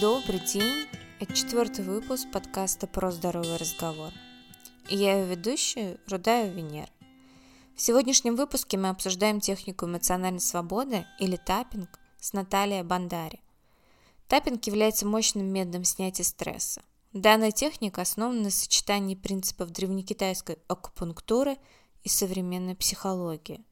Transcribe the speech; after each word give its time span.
Добрый 0.00 0.38
день! 0.38 0.86
Это 1.18 1.34
четвертый 1.34 1.84
выпуск 1.84 2.28
подкаста 2.30 2.86
«Про 2.86 3.10
здоровый 3.10 3.56
разговор». 3.56 4.12
И 4.88 4.96
я 4.96 5.18
его 5.18 5.32
ведущая 5.32 5.98
Рудая 6.06 6.52
Венера. 6.52 6.90
В 7.74 7.80
сегодняшнем 7.80 8.36
выпуске 8.36 8.76
мы 8.76 8.90
обсуждаем 8.90 9.40
технику 9.40 9.86
эмоциональной 9.86 10.40
свободы 10.40 11.04
или 11.18 11.34
таппинг 11.34 11.98
с 12.20 12.32
Натальей 12.32 12.82
Бандари. 12.82 13.40
Таппинг 14.28 14.64
является 14.68 15.04
мощным 15.04 15.46
методом 15.46 15.82
снятия 15.82 16.24
стресса. 16.24 16.82
Данная 17.12 17.50
техника 17.50 18.02
основана 18.02 18.42
на 18.42 18.50
сочетании 18.50 19.16
принципов 19.16 19.70
древнекитайской 19.70 20.58
акупунктуры 20.68 21.56
и 22.04 22.08
современной 22.08 22.76
психологии. 22.76 23.64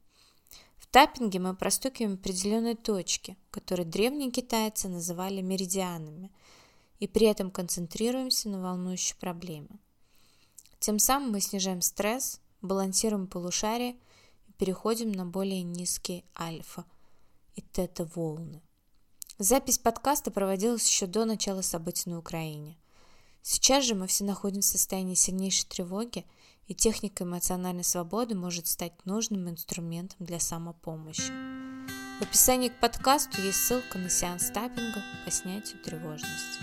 В 0.86 0.92
таппинге 0.92 1.40
мы 1.40 1.54
простукиваем 1.54 2.14
определенные 2.14 2.76
точки, 2.76 3.36
которые 3.50 3.84
древние 3.84 4.30
китайцы 4.30 4.88
называли 4.88 5.42
меридианами, 5.42 6.30
и 7.00 7.06
при 7.06 7.26
этом 7.26 7.50
концентрируемся 7.50 8.48
на 8.48 8.62
волнующей 8.62 9.16
проблеме. 9.16 9.68
Тем 10.78 10.98
самым 10.98 11.32
мы 11.32 11.40
снижаем 11.40 11.82
стресс, 11.82 12.40
балансируем 12.62 13.26
полушарие 13.26 13.96
и 14.48 14.52
переходим 14.52 15.12
на 15.12 15.26
более 15.26 15.62
низкие 15.62 16.24
альфа 16.38 16.84
и 17.56 17.60
тета-волны. 17.60 18.62
Запись 19.38 19.78
подкаста 19.78 20.30
проводилась 20.30 20.88
еще 20.88 21.06
до 21.06 21.26
начала 21.26 21.60
событий 21.60 22.08
на 22.08 22.18
Украине. 22.18 22.78
Сейчас 23.42 23.84
же 23.84 23.94
мы 23.94 24.06
все 24.06 24.24
находимся 24.24 24.70
в 24.70 24.72
состоянии 24.78 25.14
сильнейшей 25.14 25.68
тревоги– 25.68 26.24
и 26.66 26.74
техника 26.74 27.24
эмоциональной 27.24 27.84
свободы 27.84 28.34
может 28.34 28.66
стать 28.66 28.92
нужным 29.04 29.48
инструментом 29.48 30.26
для 30.26 30.40
самопомощи. 30.40 31.32
В 32.18 32.22
описании 32.22 32.68
к 32.68 32.80
подкасту 32.80 33.40
есть 33.42 33.64
ссылка 33.66 33.98
на 33.98 34.08
сеанс 34.08 34.50
таппинга 34.50 35.02
по 35.24 35.30
снятию 35.30 35.78
тревожности. 35.82 36.60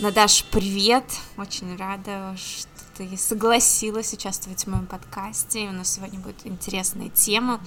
Надаш, 0.00 0.44
привет! 0.50 1.04
Очень 1.36 1.76
рада, 1.76 2.34
что 2.36 2.68
ты 2.96 3.16
согласилась 3.16 4.12
участвовать 4.12 4.64
в 4.64 4.66
моем 4.68 4.86
подкасте. 4.86 5.68
У 5.68 5.72
нас 5.72 5.92
сегодня 5.92 6.20
будет 6.20 6.46
интересная 6.46 7.10
тема. 7.10 7.60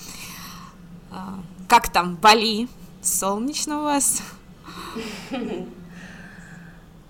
А, 1.11 1.39
как 1.67 1.91
там 1.91 2.15
Бали? 2.15 2.67
Солнечно 3.01 3.81
у 3.81 3.83
вас. 3.83 4.21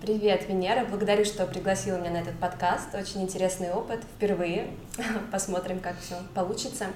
Привет, 0.02 0.48
Венера. 0.48 0.86
Благодарю, 0.86 1.26
что 1.26 1.46
пригласила 1.48 1.98
меня 1.98 2.12
на 2.12 2.18
этот 2.18 2.38
подкаст. 2.40 2.94
Очень 2.94 3.24
интересный 3.24 3.72
опыт. 3.72 4.04
Впервые. 4.16 4.76
Посмотрим, 5.32 5.80
как 5.80 6.00
все 6.00 6.16
получится. 6.36 6.88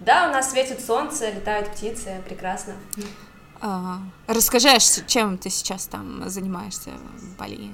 Да, 0.00 0.28
у 0.28 0.32
нас 0.32 0.50
светит 0.50 0.84
солнце, 0.84 1.30
летают 1.30 1.70
птицы. 1.70 2.20
Прекрасно. 2.26 2.74
А, 3.60 3.98
расскажи, 4.26 4.76
чем 5.06 5.38
ты 5.38 5.48
сейчас 5.48 5.86
там 5.86 6.28
занимаешься 6.28 6.90
в 6.90 7.38
Бали? 7.38 7.70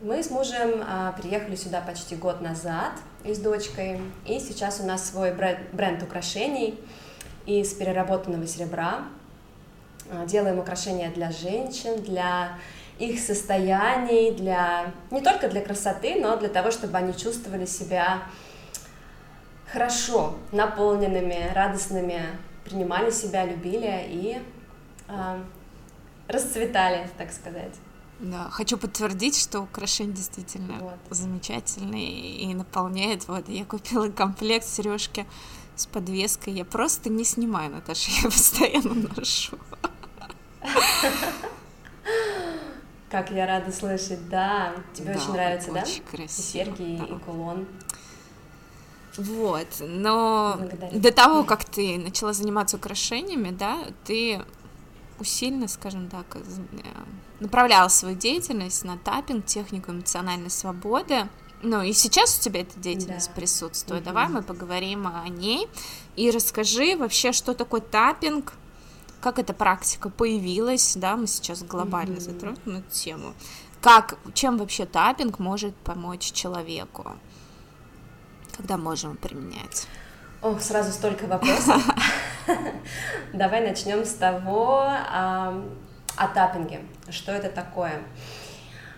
Мы 0.00 0.22
с 0.22 0.30
мужем 0.30 0.82
а, 0.86 1.12
приехали 1.12 1.56
сюда 1.56 1.80
почти 1.80 2.14
год 2.14 2.40
назад 2.40 2.92
и 3.24 3.34
с 3.34 3.38
дочкой, 3.38 4.00
и 4.24 4.38
сейчас 4.38 4.80
у 4.80 4.84
нас 4.84 5.10
свой 5.10 5.34
бренд, 5.34 5.58
бренд 5.72 6.02
украшений– 6.02 6.78
из 7.46 7.72
переработанного 7.74 8.46
серебра. 8.46 9.04
А, 10.10 10.26
делаем 10.26 10.58
украшения 10.58 11.10
для 11.10 11.30
женщин, 11.30 12.02
для 12.02 12.58
их 12.98 13.20
состояний, 13.20 14.32
для 14.32 14.92
не 15.10 15.20
только 15.20 15.48
для 15.48 15.60
красоты, 15.60 16.20
но 16.20 16.36
для 16.36 16.48
того, 16.48 16.70
чтобы 16.70 16.96
они 16.98 17.14
чувствовали 17.14 17.66
себя 17.66 18.22
хорошо, 19.70 20.36
наполненными, 20.52 21.52
радостными, 21.54 22.22
принимали 22.64 23.10
себя, 23.10 23.44
любили 23.44 24.06
и 24.08 24.38
э, 25.08 25.40
расцветали, 26.28 27.08
так 27.18 27.32
сказать. 27.32 27.74
Да, 28.18 28.48
хочу 28.50 28.78
подтвердить, 28.78 29.38
что 29.38 29.60
украшение 29.60 30.14
действительно 30.14 30.78
вот. 30.80 30.94
замечательное 31.10 32.00
и 32.00 32.54
наполняет. 32.54 33.28
Вот 33.28 33.48
я 33.48 33.64
купила 33.66 34.08
комплект 34.08 34.64
сережки 34.66 35.26
с 35.76 35.86
подвеской. 35.86 36.54
Я 36.54 36.64
просто 36.64 37.10
не 37.10 37.24
снимаю, 37.24 37.70
Наташа, 37.70 38.10
я 38.22 38.22
постоянно 38.30 38.94
ношу. 39.16 39.58
Как 43.10 43.30
я 43.30 43.46
рада 43.46 43.70
слышать, 43.70 44.28
да. 44.28 44.74
Тебе 44.92 45.14
да, 45.14 45.20
очень 45.20 45.32
нравится, 45.32 45.70
очень 45.70 46.02
да? 46.02 46.10
Красиво, 46.10 46.24
и 46.24 46.28
серьги, 46.28 46.96
да. 46.98 47.04
и 47.04 47.18
кулон. 47.20 47.66
Вот, 49.16 49.68
но 49.80 50.56
Благодарю. 50.58 51.00
до 51.00 51.12
того, 51.12 51.44
как 51.44 51.64
ты 51.64 51.98
начала 51.98 52.34
заниматься 52.34 52.76
украшениями, 52.76 53.50
да, 53.50 53.78
ты 54.04 54.42
усиленно, 55.18 55.68
скажем 55.68 56.08
так, 56.08 56.26
э, 56.36 56.40
направляла 57.40 57.88
свою 57.88 58.14
деятельность 58.14 58.84
на 58.84 58.98
таппинг, 58.98 59.46
технику 59.46 59.92
эмоциональной 59.92 60.50
свободы. 60.50 61.28
Ну 61.66 61.82
и 61.82 61.92
сейчас 61.92 62.38
у 62.38 62.40
тебя 62.40 62.60
эта 62.60 62.78
деятельность 62.78 63.26
да. 63.26 63.34
присутствует. 63.34 64.02
Угу. 64.02 64.08
Давай 64.08 64.28
мы 64.28 64.42
поговорим 64.42 65.08
о 65.08 65.28
ней 65.28 65.68
и 66.14 66.30
расскажи 66.30 66.96
вообще, 66.96 67.32
что 67.32 67.54
такое 67.54 67.80
таппинг, 67.80 68.52
как 69.20 69.40
эта 69.40 69.52
практика 69.52 70.08
появилась, 70.08 70.94
да, 70.94 71.16
мы 71.16 71.26
сейчас 71.26 71.64
глобально 71.64 72.14
угу. 72.14 72.20
затронем 72.20 72.76
эту 72.76 72.90
тему. 72.90 73.34
Как, 73.80 74.16
чем 74.32 74.58
вообще 74.58 74.86
таппинг 74.86 75.40
может 75.40 75.74
помочь 75.74 76.30
человеку? 76.30 77.16
Когда 78.56 78.76
можем 78.76 79.16
применять? 79.16 79.88
Ох, 80.42 80.62
сразу 80.62 80.92
столько 80.92 81.26
вопросов. 81.26 81.82
Давай 83.32 83.66
начнем 83.66 84.04
с 84.04 84.12
того, 84.12 84.84
о 84.84 86.28
таппинге. 86.32 86.82
Что 87.10 87.32
это 87.32 87.48
такое? 87.48 88.04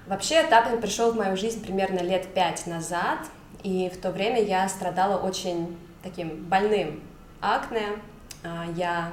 Вообще 0.08 0.42
таппинг 0.44 0.80
пришел 0.80 1.12
в 1.12 1.16
мою 1.16 1.36
жизнь 1.36 1.62
примерно 1.62 1.98
лет 1.98 2.32
пять 2.32 2.66
назад, 2.66 3.18
и 3.62 3.90
в 3.94 4.00
то 4.00 4.10
время 4.10 4.42
я 4.42 4.66
страдала 4.70 5.20
очень 5.20 5.76
таким 6.02 6.44
больным 6.44 7.02
акне. 7.42 7.88
А, 8.42 8.64
я 8.74 9.12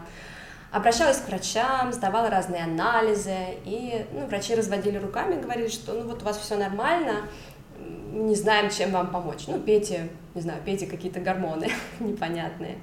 обращалась 0.71 1.17
к 1.17 1.27
врачам, 1.27 1.91
сдавала 1.91 2.29
разные 2.29 2.63
анализы, 2.63 3.35
и 3.65 4.05
ну, 4.13 4.25
врачи 4.27 4.55
разводили 4.55 4.97
руками, 4.97 5.41
говорили, 5.41 5.67
что 5.67 5.91
ну 5.91 6.07
вот 6.07 6.21
у 6.21 6.25
вас 6.25 6.37
все 6.37 6.55
нормально, 6.55 7.27
не 8.13 8.35
знаем, 8.35 8.71
чем 8.71 8.91
вам 8.91 9.07
помочь. 9.07 9.47
Ну, 9.47 9.59
пейте, 9.59 10.07
не 10.33 10.41
знаю, 10.41 10.61
пейте 10.63 10.87
какие-то 10.87 11.19
гормоны 11.19 11.67
непонятные. 11.99 12.77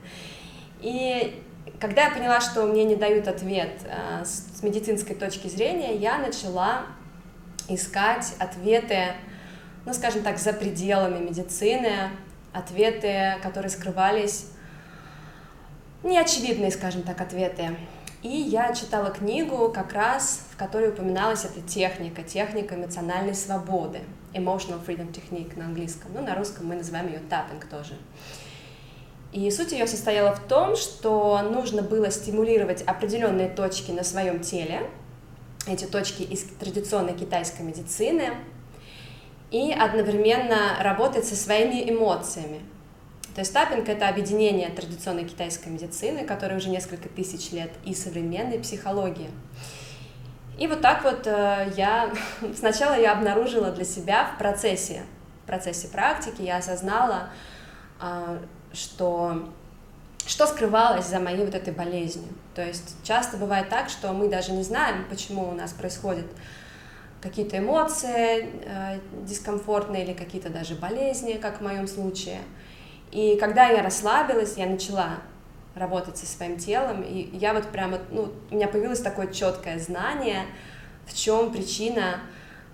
И 0.82 1.42
когда 1.80 2.08
я 2.08 2.10
поняла, 2.10 2.42
что 2.42 2.66
мне 2.66 2.84
не 2.84 2.96
дают 2.96 3.26
ответ 3.26 3.70
а, 3.86 4.22
с 4.22 4.62
медицинской 4.62 5.16
точки 5.16 5.48
зрения, 5.48 5.96
я 5.96 6.18
начала 6.18 6.82
искать 7.68 8.34
ответы, 8.38 9.14
ну, 9.84 9.92
скажем 9.94 10.22
так, 10.22 10.38
за 10.38 10.52
пределами 10.52 11.18
медицины, 11.24 12.10
ответы, 12.52 13.36
которые 13.42 13.70
скрывались, 13.70 14.46
неочевидные, 16.02 16.70
скажем 16.70 17.02
так, 17.02 17.20
ответы. 17.20 17.76
И 18.22 18.28
я 18.28 18.72
читала 18.72 19.10
книгу, 19.10 19.70
как 19.70 19.92
раз 19.92 20.42
в 20.52 20.56
которой 20.56 20.90
упоминалась 20.90 21.44
эта 21.44 21.60
техника, 21.60 22.22
техника 22.22 22.76
эмоциональной 22.76 23.34
свободы, 23.34 24.00
emotional 24.32 24.84
freedom 24.84 25.12
technique 25.12 25.58
на 25.58 25.66
английском, 25.66 26.12
ну, 26.14 26.22
на 26.22 26.34
русском 26.36 26.66
мы 26.66 26.76
называем 26.76 27.08
ее 27.08 27.20
tapping 27.28 27.68
тоже. 27.68 27.94
И 29.32 29.50
суть 29.50 29.72
ее 29.72 29.86
состояла 29.86 30.34
в 30.34 30.40
том, 30.40 30.76
что 30.76 31.40
нужно 31.42 31.82
было 31.82 32.10
стимулировать 32.10 32.82
определенные 32.82 33.48
точки 33.48 33.90
на 33.90 34.04
своем 34.04 34.40
теле, 34.40 34.88
эти 35.66 35.84
точки 35.84 36.22
из 36.22 36.44
традиционной 36.58 37.14
китайской 37.14 37.62
медицины 37.62 38.34
и 39.50 39.72
одновременно 39.72 40.76
работать 40.80 41.24
со 41.24 41.36
своими 41.36 41.88
эмоциями. 41.90 42.60
То 43.34 43.40
есть 43.40 43.52
таппинг— 43.52 43.88
это 43.90 44.08
объединение 44.08 44.68
традиционной 44.70 45.24
китайской 45.24 45.68
медицины, 45.68 46.24
которая 46.24 46.58
уже 46.58 46.68
несколько 46.68 47.08
тысяч 47.08 47.50
лет, 47.52 47.70
и 47.84 47.94
современной 47.94 48.58
психологии. 48.58 49.30
И 50.58 50.66
вот 50.66 50.82
так 50.82 51.02
вот 51.04 51.26
э, 51.26 51.72
я... 51.76 52.12
Сначала 52.54 52.98
я 52.98 53.12
обнаружила 53.12 53.70
для 53.70 53.84
себя 53.84 54.30
в 54.34 54.38
процессе, 54.38 55.02
в 55.44 55.46
процессе 55.46 55.88
практики, 55.88 56.42
я 56.42 56.58
осознала, 56.58 57.30
э, 58.00 58.38
что 58.74 59.48
что 60.32 60.46
скрывалось 60.46 61.08
за 61.08 61.20
моей 61.20 61.44
вот 61.44 61.54
этой 61.54 61.74
болезнью. 61.74 62.28
То 62.54 62.64
есть 62.64 62.96
часто 63.04 63.36
бывает 63.36 63.68
так, 63.68 63.90
что 63.90 64.14
мы 64.14 64.28
даже 64.28 64.52
не 64.52 64.62
знаем, 64.62 65.04
почему 65.10 65.46
у 65.46 65.52
нас 65.52 65.72
происходят 65.74 66.24
какие-то 67.20 67.58
эмоции 67.58 68.48
э, 68.64 68.98
дискомфортные 69.26 70.04
или 70.04 70.14
какие-то 70.14 70.48
даже 70.48 70.74
болезни, 70.74 71.34
как 71.34 71.58
в 71.58 71.62
моем 71.62 71.86
случае. 71.86 72.38
И 73.10 73.36
когда 73.36 73.66
я 73.68 73.82
расслабилась, 73.82 74.56
я 74.56 74.64
начала 74.64 75.18
работать 75.74 76.16
со 76.16 76.24
своим 76.24 76.56
телом, 76.56 77.02
и 77.02 77.28
я 77.36 77.52
вот 77.52 77.66
прямо, 77.66 77.98
ну, 78.10 78.32
у 78.50 78.54
меня 78.54 78.68
появилось 78.68 79.00
такое 79.00 79.26
четкое 79.26 79.78
знание, 79.78 80.46
в 81.04 81.14
чем 81.14 81.52
причина 81.52 82.20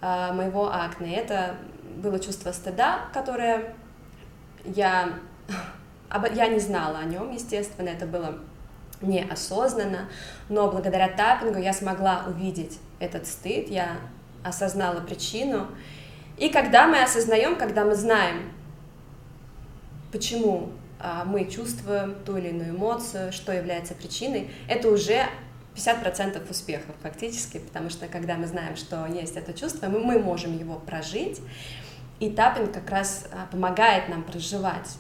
э, 0.01 0.33
моего 0.33 0.73
акне. 0.73 1.17
Это 1.17 1.57
было 1.97 2.21
чувство 2.21 2.53
стыда, 2.53 3.09
которое 3.13 3.75
я, 4.65 5.15
я 6.35 6.49
не 6.49 6.59
знала 6.59 6.99
о 6.99 7.05
нем, 7.05 7.33
естественно, 7.33 7.89
это 7.89 8.07
было 8.07 8.39
неосознанно, 9.01 10.09
но 10.49 10.71
благодаря 10.71 11.09
таппингу 11.09 11.59
я 11.59 11.73
смогла 11.73 12.25
увидеть 12.27 12.79
этот 12.99 13.27
стыд, 13.27 13.69
я 13.69 13.99
осознала 14.43 15.01
причину. 15.01 15.69
И 16.37 16.49
когда 16.49 16.87
мы 16.87 17.03
осознаем, 17.03 17.57
когда 17.57 17.85
мы 17.85 17.95
знаем, 17.95 18.53
почему 20.13 20.71
а, 21.01 21.25
мы 21.25 21.45
чувствуем 21.45 22.17
ту 22.25 22.37
или 22.37 22.49
иную 22.49 22.71
эмоцию, 22.71 23.33
что 23.33 23.53
является 23.53 23.95
причиной, 23.95 24.51
это 24.69 24.89
уже 24.91 25.27
50% 25.75 26.51
успехов 26.51 26.95
фактически, 27.03 27.59
потому 27.59 27.91
что 27.91 28.09
когда 28.09 28.35
мы 28.35 28.47
знаем, 28.47 28.77
что 28.77 29.07
есть 29.07 29.37
это 29.37 29.53
чувство, 29.53 29.87
мы, 29.89 30.01
мы 30.01 30.19
можем 30.19 30.57
его 30.59 30.75
прожить, 30.75 31.41
и 32.19 32.31
таппинг 32.31 32.73
как 32.73 32.91
раз 32.91 33.27
а, 33.31 33.47
помогает 33.47 34.09
нам 34.09 34.25
проживать 34.25 34.99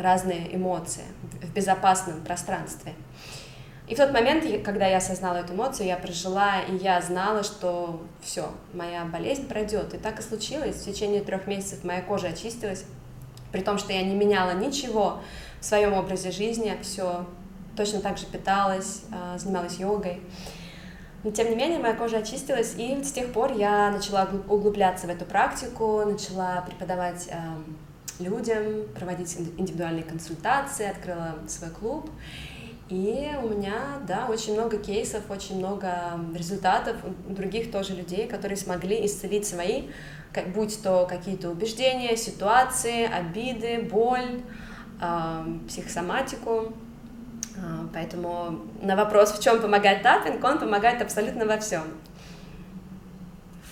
разные 0.00 0.54
эмоции 0.54 1.04
в 1.42 1.52
безопасном 1.52 2.22
пространстве. 2.22 2.94
И 3.90 3.94
в 3.94 3.98
тот 3.98 4.12
момент, 4.12 4.44
когда 4.64 4.86
я 4.86 4.98
осознала 4.98 5.38
эту 5.38 5.54
эмоцию, 5.54 5.88
я 5.88 5.96
прожила, 5.96 6.60
и 6.60 6.76
я 6.76 7.00
знала, 7.02 7.42
что 7.42 8.00
все, 8.20 8.48
моя 8.72 9.04
болезнь 9.04 9.48
пройдет. 9.48 9.94
И 9.94 9.98
так 9.98 10.20
и 10.20 10.22
случилось. 10.22 10.76
В 10.76 10.84
течение 10.84 11.22
трех 11.22 11.48
месяцев 11.48 11.82
моя 11.82 12.00
кожа 12.00 12.28
очистилась, 12.28 12.84
при 13.50 13.62
том, 13.62 13.78
что 13.78 13.92
я 13.92 14.02
не 14.02 14.14
меняла 14.14 14.52
ничего 14.52 15.18
в 15.60 15.64
своем 15.64 15.92
образе 15.94 16.30
жизни, 16.30 16.78
все 16.82 17.26
точно 17.76 18.00
так 18.00 18.16
же 18.16 18.26
питалась, 18.26 19.02
а, 19.12 19.36
занималась 19.38 19.78
йогой. 19.80 20.20
Но 21.24 21.32
тем 21.32 21.50
не 21.50 21.56
менее, 21.56 21.80
моя 21.80 21.94
кожа 21.94 22.18
очистилась, 22.18 22.74
и 22.76 23.02
с 23.02 23.10
тех 23.10 23.32
пор 23.32 23.52
я 23.52 23.90
начала 23.90 24.28
углубляться 24.48 25.08
в 25.08 25.10
эту 25.10 25.24
практику, 25.24 26.04
начала 26.06 26.62
преподавать 26.62 27.28
людям, 28.20 28.88
проводить 28.94 29.36
индивидуальные 29.56 30.04
консультации, 30.04 30.88
открыла 30.88 31.38
свой 31.48 31.70
клуб. 31.70 32.10
И 32.88 33.30
у 33.42 33.48
меня, 33.48 34.00
да, 34.06 34.26
очень 34.28 34.54
много 34.54 34.76
кейсов, 34.76 35.30
очень 35.30 35.58
много 35.58 36.18
результатов 36.34 36.96
у 37.28 37.32
других 37.32 37.70
тоже 37.70 37.94
людей, 37.94 38.26
которые 38.26 38.56
смогли 38.56 39.06
исцелить 39.06 39.46
свои, 39.46 39.84
будь 40.54 40.82
то 40.82 41.06
какие-то 41.08 41.50
убеждения, 41.50 42.16
ситуации, 42.16 43.04
обиды, 43.04 43.82
боль, 43.82 44.42
психосоматику. 45.68 46.72
Э, 47.56 47.86
поэтому 47.92 48.60
на 48.82 48.96
вопрос, 48.96 49.32
в 49.32 49.42
чем 49.42 49.60
помогает 49.60 50.02
таппинг, 50.02 50.42
он 50.44 50.58
помогает 50.58 51.00
абсолютно 51.02 51.46
во 51.46 51.58
всем 51.58 51.82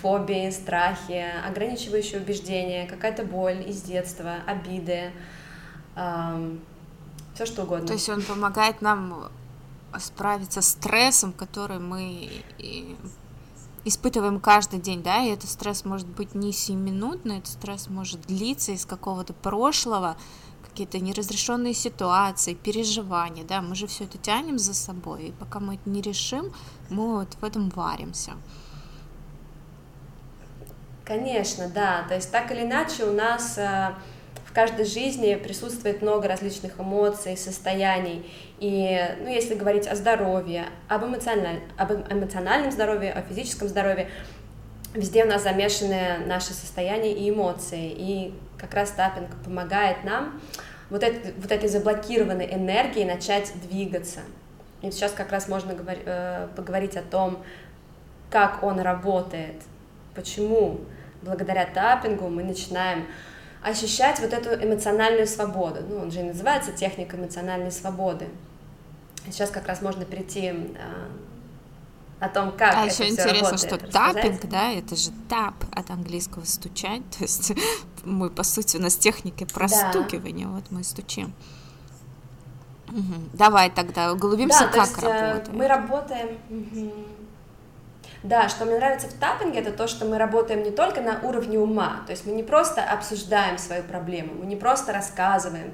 фобии, 0.01 0.51
страхи, 0.51 1.25
ограничивающие 1.47 2.21
убеждения, 2.21 2.87
какая-то 2.87 3.25
боль 3.25 3.69
из 3.69 3.83
детства, 3.83 4.37
обиды, 4.47 5.13
эм, 5.97 6.61
все 7.35 7.47
что 7.47 7.63
угодно. 7.63 7.87
То 7.87 7.93
есть 7.95 8.09
он 8.09 8.23
помогает 8.23 8.83
нам 8.83 9.31
справиться 9.99 10.61
с 10.61 10.69
стрессом, 10.69 11.33
который 11.33 11.79
мы 11.79 12.31
испытываем 13.85 14.41
каждый 14.41 14.81
день, 14.81 15.03
да, 15.03 15.23
и 15.23 15.31
этот 15.31 15.49
стресс 15.49 15.85
может 15.85 16.07
быть 16.07 16.35
не 16.35 16.53
сиюминутный, 16.53 17.39
этот 17.39 17.53
стресс 17.53 17.89
может 17.89 18.23
длиться 18.23 18.73
из 18.73 18.85
какого-то 18.85 19.33
прошлого, 19.33 20.17
какие-то 20.69 20.99
неразрешенные 20.99 21.75
ситуации, 21.75 22.55
переживания, 22.55 23.45
да, 23.45 23.63
мы 23.63 23.75
же 23.75 23.87
все 23.87 24.05
это 24.05 24.19
тянем 24.19 24.59
за 24.59 24.75
собой, 24.75 25.29
и 25.29 25.33
пока 25.33 25.59
мы 25.61 25.77
это 25.77 25.89
не 25.89 26.03
решим, 26.03 26.53
мы 26.91 27.17
вот 27.17 27.37
в 27.41 27.45
этом 27.45 27.71
варимся. 27.71 28.33
Конечно, 31.09 31.71
да. 31.75 32.05
То 32.07 32.15
есть 32.15 32.31
так 32.31 32.53
или 32.53 32.61
иначе 32.61 33.05
у 33.05 33.13
нас 33.13 33.57
э, 33.57 33.95
в 34.45 34.53
каждой 34.53 34.85
жизни 34.85 35.37
присутствует 35.37 36.03
много 36.03 36.29
различных 36.29 36.79
эмоций, 36.79 37.35
состояний. 37.35 38.31
И, 38.59 39.01
ну, 39.23 39.29
если 39.29 39.55
говорить 39.55 39.87
о 39.87 39.97
здоровье, 39.97 40.67
об, 40.87 41.05
эмоциональ... 41.05 41.61
об 41.79 41.93
эмоциональном 42.13 42.71
здоровье, 42.71 43.13
о 43.15 43.23
физическом 43.23 43.69
здоровье, 43.69 44.11
везде 44.93 45.25
у 45.25 45.27
нас 45.27 45.45
замешаны 45.45 46.19
наши 46.27 46.53
состояния 46.53 47.15
и 47.15 47.31
эмоции. 47.31 47.91
И 47.97 48.35
как 48.59 48.75
раз 48.75 48.91
таппинг 48.91 49.31
помогает 49.43 50.05
нам 50.05 50.39
вот, 50.91 51.03
это, 51.03 51.33
вот 51.39 51.51
этой 51.51 51.71
заблокированной 51.71 52.53
энергией 52.53 53.07
начать 53.07 53.51
двигаться. 53.67 54.21
И 54.83 54.91
сейчас 54.91 55.13
как 55.13 55.33
раз 55.33 55.49
можно 55.49 55.73
говор... 55.73 55.97
Э, 56.05 56.49
поговорить 56.55 56.99
о 56.99 57.03
том, 57.03 57.43
как 58.31 58.63
он 58.63 58.79
работает, 58.81 59.63
почему 60.19 60.81
благодаря 61.23 61.65
таппингу 61.65 62.29
мы 62.29 62.43
начинаем 62.43 63.07
ощущать 63.63 64.19
вот 64.19 64.33
эту 64.33 64.51
эмоциональную 64.51 65.29
свободу. 65.29 65.81
Ну, 65.89 65.99
он 65.99 66.11
же 66.11 66.21
и 66.21 66.23
называется 66.25 66.73
техника 66.73 67.17
эмоциональной 67.17 67.71
свободы. 67.71 68.29
Сейчас 69.27 69.51
как 69.51 69.69
раз 69.69 69.81
можно 69.81 70.05
перейти 70.05 70.49
а, 70.51 72.25
о 72.25 72.29
том, 72.29 72.51
как 72.53 72.75
а 72.75 72.87
это 72.87 72.95
еще 72.95 73.13
интересно, 73.13 73.59
что 73.59 73.79
таппинг, 73.79 74.47
да, 74.47 74.73
это 74.73 74.97
же 74.97 75.11
тап 75.29 75.55
от 75.73 75.91
английского 75.91 76.45
стучать, 76.45 77.03
то 77.19 77.23
есть 77.23 77.53
мы, 78.05 78.31
по 78.31 78.43
сути, 78.43 78.77
у 78.77 78.81
нас 78.81 78.97
техника 78.97 79.47
простукивания, 79.47 80.47
да. 80.47 80.53
вот 80.53 80.65
мы 80.71 80.83
стучим. 80.83 81.33
Угу. 82.89 83.15
Давай 83.35 83.71
тогда 83.71 84.13
углубимся, 84.13 84.61
да, 84.61 84.69
как 84.69 84.89
есть, 84.89 85.03
э, 85.03 85.29
работает. 85.29 85.57
Мы 85.57 85.69
работаем. 85.69 86.39
Угу. 86.49 86.93
Да, 88.25 88.49
что 88.49 88.65
мне 88.65 88.77
нравится 88.77 89.07
в 89.07 89.13
таппинге, 89.13 89.61
это 89.61 89.73
то, 89.73 89.87
что 89.87 90.05
мы 90.05 90.19
работаем 90.19 90.65
не 90.65 90.73
только 90.73 91.01
на 91.01 91.21
уровне 91.21 91.59
ума, 91.59 92.03
то 92.05 92.11
есть 92.11 92.27
мы 92.27 92.33
не 92.33 92.43
просто 92.43 92.83
обсуждаем 92.83 93.59
свою 93.59 93.85
проблему, 93.85 94.35
мы 94.35 94.47
не 94.47 94.57
просто 94.57 94.93
рассказываем, 94.93 95.73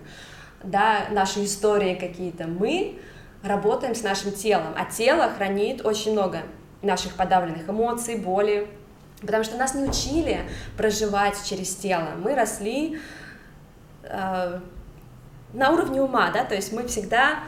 да, 0.62 1.06
наши 1.10 1.44
истории 1.44 1.94
какие-то, 1.94 2.46
мы 2.46 3.00
работаем 3.42 3.94
с 3.94 4.02
нашим 4.02 4.32
телом, 4.32 4.74
а 4.76 4.84
тело 4.84 5.30
хранит 5.30 5.84
очень 5.86 6.12
много 6.12 6.42
наших 6.82 7.14
подавленных 7.14 7.66
эмоций, 7.68 8.16
боли, 8.16 8.68
потому 9.22 9.42
что 9.42 9.56
нас 9.56 9.74
не 9.74 9.84
учили 9.88 10.40
проживать 10.76 11.42
через 11.44 11.74
тело, 11.74 12.08
мы 12.22 12.34
росли 12.34 13.00
э, 14.02 14.60
на 15.54 15.70
уровне 15.70 16.02
ума, 16.02 16.30
да, 16.30 16.44
то 16.44 16.54
есть 16.54 16.74
мы 16.74 16.86
всегда 16.86 17.38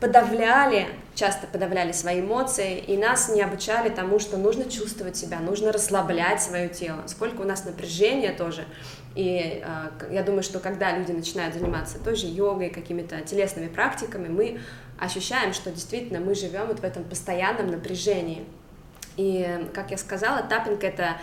подавляли, 0.00 0.88
часто 1.18 1.48
подавляли 1.48 1.90
свои 1.90 2.20
эмоции, 2.20 2.78
и 2.78 2.96
нас 2.96 3.28
не 3.28 3.42
обучали 3.42 3.88
тому, 3.88 4.20
что 4.20 4.36
нужно 4.36 4.70
чувствовать 4.70 5.16
себя, 5.16 5.40
нужно 5.40 5.72
расслаблять 5.72 6.40
свое 6.40 6.68
тело, 6.68 7.02
сколько 7.08 7.40
у 7.40 7.44
нас 7.44 7.64
напряжения 7.64 8.32
тоже. 8.32 8.64
И 9.16 9.60
э, 9.64 10.12
я 10.12 10.22
думаю, 10.22 10.44
что 10.44 10.60
когда 10.60 10.96
люди 10.96 11.10
начинают 11.10 11.54
заниматься 11.54 11.98
тоже 11.98 12.26
йогой, 12.26 12.70
какими-то 12.70 13.20
телесными 13.22 13.66
практиками, 13.66 14.28
мы 14.28 14.60
ощущаем, 14.96 15.54
что 15.54 15.72
действительно 15.72 16.20
мы 16.20 16.36
живем 16.36 16.68
вот 16.68 16.78
в 16.78 16.84
этом 16.84 17.02
постоянном 17.02 17.66
напряжении. 17.66 18.44
И, 19.16 19.68
как 19.74 19.90
я 19.90 19.98
сказала, 19.98 20.42
таппинг— 20.42 20.84
это 20.84 21.16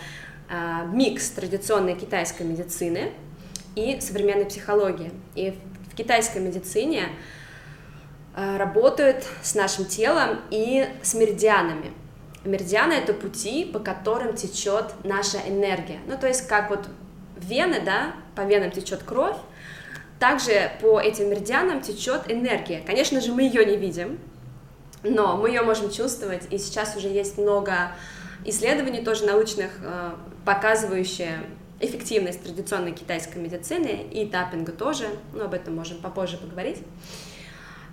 э, 0.50 0.88
микс 0.92 1.30
традиционной 1.30 1.96
китайской 1.96 2.44
медицины 2.44 3.14
и 3.76 4.02
современной 4.02 4.46
психологии. 4.46 5.14
И 5.36 5.58
в 5.90 5.96
китайской 5.96 6.40
медицине 6.40 7.04
Э, 7.04 7.12
работают 8.36 9.24
с 9.42 9.56
нашим 9.56 9.86
телом 9.86 10.42
и 10.50 10.88
с 11.02 11.14
меридианами. 11.14 11.94
Меридианы— 12.44 12.94
это 12.94 13.14
пути, 13.14 13.66
по 13.66 13.80
которым 13.80 14.36
течет 14.36 14.94
наша 15.04 15.40
энергия. 15.48 16.00
Ну, 16.06 16.18
то 16.18 16.28
есть, 16.28 16.48
как 16.48 16.70
вот 16.70 16.88
вены, 17.38 17.82
да, 17.84 18.14
по 18.36 18.42
венам 18.42 18.72
течет 18.72 19.04
кровь, 19.04 19.38
также 20.20 20.72
по 20.82 21.00
этим 21.00 21.30
меридианам 21.30 21.82
течет 21.82 22.32
энергия. 22.32 22.82
Конечно 22.86 23.20
же, 23.22 23.32
мы 23.32 23.44
ее 23.44 23.66
не 23.66 23.78
видим, 23.78 24.20
но 25.04 25.38
мы 25.38 25.50
ее 25.50 25.62
можем 25.62 25.92
чувствовать, 25.92 26.48
и 26.52 26.58
сейчас 26.58 26.96
уже 26.96 27.08
есть 27.08 27.38
много 27.38 27.92
исследований 28.46 29.04
тоже 29.04 29.26
научных, 29.26 29.72
э, 29.82 30.12
показывающие 30.46 31.40
эффективность 31.80 32.44
традиционной 32.44 32.94
китайской 32.94 33.40
медицины 33.40 34.08
и 34.12 34.26
таппинга 34.26 34.72
тоже, 34.72 35.08
но 35.34 35.46
об 35.46 35.54
этом 35.54 35.76
можем 35.76 35.98
попозже 36.00 36.38
поговорить. 36.38 36.78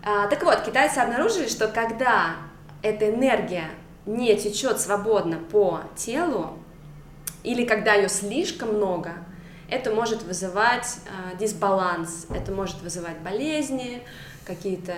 А, 0.04 0.26
так 0.26 0.42
вот, 0.42 0.62
китайцы 0.62 0.98
обнаружили, 0.98 1.46
что 1.46 1.68
когда 1.68 2.34
эта 2.82 3.08
энергия 3.08 3.70
не 4.04 4.34
течет 4.36 4.80
свободно 4.80 5.38
по 5.38 5.82
телу, 5.94 6.58
или 7.44 7.64
когда 7.64 7.94
ее 7.94 8.08
слишком 8.08 8.74
много, 8.74 9.12
это 9.70 9.92
может 9.92 10.24
вызывать 10.24 10.98
э, 11.06 11.36
дисбаланс, 11.38 12.26
это 12.34 12.50
может 12.50 12.82
вызывать 12.82 13.18
болезни, 13.18 14.02
какие-то 14.44 14.92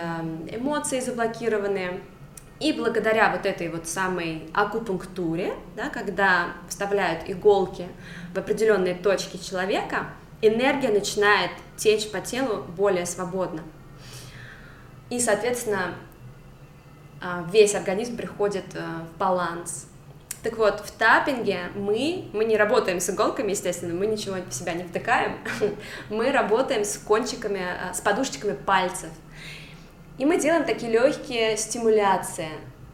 эмоции 0.51 1.01
заблокированные. 1.01 2.01
И 2.59 2.73
благодаря 2.73 3.31
вот 3.31 3.45
этой 3.45 3.69
вот 3.69 3.87
самой 3.87 4.49
акупунктуре, 4.55 5.53
да, 5.77 5.91
когда 5.91 6.55
вставляют 6.69 7.29
иголки 7.29 7.89
в 8.35 8.39
определенные 8.39 8.95
точки 8.95 9.37
человека, 9.37 10.07
энергия 10.41 10.89
начинает 10.89 11.51
течь 11.77 12.11
по 12.11 12.21
телу 12.21 12.63
более 12.77 13.05
свободно 13.05 13.61
и, 15.11 15.21
соответственно, 15.21 15.95
а, 17.21 17.47
весь 17.51 17.75
организм 17.75 18.17
приходит 18.17 18.65
э, 18.75 18.81
в 18.81 19.19
баланс. 19.19 19.87
Так 20.43 20.59
вот, 20.59 20.81
в 20.81 20.91
таппинге 20.91 21.71
мы, 21.75 22.29
мы 22.35 22.45
не 22.45 22.59
работаем 22.59 23.01
с 23.01 23.09
иголками, 23.09 23.53
естественно, 23.53 23.95
мы 23.95 24.07
ничего 24.07 24.37
в 24.47 24.53
себя 24.53 24.75
не 24.75 24.85
втыкаем, 24.85 25.39
мы 26.11 26.31
работаем 26.33 26.85
с 26.85 26.99
кончиками, 26.99 27.63
а, 27.63 27.95
с 27.95 28.01
подушечками 28.01 28.53
пальцев. 28.53 29.09
И 30.19 30.27
мы 30.27 30.39
делаем 30.39 30.65
такие 30.65 30.93
легкие 30.93 31.57
стимуляции 31.57 32.51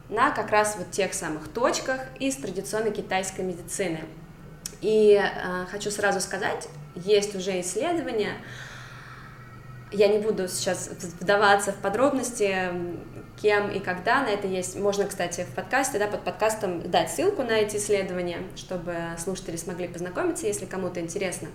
на 0.08 0.30
как 0.30 0.50
раз 0.50 0.76
вот 0.78 0.90
тех 0.90 1.12
самых 1.12 1.48
точках 1.48 2.00
из 2.18 2.36
традиционной 2.36 2.92
китайской 2.92 3.42
медицины. 3.42 4.00
И 4.80 5.20
э, 5.20 5.66
хочу 5.70 5.90
сразу 5.90 6.20
сказать, 6.20 6.68
есть 6.94 7.34
уже 7.34 7.60
исследования, 7.60 8.34
я 9.92 10.08
не 10.08 10.18
буду 10.18 10.48
сейчас 10.48 10.88
вдаваться 11.20 11.72
в 11.72 11.76
подробности, 11.76 12.68
кем 13.40 13.70
и 13.70 13.80
когда 13.80 14.22
на 14.22 14.28
это 14.28 14.46
есть. 14.46 14.76
Можно, 14.76 15.06
кстати, 15.06 15.46
в 15.50 15.54
подкасте, 15.54 15.98
да, 15.98 16.06
под 16.06 16.22
подкастом 16.22 16.88
дать 16.90 17.10
ссылку 17.10 17.42
на 17.42 17.52
эти 17.52 17.76
исследования, 17.76 18.42
чтобы 18.56 18.94
слушатели 19.18 19.56
смогли 19.56 19.88
познакомиться, 19.88 20.46
если 20.46 20.66
кому-то 20.66 21.00
интересно. 21.00 21.48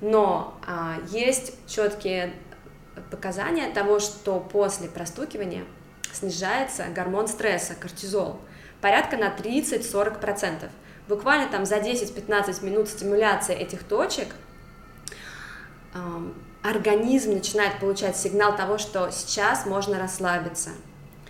Но 0.00 0.58
а, 0.66 0.96
есть 1.10 1.54
четкие 1.68 2.32
показания 3.10 3.70
того, 3.70 4.00
что 4.00 4.40
после 4.40 4.88
простукивания 4.88 5.64
снижается 6.12 6.86
гормон 6.94 7.28
стресса, 7.28 7.74
кортизол, 7.74 8.40
порядка 8.80 9.16
на 9.16 9.34
30-40%. 9.34 10.68
Буквально 11.08 11.50
там 11.50 11.66
за 11.66 11.76
10-15 11.76 12.64
минут 12.64 12.88
стимуляции 12.88 13.54
этих 13.54 13.82
точек 13.84 14.34
организм 16.62 17.32
начинает 17.32 17.78
получать 17.80 18.16
сигнал 18.16 18.56
того, 18.56 18.78
что 18.78 19.10
сейчас 19.10 19.66
можно 19.66 19.98
расслабиться. 19.98 20.70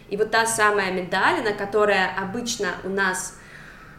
И 0.08 0.16
вот 0.16 0.30
та 0.30 0.46
самая 0.46 0.92
медалина, 0.92 1.52
которая 1.52 2.14
обычно 2.18 2.68
у 2.84 2.90
нас 2.90 3.34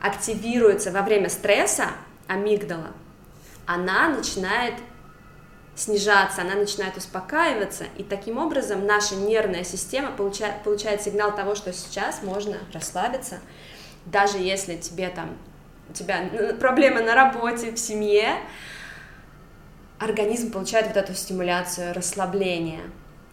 активируется 0.01 0.91
во 0.91 1.01
время 1.01 1.29
стресса, 1.29 1.87
амигдала, 2.27 2.91
она 3.65 4.09
начинает 4.09 4.75
снижаться, 5.75 6.41
она 6.41 6.53
начинает 6.53 6.97
успокаиваться, 6.97 7.85
и 7.97 8.03
таким 8.03 8.37
образом 8.37 8.85
наша 8.85 9.15
нервная 9.15 9.63
система 9.63 10.11
получает, 10.11 10.61
получает 10.63 11.01
сигнал 11.01 11.35
того, 11.35 11.55
что 11.55 11.73
сейчас 11.73 12.21
можно 12.21 12.57
расслабиться, 12.71 13.39
даже 14.05 14.37
если 14.37 14.75
тебе 14.75 15.09
там, 15.09 15.35
у 15.89 15.93
тебя 15.93 16.29
проблемы 16.59 17.01
на 17.01 17.15
работе, 17.15 17.71
в 17.71 17.79
семье, 17.79 18.37
организм 19.99 20.51
получает 20.51 20.87
вот 20.87 20.97
эту 20.97 21.13
стимуляцию, 21.13 21.93
расслабление. 21.93 22.81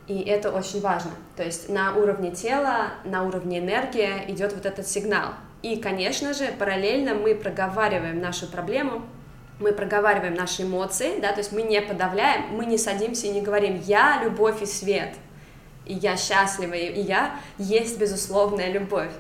И 0.07 0.21
это 0.23 0.51
очень 0.51 0.81
важно. 0.81 1.13
То 1.37 1.45
есть 1.45 1.69
на 1.69 1.95
уровне 1.95 2.31
тела, 2.33 2.95
на 3.05 3.23
уровне 3.25 3.59
энергии 3.59 4.25
идет 4.29 4.53
вот 4.53 4.67
этот 4.67 4.87
сигнал. 4.87 5.35
И, 5.63 5.77
конечно 5.77 6.33
же, 6.33 6.47
параллельно 6.59 7.15
мы 7.15 7.35
проговариваем 7.35 8.21
нашу 8.21 8.47
проблему, 8.47 9.03
мы 9.61 9.73
проговариваем 9.73 10.35
наши 10.35 10.63
эмоции, 10.63 11.21
да, 11.21 11.33
то 11.33 11.39
есть 11.39 11.53
мы 11.53 11.63
не 11.63 11.81
подавляем, 11.83 12.47
мы 12.57 12.65
не 12.65 12.79
садимся 12.79 13.27
и 13.27 13.31
не 13.31 13.43
говорим 13.43 13.81
«я 13.85 14.23
любовь 14.25 14.63
и 14.63 14.67
свет», 14.67 15.15
и 15.85 15.95
«я 15.95 16.17
счастлива», 16.17 16.73
и 16.73 17.03
«я 17.03 17.37
есть 17.59 17.99
безусловная 17.99 18.73
любовь». 18.73 19.13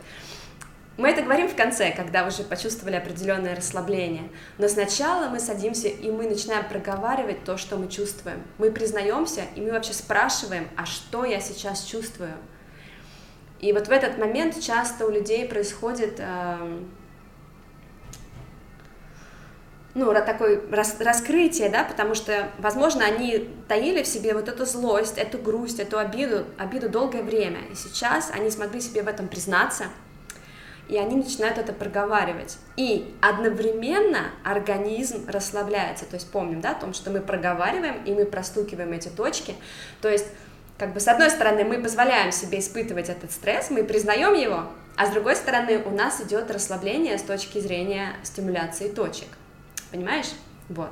Мы 1.01 1.09
это 1.09 1.23
говорим 1.23 1.49
в 1.49 1.57
конце, 1.57 1.93
когда 1.93 2.27
уже 2.27 2.43
почувствовали 2.43 2.95
определенное 2.95 3.57
расслабление. 3.57 4.29
Но 4.59 4.69
сначала 4.69 5.29
мы 5.29 5.41
садимся 5.41 5.89
и 5.89 6.11
мы 6.11 6.29
начинаем 6.29 6.69
проговаривать 6.69 7.43
то, 7.43 7.57
что 7.57 7.79
мы 7.79 7.89
чувствуем. 7.89 8.43
Мы 8.59 8.71
признаемся 8.71 9.45
и 9.57 9.63
мы 9.63 9.73
вообще 9.73 9.95
спрашиваем, 9.95 10.69
а 10.77 10.85
что 10.85 11.25
я 11.25 11.41
сейчас 11.41 11.85
чувствую? 11.85 12.35
И 13.61 13.73
вот 13.73 13.89
в 13.89 13.91
этот 13.91 14.19
момент 14.19 14.61
часто 14.61 15.07
у 15.07 15.11
людей 15.11 15.49
происходит 15.49 16.17
э, 16.19 16.81
ну, 19.95 20.13
такое 20.13 20.61
рас, 20.71 20.97
раскрытие, 21.01 21.71
да, 21.71 21.85
потому 21.85 22.15
что, 22.15 22.51
возможно, 22.59 23.07
они 23.07 23.49
таили 23.69 24.03
в 24.03 24.07
себе 24.07 24.35
вот 24.35 24.51
эту 24.51 24.67
злость, 24.67 25.17
эту 25.17 25.39
грусть, 25.39 25.81
эту 25.81 25.99
обиду, 25.99 26.45
обиду 26.59 26.91
долгое 26.91 27.23
время, 27.23 27.61
и 27.73 27.75
сейчас 27.75 28.31
они 28.35 28.51
смогли 28.51 28.83
себе 28.83 29.03
в 29.03 29.09
этом 29.09 29.29
признаться, 29.29 29.87
и 30.89 30.97
они 30.99 31.17
начинают 31.17 31.59
это 31.59 31.73
проговаривать. 31.73 32.59
И 32.77 33.15
одновременно 33.21 34.31
организм 34.45 35.29
расслабляется. 35.29 36.05
То 36.05 36.15
есть 36.15 36.31
помним, 36.31 36.61
да, 36.61 36.73
о 36.73 36.75
том, 36.75 36.95
что 36.95 37.11
мы 37.11 37.21
проговариваем 37.21 38.03
и 38.05 38.13
мы 38.13 38.25
простукиваем 38.25 38.93
эти 38.93 39.09
точки. 39.09 39.55
То 40.01 40.09
есть 40.09 40.27
как 40.79 40.95
бы 40.95 41.01
с 41.01 41.09
одной 41.09 41.31
стороны 41.31 41.65
мы 41.65 41.83
позволяем 41.83 42.33
себе 42.33 42.59
испытывать 42.59 43.11
этот 43.11 43.31
стресс, 43.31 43.71
мы 43.71 43.85
признаем 43.85 44.33
его, 44.33 44.65
а 44.97 45.07
с 45.07 45.11
другой 45.11 45.37
стороны 45.37 45.83
у 45.85 45.91
нас 45.91 46.21
идет 46.23 46.51
расслабление 46.51 47.19
с 47.19 47.23
точки 47.23 47.59
зрения 47.59 48.15
стимуляции 48.23 48.89
точек. 48.89 49.29
Понимаешь? 49.91 50.31
Вот. 50.71 50.91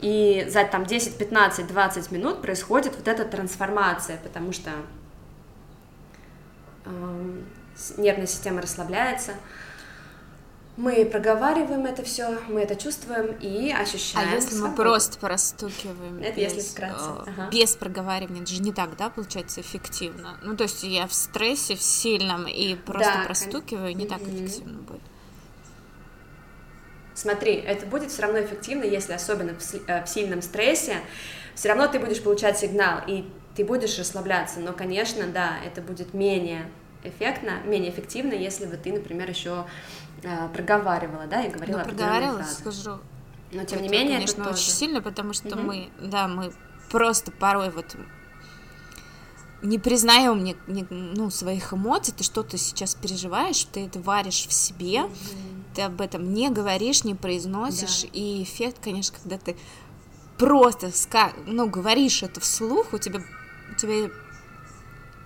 И 0.00 0.46
за 0.50 0.64
там 0.64 0.84
10, 0.84 1.16
15, 1.16 1.66
20 1.66 2.10
минут 2.10 2.42
происходит 2.42 2.94
вот 2.94 3.08
эта 3.08 3.24
трансформация, 3.24 4.18
потому 4.22 4.52
что 4.52 4.70
эм, 6.84 7.46
нервная 7.96 8.26
система 8.26 8.62
расслабляется, 8.62 9.34
мы 10.76 11.04
проговариваем 11.04 11.86
это 11.86 12.02
все, 12.02 12.40
мы 12.48 12.60
это 12.60 12.74
чувствуем 12.74 13.36
и 13.40 13.72
ощущаем. 13.72 14.28
А 14.28 14.34
если 14.34 14.54
свободу. 14.54 14.70
мы 14.70 14.76
просто 14.76 15.18
простукиваем? 15.18 16.18
Это 16.18 16.40
без, 16.40 16.52
если 16.52 16.72
вкратце. 16.72 17.04
Э, 17.04 17.30
ага. 17.30 17.50
Без 17.50 17.76
проговаривания, 17.76 18.42
это 18.42 18.50
же 18.52 18.60
не 18.60 18.72
так, 18.72 18.96
да, 18.96 19.08
получается 19.08 19.60
эффективно. 19.60 20.36
Ну, 20.42 20.56
то 20.56 20.64
есть 20.64 20.82
я 20.82 21.06
в 21.06 21.14
стрессе, 21.14 21.76
в 21.76 21.82
сильном, 21.82 22.48
и 22.48 22.74
просто 22.74 23.12
да, 23.18 23.24
простукиваю, 23.24 23.94
не 23.94 24.04
mm-hmm. 24.04 24.08
так 24.08 24.22
эффективно 24.22 24.82
будет. 24.82 25.00
Смотри, 27.14 27.54
это 27.54 27.86
будет 27.86 28.10
все 28.10 28.22
равно 28.22 28.40
эффективно, 28.40 28.82
если 28.82 29.12
особенно 29.12 29.54
в, 29.54 29.74
э, 29.74 30.04
в 30.04 30.08
сильном 30.08 30.42
стрессе, 30.42 30.96
все 31.54 31.68
равно 31.68 31.86
ты 31.86 32.00
будешь 32.00 32.20
получать 32.20 32.58
сигнал, 32.58 33.00
и 33.06 33.24
ты 33.54 33.64
будешь 33.64 33.96
расслабляться, 33.96 34.58
но, 34.58 34.72
конечно, 34.72 35.28
да, 35.28 35.58
это 35.64 35.80
будет 35.80 36.14
менее 36.14 36.68
эффектно, 37.04 37.60
менее 37.64 37.90
эффективно, 37.90 38.32
если 38.32 38.66
бы 38.66 38.76
ты, 38.76 38.92
например, 38.92 39.28
еще 39.28 39.66
э, 40.22 40.48
проговаривала, 40.48 41.26
да, 41.26 41.42
и 41.42 41.50
говорила 41.50 41.78
ну, 41.78 41.84
проговаривала, 41.84 42.42
скажу. 42.42 42.98
Но 43.52 43.64
тем 43.64 43.78
это, 43.78 43.82
не 43.82 43.88
менее, 43.88 44.16
конечно, 44.16 44.42
это 44.42 44.50
очень 44.50 44.70
сильно, 44.70 45.00
потому 45.00 45.32
что 45.32 45.48
угу. 45.48 45.60
мы, 45.60 45.88
да, 46.00 46.26
мы 46.26 46.52
просто 46.90 47.30
порой 47.30 47.70
вот 47.70 47.96
не 49.62 49.78
признаем 49.78 50.44
ни, 50.44 50.56
ни, 50.66 50.86
ну, 50.90 51.30
своих 51.30 51.72
эмоций, 51.72 52.12
ты 52.16 52.24
что-то 52.24 52.58
сейчас 52.58 52.94
переживаешь, 52.94 53.64
ты 53.64 53.86
это 53.86 54.00
варишь 54.00 54.46
в 54.46 54.52
себе, 54.52 55.04
угу. 55.04 55.12
ты 55.74 55.82
об 55.82 56.00
этом 56.00 56.34
не 56.34 56.50
говоришь, 56.50 57.04
не 57.04 57.14
произносишь, 57.14 58.02
да. 58.02 58.08
и 58.12 58.42
эффект, 58.42 58.78
конечно, 58.82 59.16
когда 59.22 59.38
ты 59.38 59.56
просто 60.38 60.90
ну, 61.46 61.68
говоришь 61.68 62.22
это 62.22 62.40
вслух, 62.40 62.92
у 62.92 62.98
тебя, 62.98 63.20
у 63.70 63.74
тебя 63.76 64.10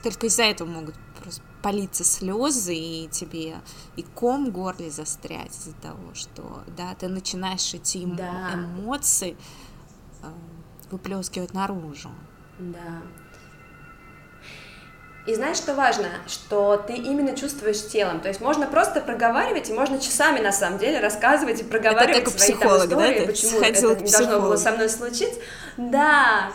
только 0.02 0.26
из-за 0.26 0.44
этого 0.44 0.68
могут 0.68 0.94
просто 1.20 1.42
политься 1.62 2.04
слезы, 2.04 2.74
и 2.74 3.08
тебе 3.08 3.56
и 3.96 4.02
ком 4.02 4.46
в 4.46 4.52
горле 4.52 4.90
застрять 4.90 5.50
из-за 5.50 5.74
того, 5.74 6.14
что, 6.14 6.62
да, 6.76 6.94
ты 6.98 7.08
начинаешь 7.08 7.74
эти 7.74 8.04
да. 8.04 8.54
эмоции 8.54 9.36
э, 10.22 10.26
выплескивать 10.90 11.54
наружу. 11.54 12.10
Да. 12.58 13.02
И 15.26 15.34
знаешь, 15.34 15.58
что 15.58 15.74
важно? 15.74 16.08
Что 16.26 16.78
ты 16.78 16.94
именно 16.94 17.36
чувствуешь 17.36 17.86
телом. 17.86 18.20
То 18.20 18.28
есть 18.28 18.40
можно 18.40 18.66
просто 18.66 19.02
проговаривать, 19.02 19.68
и 19.68 19.74
можно 19.74 20.00
часами, 20.00 20.40
на 20.40 20.52
самом 20.52 20.78
деле, 20.78 21.00
рассказывать 21.00 21.60
и 21.60 21.64
проговаривать 21.64 22.22
это 22.22 22.30
свои 22.30 22.56
там, 22.56 22.78
истории, 22.78 23.20
да? 23.20 23.26
почему 23.26 23.60
это 23.60 24.02
не 24.02 24.10
должно 24.10 24.40
было 24.40 24.56
со 24.56 24.72
мной 24.72 24.88
случиться. 24.88 25.38
Да, 25.76 26.50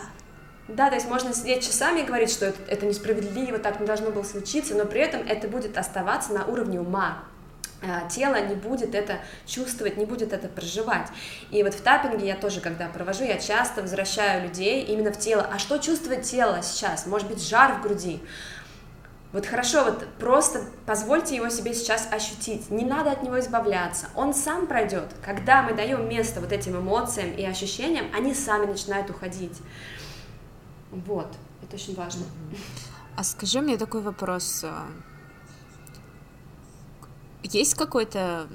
да, 0.68 0.88
то 0.88 0.94
есть 0.94 1.08
можно 1.08 1.34
сидеть 1.34 1.64
часами 1.64 2.00
и 2.00 2.04
говорить, 2.04 2.30
что 2.30 2.46
это, 2.46 2.58
это 2.68 2.86
несправедливо, 2.86 3.58
так 3.58 3.80
не 3.80 3.86
должно 3.86 4.10
было 4.10 4.22
случиться, 4.22 4.74
но 4.74 4.86
при 4.86 5.00
этом 5.00 5.20
это 5.26 5.46
будет 5.46 5.76
оставаться 5.76 6.32
на 6.32 6.46
уровне 6.46 6.80
ума. 6.80 7.24
А, 7.82 8.08
тело 8.08 8.40
не 8.40 8.54
будет 8.54 8.94
это 8.94 9.18
чувствовать, 9.44 9.98
не 9.98 10.06
будет 10.06 10.32
это 10.32 10.48
проживать. 10.48 11.08
И 11.50 11.62
вот 11.62 11.74
в 11.74 11.82
таппинге 11.82 12.28
я 12.28 12.36
тоже, 12.36 12.62
когда 12.62 12.88
провожу, 12.88 13.24
я 13.24 13.38
часто 13.38 13.82
возвращаю 13.82 14.44
людей 14.44 14.84
именно 14.84 15.12
в 15.12 15.18
тело. 15.18 15.46
А 15.52 15.58
что 15.58 15.76
чувствует 15.78 16.22
тело 16.22 16.60
сейчас? 16.62 17.06
Может 17.06 17.28
быть, 17.28 17.46
жар 17.46 17.74
в 17.74 17.82
груди? 17.82 18.22
Вот 19.32 19.46
хорошо, 19.46 19.84
вот 19.84 20.06
просто 20.18 20.62
позвольте 20.86 21.34
его 21.34 21.48
себе 21.48 21.74
сейчас 21.74 22.08
ощутить. 22.10 22.70
Не 22.70 22.84
надо 22.84 23.10
от 23.10 23.22
него 23.22 23.38
избавляться. 23.40 24.06
Он 24.14 24.32
сам 24.32 24.66
пройдет. 24.66 25.08
Когда 25.24 25.62
мы 25.62 25.74
даем 25.74 26.08
место 26.08 26.40
вот 26.40 26.52
этим 26.52 26.78
эмоциям 26.78 27.32
и 27.32 27.44
ощущениям, 27.44 28.06
они 28.14 28.32
сами 28.32 28.66
начинают 28.66 29.10
уходить. 29.10 29.58
Вот, 31.06 31.28
это 31.62 31.76
очень 31.76 31.94
важно. 31.94 32.24
А 33.16 33.24
скажи 33.24 33.60
мне 33.60 33.76
такой 33.76 34.00
вопрос. 34.00 34.64
А, 34.64 34.86
есть 37.42 37.74
какой-то 37.74 38.48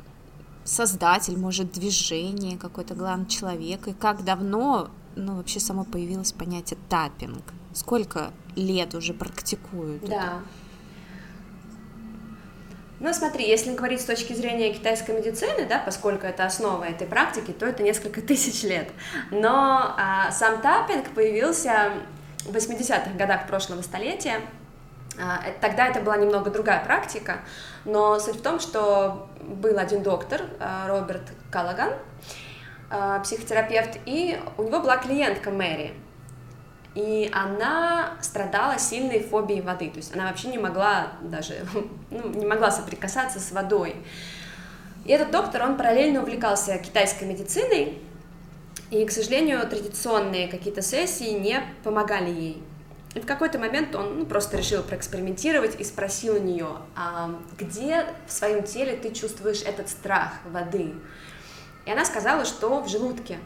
создатель, 0.64 1.38
может, 1.38 1.72
движение, 1.72 2.58
какой-то 2.58 2.96
главный 2.96 3.28
человек, 3.28 3.88
и 3.88 3.94
как 3.94 4.24
давно, 4.24 4.90
ну, 5.16 5.38
вообще 5.38 5.60
само 5.60 5.84
появилось 5.84 6.32
понятие 6.32 6.80
таппинг? 6.90 7.44
Сколько 7.74 8.32
лет 8.56 8.96
уже 8.96 9.14
практикуют? 9.14 10.08
Да. 10.08 10.42
Ну, 13.00 13.14
смотри, 13.14 13.48
если 13.48 13.74
говорить 13.74 14.02
с 14.02 14.06
точки 14.06 14.34
зрения 14.34 14.74
китайской 14.74 15.16
медицины, 15.16 15.66
да, 15.68 15.80
поскольку 15.80 16.26
это 16.26 16.46
основа 16.46 16.84
этой 16.84 17.08
практики, 17.08 17.52
то 17.52 17.66
это 17.66 17.82
несколько 17.82 18.22
тысяч 18.28 18.64
лет. 18.64 18.90
Но 19.32 19.96
а, 19.98 20.32
сам 20.32 20.62
таппинг 20.62 21.10
появился 21.12 21.94
в 22.46 22.56
80-х 22.56 23.12
годах 23.18 23.48
прошлого 23.48 23.82
столетия. 23.82 24.42
А, 25.20 25.42
э, 25.46 25.54
тогда 25.60 25.88
это 25.88 26.00
была 26.02 26.18
немного 26.18 26.50
другая 26.50 26.84
практика, 26.84 27.40
но 27.86 28.20
суть 28.20 28.38
в 28.38 28.42
том, 28.42 28.60
что 28.60 29.28
был 29.42 29.78
один 29.78 30.04
доктор, 30.04 30.42
а, 30.60 30.88
Роберт 30.88 31.24
Каллаган, 31.52 31.94
а, 32.90 33.20
психотерапевт, 33.20 34.00
и 34.06 34.40
у 34.58 34.64
него 34.64 34.80
была 34.80 34.98
клиентка 34.98 35.52
Мэри, 35.52 35.94
и 36.96 37.30
она 37.34 38.14
страдала 38.22 38.80
сильной 38.80 39.22
фобией 39.22 39.62
воды, 39.62 39.90
то 39.90 39.98
есть 39.98 40.16
она 40.16 40.28
вообще 40.28 40.48
не 40.48 40.58
могла 40.58 41.14
даже, 41.22 41.66
ну, 42.12 42.30
не 42.30 42.46
могла 42.46 42.72
соприкасаться 42.72 43.40
с 43.40 43.52
водой. 43.52 43.96
И 45.06 45.12
этот 45.12 45.32
доктор, 45.32 45.64
он 45.64 45.78
параллельно 45.78 46.22
увлекался 46.22 46.78
китайской 46.78 47.24
медициной, 47.24 48.00
и, 48.92 49.06
к 49.06 49.12
сожалению, 49.12 49.68
традиционные 49.68 50.48
какие-то 50.48 50.82
сессии 50.82 51.32
не 51.32 51.62
помогали 51.84 52.30
ей. 52.30 52.64
И 53.16 53.20
в 53.20 53.26
какой-то 53.26 53.58
момент 53.58 53.96
он 53.96 54.20
ну, 54.20 54.26
просто 54.26 54.58
решил 54.58 54.84
проэкспериментировать 54.84 55.80
и 55.80 55.84
спросил 55.84 56.36
у 56.36 56.40
нее, 56.40 56.68
а 56.96 57.40
где 57.58 58.06
в 58.28 58.32
своем 58.32 58.64
теле 58.64 58.96
ты 58.96 59.12
чувствуешь 59.12 59.62
этот 59.64 59.90
страх 59.90 60.34
воды? 60.46 60.94
И 61.86 61.92
она 61.92 62.06
сказала, 62.06 62.46
что 62.46 62.82
в 62.82 62.88
желудке. 62.88 63.40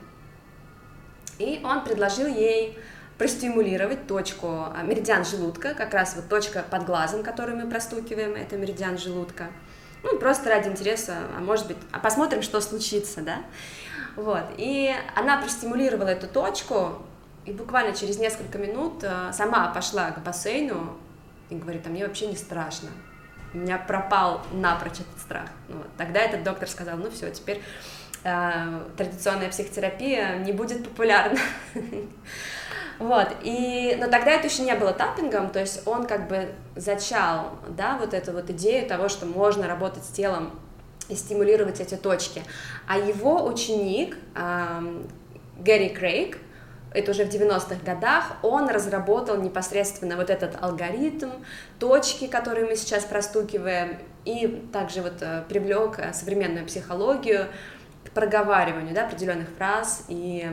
И 1.39 1.61
он 1.63 1.83
предложил 1.83 2.27
ей 2.27 2.77
простимулировать 3.17 4.07
точку 4.07 4.47
а, 4.47 4.81
меридиан 4.83 5.23
желудка, 5.23 5.73
как 5.73 5.93
раз 5.93 6.15
вот 6.15 6.27
точка 6.27 6.63
под 6.69 6.85
глазом, 6.85 7.23
которую 7.23 7.57
мы 7.57 7.69
простукиваем, 7.69 8.35
это 8.35 8.57
меридиан 8.57 8.97
желудка. 8.97 9.47
Ну, 10.03 10.19
просто 10.19 10.49
ради 10.49 10.67
интереса, 10.67 11.15
а 11.37 11.39
может 11.39 11.67
быть, 11.67 11.77
а 11.91 11.99
посмотрим, 11.99 12.41
что 12.41 12.59
случится, 12.59 13.21
да? 13.21 13.43
Вот, 14.15 14.43
и 14.57 14.93
она 15.15 15.37
простимулировала 15.37 16.09
эту 16.09 16.27
точку, 16.27 17.01
и 17.45 17.51
буквально 17.51 17.95
через 17.95 18.19
несколько 18.19 18.57
минут 18.57 19.03
а, 19.03 19.33
сама 19.33 19.67
пошла 19.69 20.11
к 20.11 20.23
бассейну 20.23 20.97
и 21.49 21.55
говорит, 21.55 21.85
а 21.85 21.89
мне 21.89 22.05
вообще 22.05 22.27
не 22.27 22.35
страшно. 22.35 22.89
У 23.53 23.57
меня 23.57 23.77
пропал 23.77 24.41
напрочь 24.51 24.99
этот 25.01 25.19
страх. 25.19 25.49
Ну, 25.67 25.77
вот. 25.77 25.87
Тогда 25.97 26.19
этот 26.19 26.43
доктор 26.43 26.67
сказал, 26.69 26.97
ну 26.97 27.11
все, 27.11 27.29
теперь 27.31 27.61
э, 28.23 28.79
традиционная 28.97 29.49
психотерапия 29.49 30.37
не 30.37 30.51
будет 30.51 30.83
популярна. 30.83 31.39
Вот, 32.99 33.35
и, 33.41 33.97
но 33.99 34.07
тогда 34.07 34.31
это 34.31 34.47
еще 34.47 34.61
не 34.61 34.75
было 34.75 34.93
таппингом, 34.93 35.49
то 35.49 35.59
есть 35.59 35.85
он 35.87 36.05
как 36.05 36.27
бы 36.27 36.53
зачал, 36.75 37.57
да, 37.69 37.97
вот 37.97 38.13
эту 38.13 38.33
вот 38.33 38.51
идею 38.51 38.87
того, 38.87 39.09
что 39.09 39.25
можно 39.25 39.67
работать 39.67 40.05
с 40.05 40.09
телом 40.09 40.51
и 41.09 41.15
стимулировать 41.15 41.79
эти 41.79 41.95
точки. 41.95 42.43
А 42.87 42.97
его 42.97 43.45
ученик 43.45 44.17
Гэри 45.59 45.89
Крейг, 45.89 46.37
это 46.93 47.11
уже 47.11 47.25
в 47.25 47.29
90-х 47.29 47.83
годах, 47.83 48.37
он 48.43 48.69
разработал 48.69 49.37
непосредственно 49.37 50.15
вот 50.15 50.29
этот 50.29 50.61
алгоритм, 50.61 51.31
точки, 51.79 52.27
которые 52.27 52.65
мы 52.65 52.75
сейчас 52.75 53.03
простукиваем, 53.03 53.97
и 54.25 54.47
также 54.71 55.01
вот 55.01 55.21
э, 55.21 55.43
привлек 55.49 55.99
э, 55.99 56.13
современную 56.13 56.65
психологию 56.65 57.47
к 58.05 58.11
проговариванию 58.11 58.93
да, 58.93 59.05
определенных 59.05 59.49
фраз 59.57 60.05
и 60.07 60.47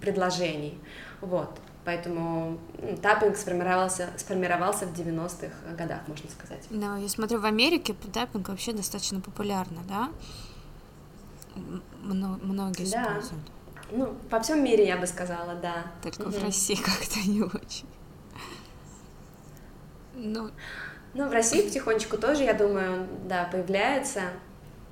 предложений. 0.00 0.78
Вот. 1.20 1.50
Поэтому 1.88 2.58
таппинг 3.00 3.34
сформировался, 3.38 4.10
сформировался 4.18 4.84
в 4.84 4.92
90-х 4.92 5.74
годах, 5.74 6.00
можно 6.06 6.28
сказать. 6.28 6.66
Да, 6.68 6.98
я 6.98 7.08
смотрю, 7.08 7.40
в 7.40 7.46
Америке 7.46 7.96
таппинг 8.12 8.50
вообще 8.50 8.74
достаточно 8.74 9.22
популярно, 9.22 9.78
да? 9.88 10.10
Мно- 12.02 12.38
многие 12.42 12.92
да. 12.92 13.04
используют. 13.04 13.42
Ну, 13.90 14.14
во 14.30 14.40
всем 14.40 14.62
мире, 14.62 14.86
я 14.86 14.98
бы 14.98 15.06
сказала, 15.06 15.54
да. 15.54 15.86
Только 16.02 16.28
угу. 16.28 16.32
в 16.32 16.44
России 16.44 16.74
как-то 16.84 17.26
не 17.26 17.40
очень. 17.40 17.88
Ну... 20.14 20.50
ну, 21.14 21.26
в 21.26 21.32
России 21.32 21.62
потихонечку 21.62 22.18
тоже, 22.18 22.42
я 22.42 22.52
думаю, 22.52 23.08
да, 23.26 23.48
появляется 23.50 24.24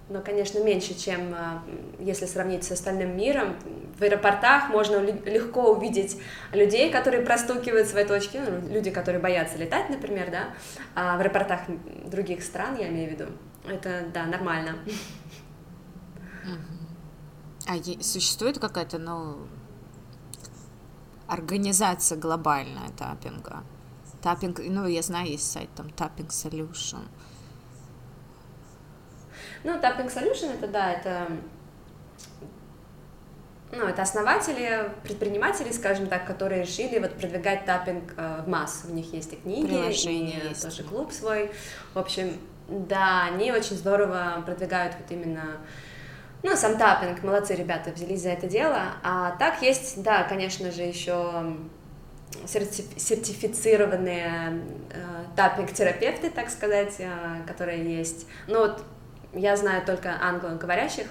но, 0.09 0.21
конечно, 0.21 0.61
меньше, 0.61 0.95
чем 0.95 1.35
а, 1.35 1.63
если 1.99 2.27
сравнить 2.27 2.65
с 2.65 2.71
остальным 2.71 3.17
миром. 3.17 3.57
В 3.99 4.03
аэропортах 4.03 4.69
можно 4.69 4.99
легко 4.99 5.73
увидеть 5.73 6.21
людей, 6.53 6.93
которые 6.93 7.25
простукивают 7.25 7.89
свои 7.89 8.05
точки, 8.05 8.37
ну, 8.37 8.73
люди, 8.73 8.91
которые 8.91 9.21
боятся 9.21 9.57
летать, 9.57 9.91
например, 9.91 10.31
да, 10.31 10.55
а 10.95 11.17
в 11.17 11.21
аэропортах 11.21 11.61
других 12.05 12.43
стран, 12.45 12.77
я 12.77 12.89
имею 12.89 13.09
в 13.09 13.13
виду. 13.13 13.25
Это, 13.67 14.05
да, 14.15 14.27
нормально. 14.27 14.79
А 17.67 17.75
существует 18.01 18.61
какая-то, 18.61 18.99
ну, 18.99 19.39
организация 21.27 22.17
глобальная 22.17 22.91
таппинга? 22.97 23.65
Таппинг, 24.23 24.61
ну, 24.65 24.87
я 24.87 25.03
знаю, 25.03 25.27
есть 25.27 25.51
сайт 25.51 25.69
там 25.75 25.89
Tapping 25.89 26.29
Solution. 26.29 27.01
Ну, 29.67 29.73
Tapping 29.81 30.07
Solution 30.07 30.55
это, 30.55 30.69
да, 30.69 30.93
это 30.93 31.27
ну, 33.73 33.85
это 33.85 34.03
основатели, 34.03 34.93
предприниматели, 35.03 35.73
скажем 35.73 36.07
так, 36.07 36.25
которые 36.25 36.63
решили 36.63 37.01
вот 37.01 37.15
продвигать 37.15 37.65
таппинг 37.65 38.15
э, 38.17 38.43
в 38.47 38.49
массу. 38.49 38.87
У 38.89 38.93
них 38.93 39.13
есть 39.13 39.33
и 39.33 39.37
книги, 39.37 39.67
Приложение 39.67 40.39
и 40.39 40.49
есть. 40.51 40.63
тоже 40.63 40.85
клуб 40.85 41.11
свой. 41.11 41.51
В 41.95 41.99
общем, 41.99 42.39
да, 42.69 43.25
они 43.25 43.51
очень 43.51 43.75
здорово 43.75 44.41
продвигают 44.47 44.95
вот 45.01 45.11
именно 45.11 45.57
ну, 46.45 46.55
сам 46.55 46.79
таппинг, 46.79 47.25
молодцы 47.25 47.57
ребята, 47.57 47.91
взялись 47.91 48.23
за 48.23 48.29
это 48.29 48.47
дело. 48.47 48.81
А 49.03 49.33
так 49.33 49.63
есть, 49.63 50.01
да, 50.01 50.23
конечно 50.23 50.71
же, 50.71 50.83
еще 50.83 51.57
сертифицированные 52.47 54.63
э, 54.93 55.25
таппинг-терапевты, 55.35 56.31
так 56.31 56.51
сказать, 56.51 56.95
э, 57.01 57.09
которые 57.49 57.99
есть. 57.99 58.29
Ну, 58.47 58.61
вот 58.61 58.85
я 59.37 59.57
знаю 59.57 59.85
только 59.85 60.21
англоговорящих. 60.21 61.07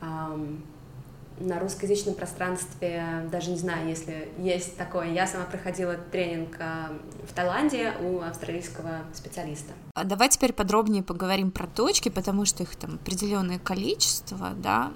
На 0.00 1.58
русскоязычном 1.58 2.14
пространстве 2.14 3.28
даже 3.32 3.50
не 3.50 3.56
знаю, 3.56 3.88
если 3.88 4.28
есть 4.38 4.76
такое. 4.76 5.10
Я 5.12 5.26
сама 5.26 5.44
проходила 5.44 5.96
тренинг 5.96 6.56
в 6.56 7.32
Таиланде 7.34 7.94
у 8.00 8.20
австралийского 8.20 9.00
специалиста. 9.12 9.72
А 9.94 10.04
давай 10.04 10.28
теперь 10.28 10.52
подробнее 10.52 11.02
поговорим 11.02 11.50
про 11.50 11.66
точки, 11.66 12.10
потому 12.10 12.44
что 12.44 12.62
их 12.62 12.76
там 12.76 12.94
определенное 12.94 13.58
количество, 13.58 14.50
да, 14.56 14.92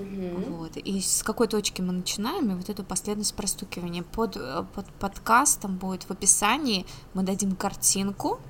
Угу. 0.00 0.56
Вот. 0.56 0.76
И 0.76 1.00
с 1.00 1.22
какой 1.22 1.48
точки 1.48 1.82
мы 1.82 1.92
начинаем, 1.92 2.50
и 2.50 2.54
вот 2.54 2.68
эту 2.68 2.84
последовательность 2.84 3.34
простукивания. 3.34 4.02
Под, 4.02 4.34
под 4.72 4.86
подкастом 4.98 5.76
будет 5.76 6.04
в 6.04 6.10
описании, 6.10 6.86
мы 7.14 7.22
дадим 7.22 7.54
картинку, 7.54 8.40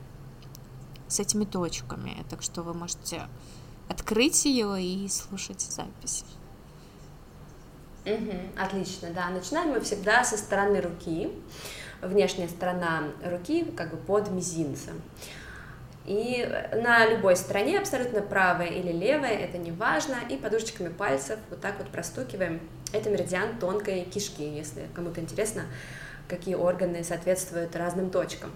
с 1.10 1.20
этими 1.20 1.44
точками, 1.44 2.24
так 2.30 2.42
что 2.42 2.62
вы 2.62 2.72
можете 2.72 3.22
открыть 3.88 4.44
ее 4.44 4.80
и 4.82 5.08
слушать 5.08 5.60
запись. 5.60 6.24
Угу, 8.06 8.32
отлично, 8.56 9.10
да. 9.10 9.28
Начинаем 9.28 9.70
мы 9.70 9.80
всегда 9.80 10.24
со 10.24 10.38
стороны 10.38 10.80
руки. 10.80 11.30
Внешняя 12.00 12.48
сторона 12.48 13.04
руки 13.22 13.64
как 13.76 13.90
бы 13.90 13.96
под 13.98 14.30
мизинцем. 14.30 15.02
И 16.06 16.48
на 16.72 17.06
любой 17.06 17.36
стороне, 17.36 17.78
абсолютно 17.78 18.22
правая 18.22 18.68
или 18.68 18.90
левая, 18.90 19.36
это 19.36 19.58
не 19.58 19.70
важно, 19.70 20.16
и 20.30 20.36
подушечками 20.36 20.88
пальцев 20.88 21.38
вот 21.50 21.60
так 21.60 21.78
вот 21.78 21.88
простукиваем. 21.88 22.60
Это 22.92 23.10
меридиан 23.10 23.58
тонкой 23.58 24.04
кишки, 24.04 24.42
если 24.42 24.88
кому-то 24.94 25.20
интересно, 25.20 25.64
какие 26.26 26.54
органы 26.54 27.04
соответствуют 27.04 27.76
разным 27.76 28.10
точкам. 28.10 28.50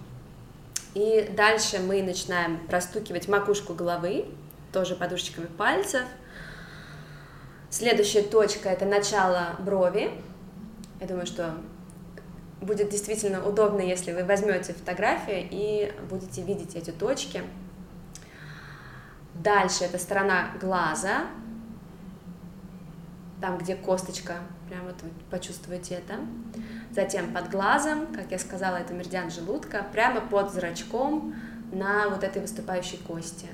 И 0.95 1.29
дальше 1.35 1.79
мы 1.79 2.01
начинаем 2.01 2.57
простукивать 2.67 3.27
макушку 3.27 3.73
головы, 3.73 4.25
тоже 4.71 4.95
подушечками 4.95 5.45
пальцев. 5.45 6.03
Следующая 7.69 8.21
точка– 8.21 8.69
это 8.71 8.85
начало 8.85 9.57
брови. 9.59 10.09
Я 11.01 11.07
думаю, 11.07 11.25
что 11.25 11.53
будет 12.61 12.89
действительно 12.89 13.45
удобно, 13.45 13.81
если 13.81 14.13
вы 14.13 14.23
возьмете 14.23 14.71
фотографию 14.71 15.45
и 15.51 15.93
будете 16.09 16.41
видеть 16.41 16.75
эти 16.75 16.91
точки. 16.91 17.43
Дальше 19.33 19.83
это 19.83 19.97
сторона 19.97 20.53
глаза, 20.61 21.25
там, 23.41 23.57
где 23.57 23.75
косточка, 23.75 24.35
прямо 24.67 24.85
вот 24.85 25.01
вы 25.01 25.09
это. 25.91 26.19
Затем 26.91 27.33
под 27.33 27.49
глазом, 27.49 28.07
как 28.13 28.31
я 28.31 28.39
сказала, 28.39 28.77
это 28.77 28.93
меридиан 28.93 29.29
желудка, 29.29 29.85
прямо 29.91 30.21
под 30.21 30.51
зрачком 30.53 31.35
на 31.71 32.09
вот 32.09 32.23
этой 32.23 32.41
выступающей 32.41 32.97
кости. 32.97 33.47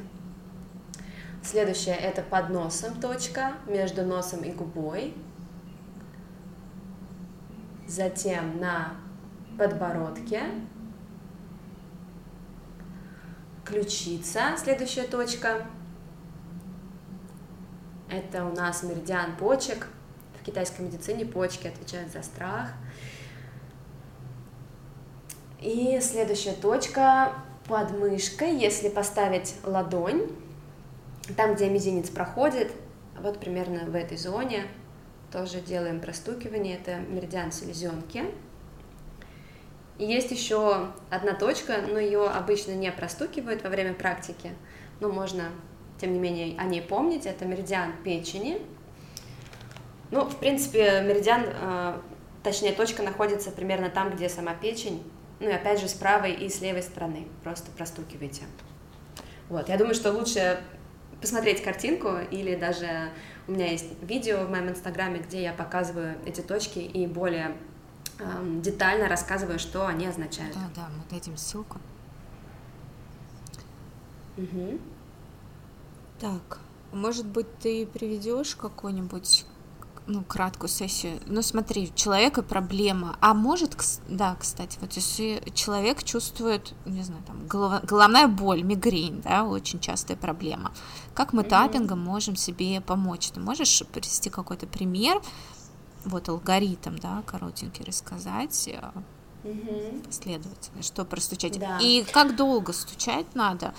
Следующее 1.44 1.96
это 1.96 2.22
под 2.22 2.50
носом 2.50 3.00
точка, 3.00 3.54
между 3.68 4.06
носом 4.06 4.42
и 4.42 4.52
губой. 4.52 5.16
Затем 7.88 8.60
на 8.60 8.94
подбородке, 9.58 10.44
ключица, 13.66 14.56
следующая 14.58 15.04
точка. 15.04 15.66
Это 18.10 18.46
у 18.46 18.56
нас 18.56 18.84
меридиан 18.84 19.36
почек. 19.36 19.88
В 20.42 20.44
китайской 20.44 20.82
медицине 20.82 21.24
почки 21.24 21.68
отвечают 21.68 22.12
за 22.12 22.24
страх. 22.24 22.74
И 25.60 26.00
следующая 26.02 26.54
точка 26.54 27.34
под 27.68 27.92
мышкой, 27.92 28.58
если 28.58 28.90
поставить 28.90 29.54
ладонь, 29.64 30.32
там, 31.38 31.54
где 31.54 31.70
мизинец 31.70 32.10
проходит, 32.10 32.72
вот 33.22 33.40
примерно 33.40 33.86
в 33.86 33.94
этой 33.94 34.18
зоне, 34.18 34.66
тоже 35.32 35.62
делаем 35.62 36.00
простукивание, 36.00 36.78
это 36.78 36.98
меридиан 36.98 37.52
селезенки. 37.52 38.26
И 40.00 40.06
есть 40.06 40.32
еще 40.32 40.88
одна 41.12 41.36
точка, 41.36 41.84
но 41.88 42.00
ее 42.00 42.28
обычно 42.28 42.72
не 42.72 42.92
простукивают 42.92 43.64
во 43.64 43.70
время 43.70 43.94
практики, 43.94 44.52
но 45.00 45.10
можно, 45.10 45.50
тем 46.00 46.14
не 46.14 46.20
менее, 46.20 46.60
о 46.60 46.64
ней 46.64 46.82
помнить, 46.82 47.28
это 47.28 47.46
меридиан 47.46 47.94
печени. 48.04 48.60
Ну, 50.12 50.26
в 50.26 50.36
принципе, 50.38 51.02
меридиан, 51.02 51.46
э, 51.46 52.00
точнее, 52.44 52.74
точка 52.74 53.02
находится 53.02 53.50
примерно 53.50 53.90
там, 53.90 54.12
где 54.12 54.28
сама 54.28 54.54
печень, 54.54 55.02
ну 55.40 55.50
и 55.50 55.52
опять 55.54 55.80
же 55.80 55.88
с 55.88 55.94
правой 55.94 56.34
и 56.34 56.50
с 56.50 56.62
левой 56.62 56.84
стороны, 56.84 57.28
просто 57.44 57.72
простукивайте. 57.72 58.44
Вот, 59.50 59.70
я 59.70 59.78
думаю, 59.78 59.96
что 59.96 60.12
лучше 60.12 60.62
посмотреть 61.22 61.64
картинку 61.64 62.18
или 62.30 62.56
даже 62.56 63.12
у 63.48 63.54
меня 63.54 63.72
есть 63.72 63.88
видео 64.02 64.46
в 64.46 64.50
моем 64.50 64.70
инстаграме, 64.70 65.20
где 65.20 65.44
я 65.44 65.54
показываю 65.54 66.18
эти 66.26 66.42
точки 66.42 66.80
и 66.80 67.08
более 67.08 67.56
эм, 68.20 68.62
детально 68.62 69.08
рассказываю, 69.08 69.60
что 69.60 69.88
они 69.88 70.08
означают. 70.08 70.54
Да, 70.54 70.70
да, 70.76 70.90
мы 70.90 71.04
дадим 71.10 71.38
ссылку. 71.38 71.80
Угу. 74.38 74.80
Так, 76.20 76.60
может 76.92 77.26
быть, 77.26 77.48
ты 77.60 77.86
приведешь 77.86 78.56
какой-нибудь 78.56 79.46
ну, 80.08 80.24
краткую 80.24 80.70
сессию. 80.70 81.20
Ну, 81.26 81.42
смотри, 81.42 81.90
у 81.90 81.96
человека 81.96 82.42
проблема. 82.42 83.18
А 83.22 83.34
может, 83.34 83.78
да, 84.08 84.36
кстати, 84.40 84.78
вот 84.82 84.94
если 84.94 85.42
человек 85.54 86.04
чувствует, 86.04 86.74
не 86.86 87.04
знаю, 87.04 87.24
там, 87.26 87.48
голова, 87.48 87.82
головная 87.84 88.28
боль, 88.28 88.64
мигрень, 88.64 89.22
да, 89.22 89.44
очень 89.44 89.80
частая 89.80 90.18
проблема, 90.18 90.72
как 91.14 91.34
мы 91.34 91.44
mm-hmm. 91.44 91.50
таппингом 91.50 92.00
можем 92.00 92.36
себе 92.36 92.82
помочь? 92.82 93.32
Ты 93.32 93.40
можешь 93.40 93.84
привести 93.92 94.30
какой-то 94.30 94.68
пример, 94.68 95.22
вот 96.06 96.30
алгоритм, 96.30 96.98
да, 96.98 97.24
коротенький 97.26 97.86
рассказать, 97.86 98.70
mm-hmm. 99.44 100.06
последовательно, 100.06 100.82
что 100.82 101.06
простучать. 101.06 101.60
Да. 101.60 101.78
И 101.80 102.04
как 102.12 102.36
долго 102.36 102.74
стучать 102.74 103.34
надо, 103.36 103.74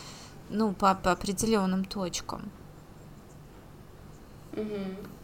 ну, 0.51 0.73
по, 0.73 0.95
по 0.95 1.13
определенным 1.13 1.85
точкам. 1.85 2.51
Угу. 4.53 5.22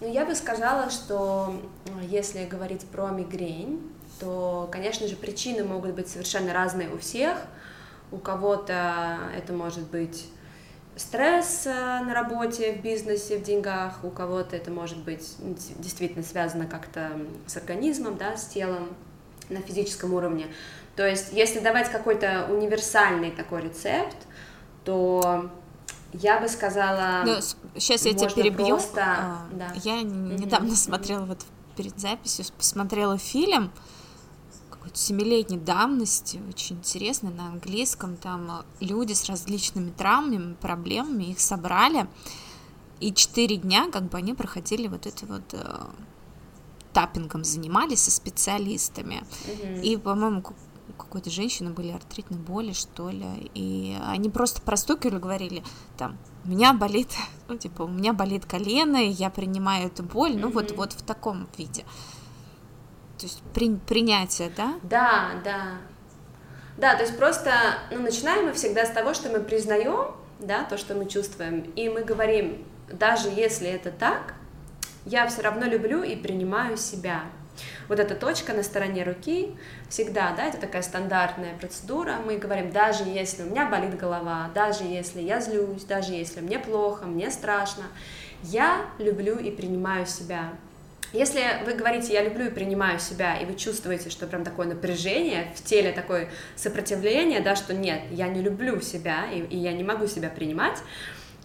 Ну, 0.00 0.12
я 0.12 0.26
бы 0.26 0.34
сказала, 0.34 0.90
что 0.90 1.62
если 2.02 2.44
говорить 2.44 2.86
про 2.86 3.08
мигрень, 3.08 3.80
то, 4.20 4.68
конечно 4.70 5.08
же, 5.08 5.16
причины 5.16 5.64
могут 5.64 5.94
быть 5.94 6.08
совершенно 6.08 6.52
разные 6.52 6.90
у 6.90 6.98
всех. 6.98 7.38
У 8.12 8.18
кого-то 8.18 9.18
это 9.34 9.54
может 9.54 9.90
быть 9.90 10.26
стресс 10.96 11.66
э, 11.66 11.70
на 11.70 12.14
работе, 12.14 12.72
в 12.72 12.82
бизнесе, 12.82 13.38
в 13.38 13.42
деньгах, 13.42 13.98
у 14.02 14.10
кого-то 14.10 14.56
это 14.56 14.70
может 14.70 14.98
быть 14.98 15.34
действительно 15.78 16.22
связано 16.22 16.66
как-то 16.66 17.12
с 17.46 17.56
организмом, 17.56 18.16
да, 18.16 18.36
с 18.36 18.46
телом 18.46 18.94
на 19.48 19.60
физическом 19.60 20.14
уровне. 20.14 20.46
То 20.94 21.06
есть, 21.06 21.32
если 21.32 21.58
давать 21.60 21.90
какой-то 21.90 22.46
универсальный 22.50 23.30
такой 23.30 23.62
рецепт, 23.62 24.16
то 24.84 25.50
я 26.12 26.40
бы 26.40 26.48
сказала... 26.48 27.22
Ну, 27.24 27.40
сейчас 27.74 28.06
я 28.06 28.14
тебя 28.14 28.30
перебью. 28.30 28.76
Просто... 28.76 29.02
А, 29.02 29.46
да. 29.52 29.72
Я 29.82 30.02
недавно 30.02 30.68
mm-hmm. 30.68 30.76
смотрела 30.76 31.24
вот 31.24 31.44
перед 31.76 31.98
записью, 31.98 32.46
посмотрела 32.56 33.18
фильм 33.18 33.70
какой-то 34.70 34.96
семилетней 34.96 35.58
давности, 35.58 36.40
очень 36.48 36.76
интересный, 36.76 37.30
на 37.30 37.48
английском, 37.48 38.16
там 38.16 38.50
а, 38.50 38.64
люди 38.80 39.12
с 39.12 39.28
различными 39.28 39.90
травмами, 39.90 40.54
проблемами, 40.54 41.24
их 41.24 41.40
собрали, 41.40 42.06
и 43.00 43.12
четыре 43.12 43.56
дня 43.56 43.90
как 43.90 44.04
бы 44.04 44.18
они 44.18 44.32
проходили 44.32 44.88
вот 44.88 45.06
это 45.06 45.26
вот 45.26 45.42
э, 45.52 45.80
таппингом 46.94 47.44
занимались 47.44 48.04
со 48.04 48.10
специалистами. 48.10 49.22
Mm-hmm. 49.44 49.82
И, 49.82 49.96
по-моему, 49.98 50.42
какой-то 50.96 51.30
женщины 51.30 51.70
были 51.70 51.92
артритные 51.92 52.40
боли, 52.40 52.72
что 52.72 53.10
ли, 53.10 53.50
и 53.54 53.96
они 54.06 54.30
просто 54.30 54.60
простукивали, 54.60 55.18
говорили, 55.18 55.62
там, 55.96 56.18
у 56.44 56.48
меня 56.48 56.72
болит, 56.72 57.08
ну, 57.48 57.56
типа, 57.56 57.82
у 57.82 57.88
меня 57.88 58.12
болит 58.12 58.46
колено, 58.46 58.96
и 58.96 59.08
я 59.08 59.30
принимаю 59.30 59.86
эту 59.86 60.02
боль, 60.02 60.32
mm-hmm. 60.32 60.40
ну, 60.40 60.50
вот, 60.50 60.72
вот 60.72 60.92
в 60.92 61.02
таком 61.02 61.48
виде. 61.56 61.84
То 63.18 63.24
есть 63.24 63.42
при, 63.54 63.74
принятие, 63.74 64.50
да? 64.50 64.74
Да, 64.82 65.30
да. 65.42 65.78
Да, 66.76 66.94
то 66.94 67.04
есть 67.04 67.16
просто, 67.16 67.52
ну, 67.90 68.00
начинаем 68.00 68.46
мы 68.46 68.52
всегда 68.52 68.84
с 68.84 68.90
того, 68.90 69.14
что 69.14 69.30
мы 69.30 69.40
признаем, 69.40 70.14
да, 70.38 70.64
то, 70.64 70.76
что 70.76 70.94
мы 70.94 71.06
чувствуем, 71.06 71.60
и 71.74 71.88
мы 71.88 72.04
говорим, 72.04 72.64
даже 72.92 73.28
если 73.28 73.68
это 73.68 73.90
так, 73.90 74.34
я 75.06 75.26
все 75.28 75.42
равно 75.42 75.66
люблю 75.66 76.02
и 76.02 76.16
принимаю 76.16 76.76
себя. 76.76 77.22
Вот 77.88 78.00
эта 78.00 78.14
точка 78.14 78.52
на 78.52 78.62
стороне 78.62 79.04
руки 79.04 79.56
всегда, 79.88 80.34
да, 80.36 80.46
это 80.46 80.58
такая 80.58 80.82
стандартная 80.82 81.56
процедура. 81.58 82.16
Мы 82.24 82.38
говорим, 82.38 82.70
даже 82.70 83.04
если 83.04 83.42
у 83.42 83.46
меня 83.46 83.66
болит 83.66 83.96
голова, 83.96 84.50
даже 84.54 84.84
если 84.84 85.20
я 85.20 85.40
злюсь, 85.40 85.84
даже 85.84 86.12
если 86.12 86.40
мне 86.40 86.58
плохо, 86.58 87.06
мне 87.06 87.30
страшно, 87.30 87.84
я 88.42 88.86
люблю 88.98 89.38
и 89.38 89.50
принимаю 89.50 90.06
себя. 90.06 90.52
Если 91.12 91.40
вы 91.64 91.74
говорите, 91.74 92.12
я 92.12 92.22
люблю 92.22 92.46
и 92.46 92.50
принимаю 92.50 92.98
себя, 92.98 93.38
и 93.38 93.46
вы 93.46 93.54
чувствуете, 93.54 94.10
что 94.10 94.26
прям 94.26 94.44
такое 94.44 94.66
напряжение 94.66 95.52
в 95.54 95.62
теле, 95.62 95.92
такое 95.92 96.28
сопротивление, 96.56 97.40
да, 97.40 97.54
что 97.54 97.72
нет, 97.72 98.02
я 98.10 98.28
не 98.28 98.42
люблю 98.42 98.80
себя, 98.80 99.24
и, 99.32 99.40
и 99.40 99.56
я 99.56 99.72
не 99.72 99.84
могу 99.84 100.08
себя 100.08 100.28
принимать, 100.28 100.78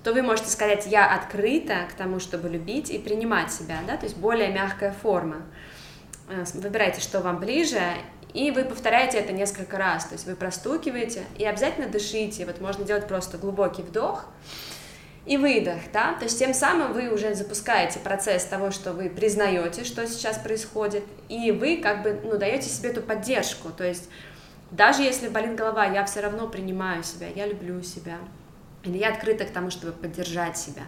то 0.04 0.14
вы 0.14 0.24
можете 0.24 0.50
сказать, 0.50 0.88
я 0.88 1.14
открыта 1.14 1.88
к 1.90 1.94
тому, 1.94 2.20
чтобы 2.20 2.50
любить 2.50 2.90
и 2.90 2.98
принимать 2.98 3.54
себя, 3.54 3.78
да, 3.88 3.98
то 3.98 4.06
есть 4.06 4.18
более 4.18 4.50
мягкая 4.50 4.92
форма. 4.92 5.44
Э, 6.32 6.46
выбирайте, 6.54 7.02
что 7.02 7.20
вам 7.20 7.40
ближе, 7.40 7.82
и 8.34 8.52
вы 8.52 8.64
повторяете 8.64 9.18
это 9.18 9.34
несколько 9.34 9.78
раз, 9.78 10.06
то 10.06 10.14
есть 10.14 10.26
вы 10.26 10.36
простукиваете 10.36 11.24
и 11.38 11.46
обязательно 11.46 11.90
дышите, 11.90 12.46
вот 12.46 12.62
можно 12.62 12.86
делать 12.86 13.06
просто 13.06 13.38
глубокий 13.38 13.82
вдох 13.82 14.26
и 15.26 15.36
выдох, 15.36 15.80
да, 15.92 16.14
то 16.14 16.24
есть 16.24 16.40
тем 16.40 16.54
самым 16.54 16.94
вы 16.94 17.10
уже 17.10 17.36
запускаете 17.36 18.00
процесс 18.00 18.46
того, 18.46 18.72
что 18.72 18.94
вы 18.94 19.10
признаете, 19.10 19.84
что 19.84 20.08
сейчас 20.08 20.38
происходит, 20.38 21.04
и 21.28 21.52
вы 21.52 21.82
как 21.84 22.02
бы, 22.02 22.18
ну, 22.24 22.38
даете 22.38 22.70
себе 22.70 22.92
эту 22.92 23.02
поддержку, 23.02 23.70
то 23.70 23.84
есть 23.84 24.08
даже 24.72 25.02
если 25.02 25.28
болит 25.28 25.56
голова, 25.56 25.86
я 25.86 26.06
все 26.06 26.22
равно 26.22 26.48
принимаю 26.48 27.04
себя, 27.04 27.28
я 27.28 27.46
люблю 27.46 27.84
себя, 27.84 28.20
или 28.84 28.98
я 28.98 29.10
открыта 29.10 29.44
к 29.44 29.52
тому, 29.52 29.70
чтобы 29.70 29.92
поддержать 29.92 30.58
себя. 30.58 30.84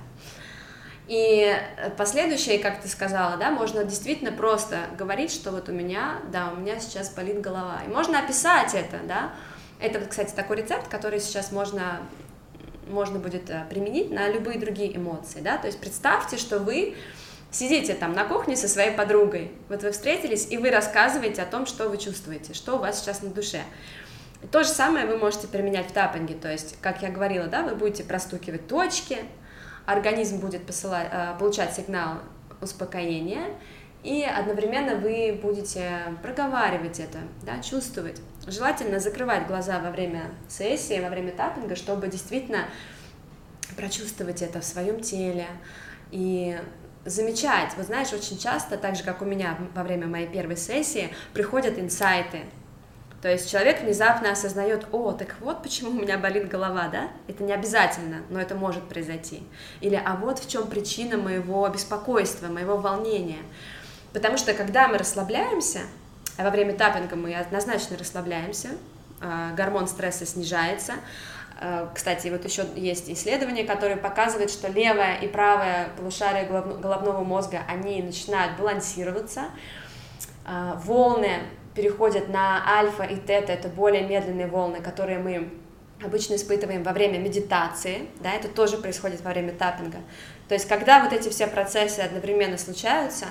И 1.07 1.53
последующее, 1.97 2.59
как 2.59 2.81
ты 2.81 2.87
сказала, 2.87 3.35
да, 3.37 3.51
можно 3.51 3.83
действительно 3.83 4.31
просто 4.31 4.79
говорить, 4.97 5.31
что 5.31 5.51
вот 5.51 5.67
у 5.67 5.73
меня, 5.73 6.19
да, 6.31 6.51
у 6.55 6.59
меня 6.59 6.79
сейчас 6.79 7.09
болит 7.09 7.41
голова. 7.41 7.81
И 7.85 7.89
можно 7.89 8.19
описать 8.19 8.73
это, 8.73 8.99
да. 9.05 9.31
Это, 9.79 9.99
кстати, 9.99 10.33
такой 10.33 10.57
рецепт, 10.57 10.87
который 10.87 11.19
сейчас 11.19 11.51
можно, 11.51 11.99
можно 12.87 13.19
будет 13.19 13.49
э, 13.49 13.65
применить 13.69 14.11
на 14.11 14.29
любые 14.29 14.57
другие 14.57 14.95
эмоции, 14.95 15.41
да. 15.41 15.57
То 15.57 15.67
есть 15.67 15.79
представьте, 15.79 16.37
что 16.37 16.59
вы 16.59 16.95
сидите 17.51 17.93
там 17.93 18.13
на 18.13 18.23
кухне 18.23 18.55
со 18.55 18.69
своей 18.69 18.91
подругой, 18.91 19.51
вот 19.67 19.83
вы 19.83 19.91
встретились, 19.91 20.47
и 20.49 20.57
вы 20.57 20.71
рассказываете 20.71 21.41
о 21.41 21.45
том, 21.45 21.65
что 21.65 21.89
вы 21.89 21.97
чувствуете, 21.97 22.53
что 22.53 22.75
у 22.75 22.79
вас 22.79 22.99
сейчас 22.99 23.21
на 23.21 23.29
душе. 23.29 23.61
То 24.51 24.63
же 24.63 24.69
самое 24.69 25.05
вы 25.05 25.17
можете 25.17 25.47
применять 25.47 25.89
в 25.89 25.91
таппинге, 25.91 26.35
то 26.35 26.51
есть, 26.51 26.77
как 26.81 27.01
я 27.01 27.09
говорила, 27.09 27.47
да, 27.47 27.61
вы 27.61 27.75
будете 27.75 28.03
простукивать 28.03 28.67
точки, 28.67 29.19
организм 29.85 30.39
будет 30.39 30.65
посылать, 30.65 31.07
э, 31.11 31.35
получать 31.39 31.73
сигнал 31.73 32.19
успокоения, 32.61 33.47
и 34.03 34.23
одновременно 34.23 34.95
вы 34.95 35.39
будете 35.41 36.17
проговаривать 36.21 36.99
это, 36.99 37.19
да, 37.43 37.61
чувствовать. 37.61 38.19
Желательно 38.45 38.99
закрывать 38.99 39.47
глаза 39.47 39.79
во 39.79 39.91
время 39.91 40.31
сессии, 40.49 40.99
во 40.99 41.09
время 41.09 41.31
таппинга, 41.31 41.75
чтобы 41.75 42.07
действительно 42.07 42.65
прочувствовать 43.77 44.41
это 44.41 44.59
в 44.59 44.65
своем 44.65 44.99
теле 44.99 45.47
и 46.11 46.59
замечать. 47.05 47.71
Вот 47.77 47.85
знаешь, 47.85 48.11
очень 48.13 48.37
часто, 48.37 48.77
так 48.77 48.95
же, 48.95 49.03
как 49.03 49.21
у 49.21 49.25
меня 49.25 49.57
во 49.73 49.83
время 49.83 50.07
моей 50.07 50.27
первой 50.27 50.57
сессии, 50.57 51.09
приходят 51.33 51.79
инсайты, 51.79 52.41
то 53.23 53.31
есть 53.31 53.49
человек 53.49 53.81
внезапно 53.81 54.33
осознает, 54.33 54.85
о, 54.91 55.13
так 55.13 55.35
вот 55.39 55.63
почему 55.63 55.91
у 55.91 55.93
меня 55.93 56.17
болит 56.17 56.49
голова, 56.49 56.89
да? 56.89 57.07
Это 57.29 57.41
не 57.41 57.53
обязательно, 57.53 58.17
но 58.29 58.37
это 58.37 58.53
может 58.53 58.83
произойти. 58.89 59.43
Или, 59.79 59.95
а 59.95 60.17
вот 60.17 60.39
в 60.39 60.49
чем 60.49 60.67
причина 60.67 61.15
моего 61.15 61.65
беспокойства, 61.69 62.47
моего 62.47 62.75
волнения. 62.75 63.39
Потому 64.11 64.35
что 64.37 64.53
когда 64.53 64.89
мы 64.89 64.97
расслабляемся, 64.97 65.83
а 66.35 66.43
во 66.43 66.49
время 66.49 66.73
таппинга 66.73 67.15
мы 67.15 67.33
однозначно 67.33 67.97
расслабляемся, 67.97 68.71
э, 69.21 69.55
гормон 69.55 69.87
стресса 69.87 70.25
снижается. 70.25 70.95
Э, 71.61 71.87
кстати, 71.95 72.27
вот 72.27 72.43
еще 72.43 72.65
есть 72.75 73.09
исследования, 73.09 73.63
которые 73.63 73.95
показывают, 73.95 74.51
что 74.51 74.67
левое 74.67 75.15
и 75.19 75.29
правое 75.29 75.91
полушарие 75.95 76.43
головного 76.43 77.23
мозга, 77.23 77.61
они 77.69 78.01
начинают 78.01 78.57
балансироваться, 78.57 79.45
э, 80.45 80.73
волны 80.83 81.39
переходят 81.75 82.29
на 82.29 82.63
альфа 82.67 83.03
и 83.03 83.15
тета, 83.15 83.51
это 83.51 83.67
более 83.67 84.03
медленные 84.03 84.47
волны, 84.47 84.81
которые 84.81 85.19
мы 85.19 85.49
обычно 86.03 86.35
испытываем 86.35 86.83
во 86.83 86.91
время 86.91 87.17
медитации, 87.17 88.07
да, 88.19 88.33
это 88.33 88.47
тоже 88.47 88.77
происходит 88.77 89.21
во 89.21 89.31
время 89.31 89.53
таппинга. 89.53 89.99
То 90.47 90.55
есть, 90.55 90.67
когда 90.67 91.03
вот 91.03 91.13
эти 91.13 91.29
все 91.29 91.47
процессы 91.47 91.99
одновременно 92.01 92.57
случаются, 92.57 93.27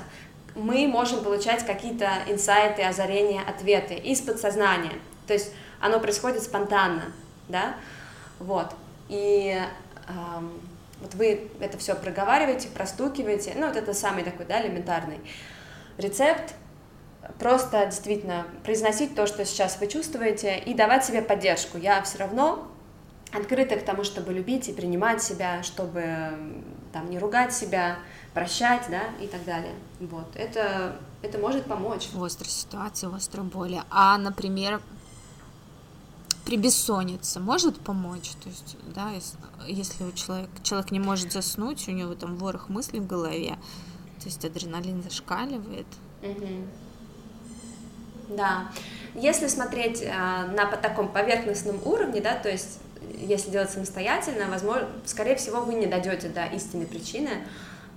мы 0.54 0.86
можем 0.86 1.22
получать 1.22 1.64
какие-то 1.64 2.08
инсайты, 2.26 2.82
озарения, 2.82 3.42
ответы 3.42 3.94
из 3.94 4.20
подсознания. 4.20 4.92
То 5.26 5.34
есть, 5.34 5.52
оно 5.80 6.00
происходит 6.00 6.42
спонтанно, 6.42 7.12
да, 7.48 7.74
вот. 8.38 8.74
И 9.08 9.58
эм, 10.08 10.60
вот 11.00 11.14
вы 11.14 11.50
это 11.60 11.78
все 11.78 11.94
проговариваете, 11.94 12.68
простукиваете, 12.68 13.52
ну, 13.56 13.66
вот 13.66 13.76
это 13.76 13.92
самый 13.92 14.24
такой, 14.24 14.46
да, 14.46 14.62
элементарный 14.62 15.20
рецепт, 15.98 16.54
просто 17.38 17.86
действительно 17.86 18.46
произносить 18.64 19.14
то, 19.14 19.26
что 19.26 19.44
сейчас 19.44 19.78
вы 19.80 19.86
чувствуете, 19.86 20.58
и 20.58 20.74
давать 20.74 21.04
себе 21.04 21.22
поддержку. 21.22 21.78
Я 21.78 22.02
все 22.02 22.18
равно 22.18 22.68
открыта 23.32 23.76
к 23.76 23.84
тому, 23.84 24.04
чтобы 24.04 24.32
любить 24.32 24.68
и 24.68 24.72
принимать 24.72 25.22
себя, 25.22 25.62
чтобы 25.62 26.38
там 26.92 27.08
не 27.08 27.18
ругать 27.18 27.54
себя, 27.54 27.98
прощать, 28.34 28.86
да, 28.90 29.02
и 29.22 29.26
так 29.26 29.44
далее. 29.44 29.74
Вот, 30.00 30.34
это, 30.34 30.96
это 31.22 31.38
может 31.38 31.64
помочь. 31.64 32.08
В 32.12 32.22
острой 32.22 32.50
ситуации, 32.50 33.06
в 33.06 33.14
острой 33.14 33.44
боли. 33.44 33.82
А, 33.90 34.18
например, 34.18 34.80
при 36.44 36.56
бессоннице 36.56 37.40
может 37.40 37.80
помочь? 37.80 38.32
То 38.42 38.48
есть, 38.48 38.76
да, 38.94 39.10
если, 39.10 39.38
если 39.66 40.04
у 40.04 40.12
человека, 40.12 40.50
человек 40.62 40.90
не 40.90 41.00
может 41.00 41.32
заснуть, 41.32 41.88
у 41.88 41.92
него 41.92 42.14
там 42.14 42.36
ворох 42.36 42.68
мыслей 42.68 43.00
в 43.00 43.06
голове, 43.06 43.56
то 44.18 44.26
есть 44.26 44.44
адреналин 44.44 45.02
зашкаливает. 45.02 45.86
Угу. 46.22 46.66
Да. 48.36 48.68
Если 49.14 49.46
смотреть 49.46 50.02
э, 50.02 50.08
на 50.08 50.66
по 50.66 50.76
таком 50.76 51.08
поверхностном 51.08 51.80
уровне, 51.84 52.20
да, 52.20 52.34
то 52.34 52.50
есть 52.50 52.78
если 53.18 53.50
делать 53.50 53.70
самостоятельно, 53.70 54.46
возможно, 54.48 54.88
скорее 55.04 55.36
всего, 55.36 55.60
вы 55.60 55.74
не 55.74 55.86
дойдете 55.86 56.28
до 56.28 56.46
истинной 56.46 56.86
причины, 56.86 57.30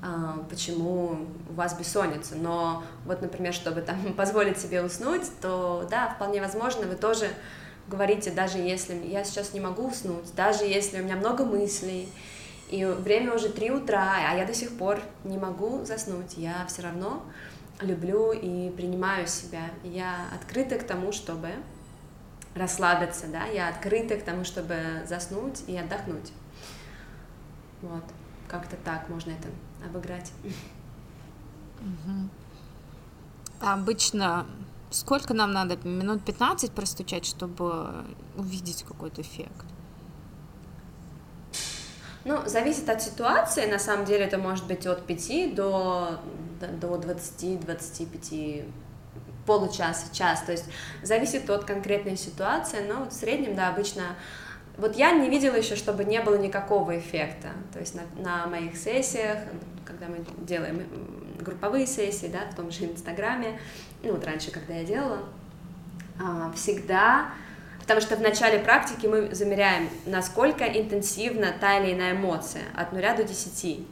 э, 0.02 0.06
почему 0.50 1.18
у 1.50 1.54
вас 1.54 1.78
бессонница. 1.78 2.36
Но 2.36 2.84
вот, 3.06 3.22
например, 3.22 3.54
чтобы 3.54 3.82
там 3.82 4.14
позволить 4.18 4.60
себе 4.60 4.84
уснуть, 4.84 5.24
то 5.42 5.88
да, 5.90 6.10
вполне 6.10 6.42
возможно, 6.42 6.86
вы 6.86 6.96
тоже 6.96 7.30
говорите, 7.88 8.32
даже 8.32 8.58
если 8.58 8.96
я 9.06 9.24
сейчас 9.24 9.54
не 9.54 9.60
могу 9.60 9.88
уснуть, 9.88 10.34
даже 10.36 10.66
если 10.66 11.00
у 11.02 11.04
меня 11.04 11.16
много 11.16 11.46
мыслей, 11.46 12.10
и 12.70 12.84
время 12.84 13.34
уже 13.34 13.50
3 13.50 13.72
утра, 13.72 14.16
а 14.28 14.36
я 14.36 14.46
до 14.46 14.54
сих 14.54 14.76
пор 14.76 15.00
не 15.24 15.38
могу 15.38 15.86
заснуть, 15.86 16.34
я 16.36 16.66
все 16.68 16.82
равно 16.82 17.24
люблю 17.82 18.32
и 18.32 18.70
принимаю 18.72 19.28
себя. 19.28 19.72
Я 19.84 20.28
открыта 20.34 20.78
к 20.78 20.84
тому, 20.84 21.12
чтобы 21.12 21.50
расслабиться, 22.56 23.28
да, 23.28 23.46
я 23.46 23.70
открыта 23.70 24.16
к 24.16 24.24
тому, 24.24 24.44
чтобы 24.46 25.04
заснуть 25.08 25.64
и 25.68 25.78
отдохнуть. 25.78 26.32
Вот, 27.82 28.04
как-то 28.48 28.78
так 28.78 29.10
можно 29.10 29.32
это 29.32 29.50
обыграть. 29.86 30.32
Угу. 31.82 32.30
обычно 33.60 34.48
сколько 34.90 35.34
нам 35.34 35.52
надо? 35.52 35.78
Минут 35.88 36.24
15 36.24 36.72
простучать, 36.72 37.26
чтобы 37.26 38.06
увидеть 38.38 38.84
какой-то 38.84 39.22
эффект? 39.22 39.66
Ну, 42.24 42.42
зависит 42.48 42.90
от 42.90 43.04
ситуации, 43.04 43.70
на 43.70 43.78
самом 43.78 44.06
деле 44.06 44.26
это 44.26 44.40
может 44.40 44.66
быть 44.66 44.88
от 44.88 45.06
5 45.06 45.54
до, 45.54 46.20
до 46.60 46.96
20-25 46.96 48.66
получаса, 49.46 50.14
час, 50.14 50.42
то 50.42 50.52
есть 50.52 50.66
зависит 51.04 51.50
от 51.50 51.66
конкретной 51.66 52.18
ситуации, 52.18 52.80
но 52.88 53.06
в 53.06 53.12
среднем, 53.12 53.56
да, 53.56 53.70
обычно, 53.70 54.16
вот 54.78 54.96
я 54.96 55.12
не 55.12 55.30
видела 55.30 55.56
еще, 55.56 55.76
чтобы 55.76 56.04
не 56.04 56.20
было 56.22 56.36
никакого 56.36 56.98
эффекта, 56.98 57.50
то 57.72 57.80
есть 57.80 57.96
на, 57.96 58.02
на 58.22 58.48
моих 58.48 58.76
сессиях, 58.76 59.38
когда 59.86 60.08
мы 60.08 60.26
делаем 60.46 60.84
групповые 61.40 61.86
сессии, 61.86 62.28
да, 62.28 62.50
в 62.52 62.56
том 62.56 62.72
же 62.72 62.86
Инстаграме, 62.86 63.60
ну 64.02 64.14
вот 64.14 64.26
раньше, 64.26 64.52
когда 64.52 64.74
я 64.74 64.84
делала, 64.84 65.20
а, 66.20 66.52
всегда 66.56 67.30
Потому 67.86 68.02
что 68.02 68.16
в 68.16 68.22
начале 68.22 68.58
практики 68.58 69.06
мы 69.06 69.36
замеряем, 69.36 69.90
насколько 70.08 70.66
интенсивна 70.66 71.54
та 71.62 71.78
или 71.78 71.94
иная 71.94 72.14
эмоция 72.14 72.64
от 72.76 72.92
0 72.92 73.16
до 73.16 73.24
10. 73.24 73.88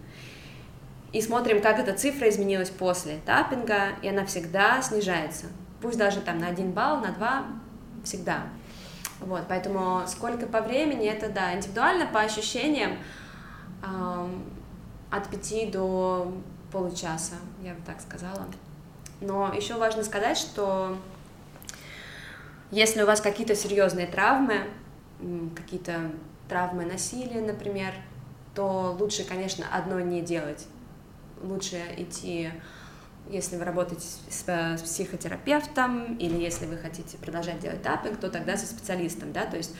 И 1.14 1.22
смотрим, 1.22 1.62
как 1.62 1.80
эта 1.80 1.94
цифра 1.94 2.28
изменилась 2.28 2.72
после 2.72 3.20
таппинга, 3.24 3.90
и 4.02 4.10
она 4.10 4.26
всегда 4.26 4.82
снижается. 4.82 5.46
Пусть 5.80 5.98
даже 5.98 6.22
там 6.22 6.40
на 6.40 6.48
1 6.48 6.72
балл, 6.72 7.02
на 7.02 7.12
2, 7.12 7.46
всегда. 8.04 8.44
Вот, 9.20 9.44
поэтому 9.48 10.02
сколько 10.08 10.48
по 10.48 10.62
времени, 10.62 11.08
это, 11.08 11.30
да, 11.30 11.54
индивидуально, 11.54 12.08
по 12.08 12.20
ощущениям, 12.20 12.98
эм, 13.84 14.44
от 15.12 15.30
5 15.30 15.70
до 15.72 16.34
получаса, 16.72 17.36
я 17.62 17.76
бы 17.76 17.82
так 17.86 18.02
сказала. 18.02 18.48
Но 19.22 19.54
еще 19.54 19.76
важно 19.76 20.04
сказать, 20.04 20.38
что 20.38 20.98
если 22.72 23.04
у 23.04 23.06
вас 23.06 23.22
какие-то 23.22 23.56
серьезные 23.56 24.08
травмы, 24.08 24.66
какие-то 25.56 26.12
травмы 26.50 26.86
насилия, 26.86 27.40
например, 27.40 27.94
то 28.56 28.96
лучше, 29.00 29.24
конечно, 29.24 29.66
одно 29.72 30.00
не 30.00 30.24
делать. 30.24 30.68
Лучше 31.44 31.78
идти, 31.98 32.50
если 33.30 33.58
вы 33.58 33.66
работаете 33.66 34.06
с, 34.30 34.44
с 34.48 34.82
психотерапевтом 34.82 36.18
или 36.18 36.38
если 36.38 36.66
вы 36.66 36.78
хотите 36.78 37.18
продолжать 37.18 37.60
делать 37.60 37.84
таппинг, 37.84 38.20
то 38.20 38.30
тогда 38.30 38.58
со 38.58 38.66
специалистом, 38.66 39.32
да, 39.32 39.46
то 39.46 39.58
есть 39.58 39.76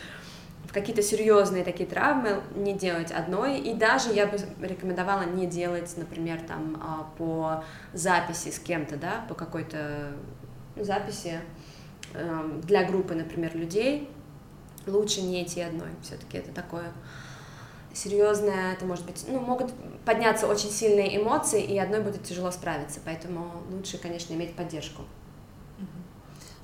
какие-то 0.72 1.02
серьезные 1.02 1.64
такие 1.64 1.88
травмы 1.88 2.42
не 2.56 2.74
делать 2.74 3.12
одной, 3.12 3.60
и 3.60 3.74
даже 3.74 4.12
я 4.12 4.28
бы 4.28 4.38
рекомендовала 4.62 5.24
не 5.24 5.46
делать, 5.46 5.92
например, 5.98 6.42
там 6.42 6.82
а, 6.82 7.10
по 7.18 7.64
записи 7.94 8.50
с 8.50 8.60
кем-то, 8.60 8.98
да, 8.98 9.26
по 9.28 9.36
какой-то 9.36 10.14
записи, 10.76 11.42
Эм, 12.14 12.62
для 12.62 12.86
группы, 12.86 13.16
например, 13.16 13.56
людей 13.56 14.08
лучше 14.86 15.22
не 15.22 15.44
идти 15.44 15.62
одной. 15.62 15.90
Все-таки 16.02 16.38
это 16.38 16.52
такое 16.52 16.92
серьезное, 17.94 18.74
это 18.74 18.86
может 18.86 19.06
быть, 19.06 19.24
ну, 19.28 19.40
могут 19.40 19.72
подняться 20.06 20.48
очень 20.48 20.70
сильные 20.70 21.22
эмоции, 21.22 21.64
и 21.64 21.78
одной 21.78 22.02
будет 22.02 22.24
тяжело 22.24 22.52
справиться, 22.52 23.00
поэтому 23.04 23.52
лучше, 23.72 23.98
конечно, 23.98 24.34
иметь 24.34 24.56
поддержку. 24.56 25.04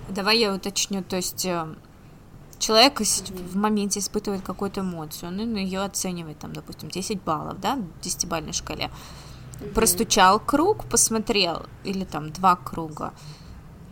Давай 0.09 0.39
я 0.39 0.53
уточню, 0.53 1.03
то 1.03 1.17
есть 1.17 1.45
э, 1.45 1.67
человек 2.57 2.99
mm-hmm. 2.99 3.47
в 3.49 3.55
моменте 3.55 3.99
испытывает 3.99 4.41
какую-то 4.41 4.81
эмоцию, 4.81 5.29
он 5.29 5.55
ее 5.55 5.81
оценивает, 5.81 6.39
там, 6.39 6.51
допустим, 6.53 6.89
10 6.89 7.21
баллов, 7.21 7.59
да, 7.59 7.75
в 7.75 8.05
10-бальной 8.05 8.53
шкале, 8.53 8.89
mm-hmm. 8.89 9.73
простучал 9.73 10.39
круг, 10.39 10.85
посмотрел, 10.85 11.67
или 11.83 12.05
там 12.05 12.31
два 12.31 12.55
круга, 12.55 13.13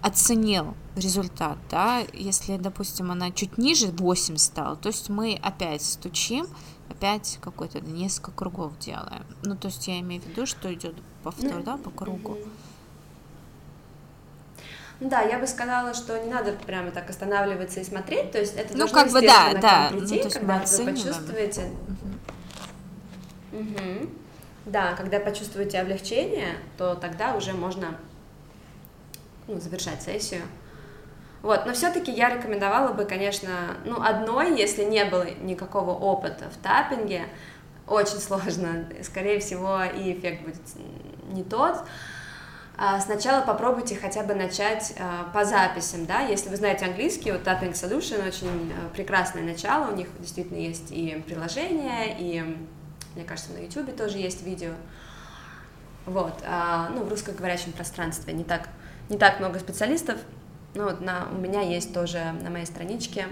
оценил 0.01 0.73
результат, 0.95 1.57
да, 1.69 2.01
если, 2.13 2.57
допустим, 2.57 3.11
она 3.11 3.29
чуть 3.31 3.59
ниже 3.59 3.87
8 3.87 4.37
стала, 4.37 4.75
то 4.75 4.87
есть 4.87 5.09
мы 5.09 5.39
опять 5.41 5.83
стучим, 5.83 6.47
опять 6.89 7.39
какой-то 7.41 7.79
несколько 7.81 8.31
кругов 8.31 8.77
делаем. 8.79 9.25
Ну, 9.43 9.55
то 9.55 9.67
есть 9.67 9.87
я 9.87 9.99
имею 9.99 10.21
в 10.21 10.25
виду, 10.25 10.45
что 10.45 10.73
идет 10.73 10.95
повтор, 11.23 11.55
ну, 11.55 11.63
да, 11.63 11.77
по 11.77 11.89
кругу. 11.89 12.37
Да, 14.99 15.21
я 15.21 15.37
бы 15.37 15.45
сказала, 15.45 15.93
что 15.93 16.17
не 16.23 16.31
надо 16.31 16.53
прямо 16.53 16.89
так 16.89 17.09
останавливаться 17.09 17.79
и 17.79 17.83
смотреть, 17.83 18.31
то 18.31 18.39
есть 18.39 18.55
это 18.55 18.75
ну, 18.75 18.87
как 18.87 19.11
бы, 19.11 19.21
да, 19.21 19.53
да. 19.53 19.89
прийти, 19.91 20.23
ну, 20.23 20.29
когда 20.31 20.57
вы 20.57 20.85
почувствуете. 20.85 21.71
Угу. 23.51 23.59
Угу. 23.59 24.09
Да, 24.65 24.93
когда 24.95 25.19
почувствуете 25.19 25.79
облегчение, 25.79 26.57
то 26.77 26.95
тогда 26.95 27.35
уже 27.35 27.53
можно 27.53 27.95
ну, 29.47 29.59
завершать 29.59 30.01
сессию. 30.01 30.41
Вот, 31.41 31.65
но 31.65 31.73
все-таки 31.73 32.11
я 32.11 32.29
рекомендовала 32.29 32.93
бы, 32.93 33.05
конечно, 33.05 33.77
ну, 33.85 34.01
одной, 34.01 34.57
если 34.57 34.83
не 34.83 35.05
было 35.05 35.25
никакого 35.41 35.91
опыта 35.91 36.45
в 36.49 36.57
таппинге, 36.57 37.25
очень 37.87 38.17
сложно, 38.19 38.85
скорее 39.03 39.39
всего, 39.39 39.83
и 39.83 40.13
эффект 40.13 40.43
будет 40.43 40.61
не 41.29 41.43
тот. 41.43 41.83
А 42.79 42.99
сначала 42.99 43.43
попробуйте 43.43 43.95
хотя 43.95 44.21
бы 44.21 44.35
начать 44.35 44.93
а, 44.99 45.31
по 45.33 45.45
записям, 45.45 46.05
да, 46.05 46.19
если 46.19 46.49
вы 46.49 46.57
знаете 46.57 46.85
английский, 46.85 47.31
вот 47.31 47.41
Tapping 47.41 47.73
Solution 47.73 48.27
очень 48.27 48.71
а, 48.71 48.89
прекрасное 48.93 49.41
начало, 49.41 49.91
у 49.91 49.95
них 49.95 50.07
действительно 50.19 50.57
есть 50.57 50.91
и 50.91 51.23
приложение, 51.25 52.15
и, 52.19 52.41
мне 53.15 53.25
кажется, 53.25 53.53
на 53.53 53.63
YouTube 53.63 53.95
тоже 53.97 54.19
есть 54.19 54.43
видео, 54.43 54.73
вот, 56.05 56.41
ну, 56.91 57.03
в 57.03 57.09
русскоговорящем 57.09 57.73
пространстве 57.73 58.31
не 58.31 58.45
так 58.45 58.69
не 59.09 59.17
так 59.17 59.39
много 59.39 59.59
специалистов. 59.59 60.17
Ну, 60.77 60.83
вот 60.83 61.01
на, 61.01 61.27
у 61.31 61.35
меня 61.35 61.61
есть 61.61 61.91
тоже 61.91 62.33
на 62.43 62.51
моей 62.51 62.67
страничке 62.67 63.25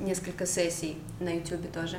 несколько 0.00 0.46
сессий 0.46 0.96
на 1.20 1.28
YouTube 1.28 1.70
тоже. 1.70 1.98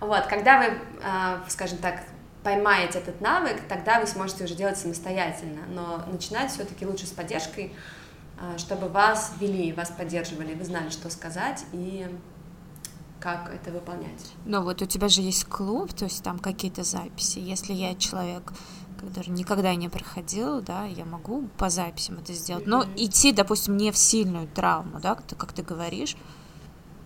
Вот, 0.00 0.26
когда 0.26 0.58
вы, 0.58 0.78
а, 1.02 1.42
скажем 1.48 1.78
так, 1.78 2.04
поймаете 2.44 2.98
этот 2.98 3.22
навык, 3.22 3.62
тогда 3.66 4.00
вы 4.00 4.06
сможете 4.06 4.44
уже 4.44 4.54
делать 4.54 4.76
самостоятельно, 4.76 5.62
но 5.70 6.04
начинать 6.12 6.52
все-таки 6.52 6.86
лучше 6.86 7.06
с 7.06 7.10
поддержкой, 7.10 7.74
а, 8.38 8.58
чтобы 8.58 8.88
вас 8.88 9.32
вели, 9.40 9.72
вас 9.72 9.90
поддерживали, 9.90 10.52
вы 10.52 10.64
знали, 10.64 10.90
что 10.90 11.08
сказать 11.08 11.64
и 11.72 12.06
как 13.20 13.50
это 13.52 13.72
выполнять. 13.72 14.32
Но 14.44 14.62
вот 14.62 14.82
у 14.82 14.86
тебя 14.86 15.08
же 15.08 15.22
есть 15.22 15.46
клуб, 15.46 15.92
то 15.94 16.04
есть 16.04 16.22
там 16.22 16.38
какие-то 16.38 16.84
записи. 16.84 17.38
Если 17.38 17.72
я 17.72 17.94
человек, 17.94 18.52
который 19.06 19.30
никогда 19.30 19.74
не 19.74 19.88
проходил, 19.88 20.60
да, 20.60 20.84
я 20.84 21.04
могу 21.04 21.48
по 21.56 21.68
записям 21.70 22.18
это 22.18 22.32
сделать. 22.32 22.66
Но 22.66 22.82
mm-hmm. 22.82 22.94
идти, 22.96 23.32
допустим, 23.32 23.76
не 23.76 23.92
в 23.92 23.96
сильную 23.96 24.48
травму, 24.48 25.00
да, 25.00 25.14
как 25.14 25.52
ты 25.52 25.62
говоришь. 25.62 26.16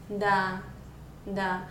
Да, 0.08 0.62
да. 1.26 1.62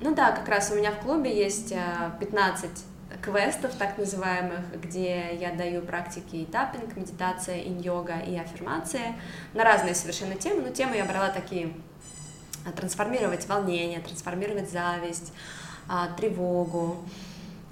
Ну 0.00 0.14
да, 0.14 0.32
как 0.32 0.48
раз 0.48 0.70
у 0.70 0.76
меня 0.76 0.92
в 0.92 1.00
клубе 1.00 1.36
есть 1.36 1.74
15 2.20 2.70
э, 3.10 3.16
квестов, 3.20 3.74
так 3.74 3.98
называемых, 3.98 4.80
где 4.80 5.34
я 5.34 5.52
даю 5.52 5.82
практики 5.82 6.36
и 6.36 6.46
таппинг, 6.46 6.96
медитация, 6.96 7.62
инь-йога 7.62 8.20
и 8.20 8.36
аффирмация 8.36 9.16
на 9.54 9.64
разные 9.64 9.94
совершенно 9.94 10.36
темы, 10.36 10.62
но 10.62 10.70
темы 10.70 10.96
я 10.96 11.04
брала 11.04 11.30
такие 11.30 11.74
э, 12.64 12.70
трансформировать 12.70 13.48
волнение, 13.48 14.00
трансформировать 14.00 14.70
зависть, 14.70 15.32
а, 15.88 16.08
тревогу. 16.08 17.04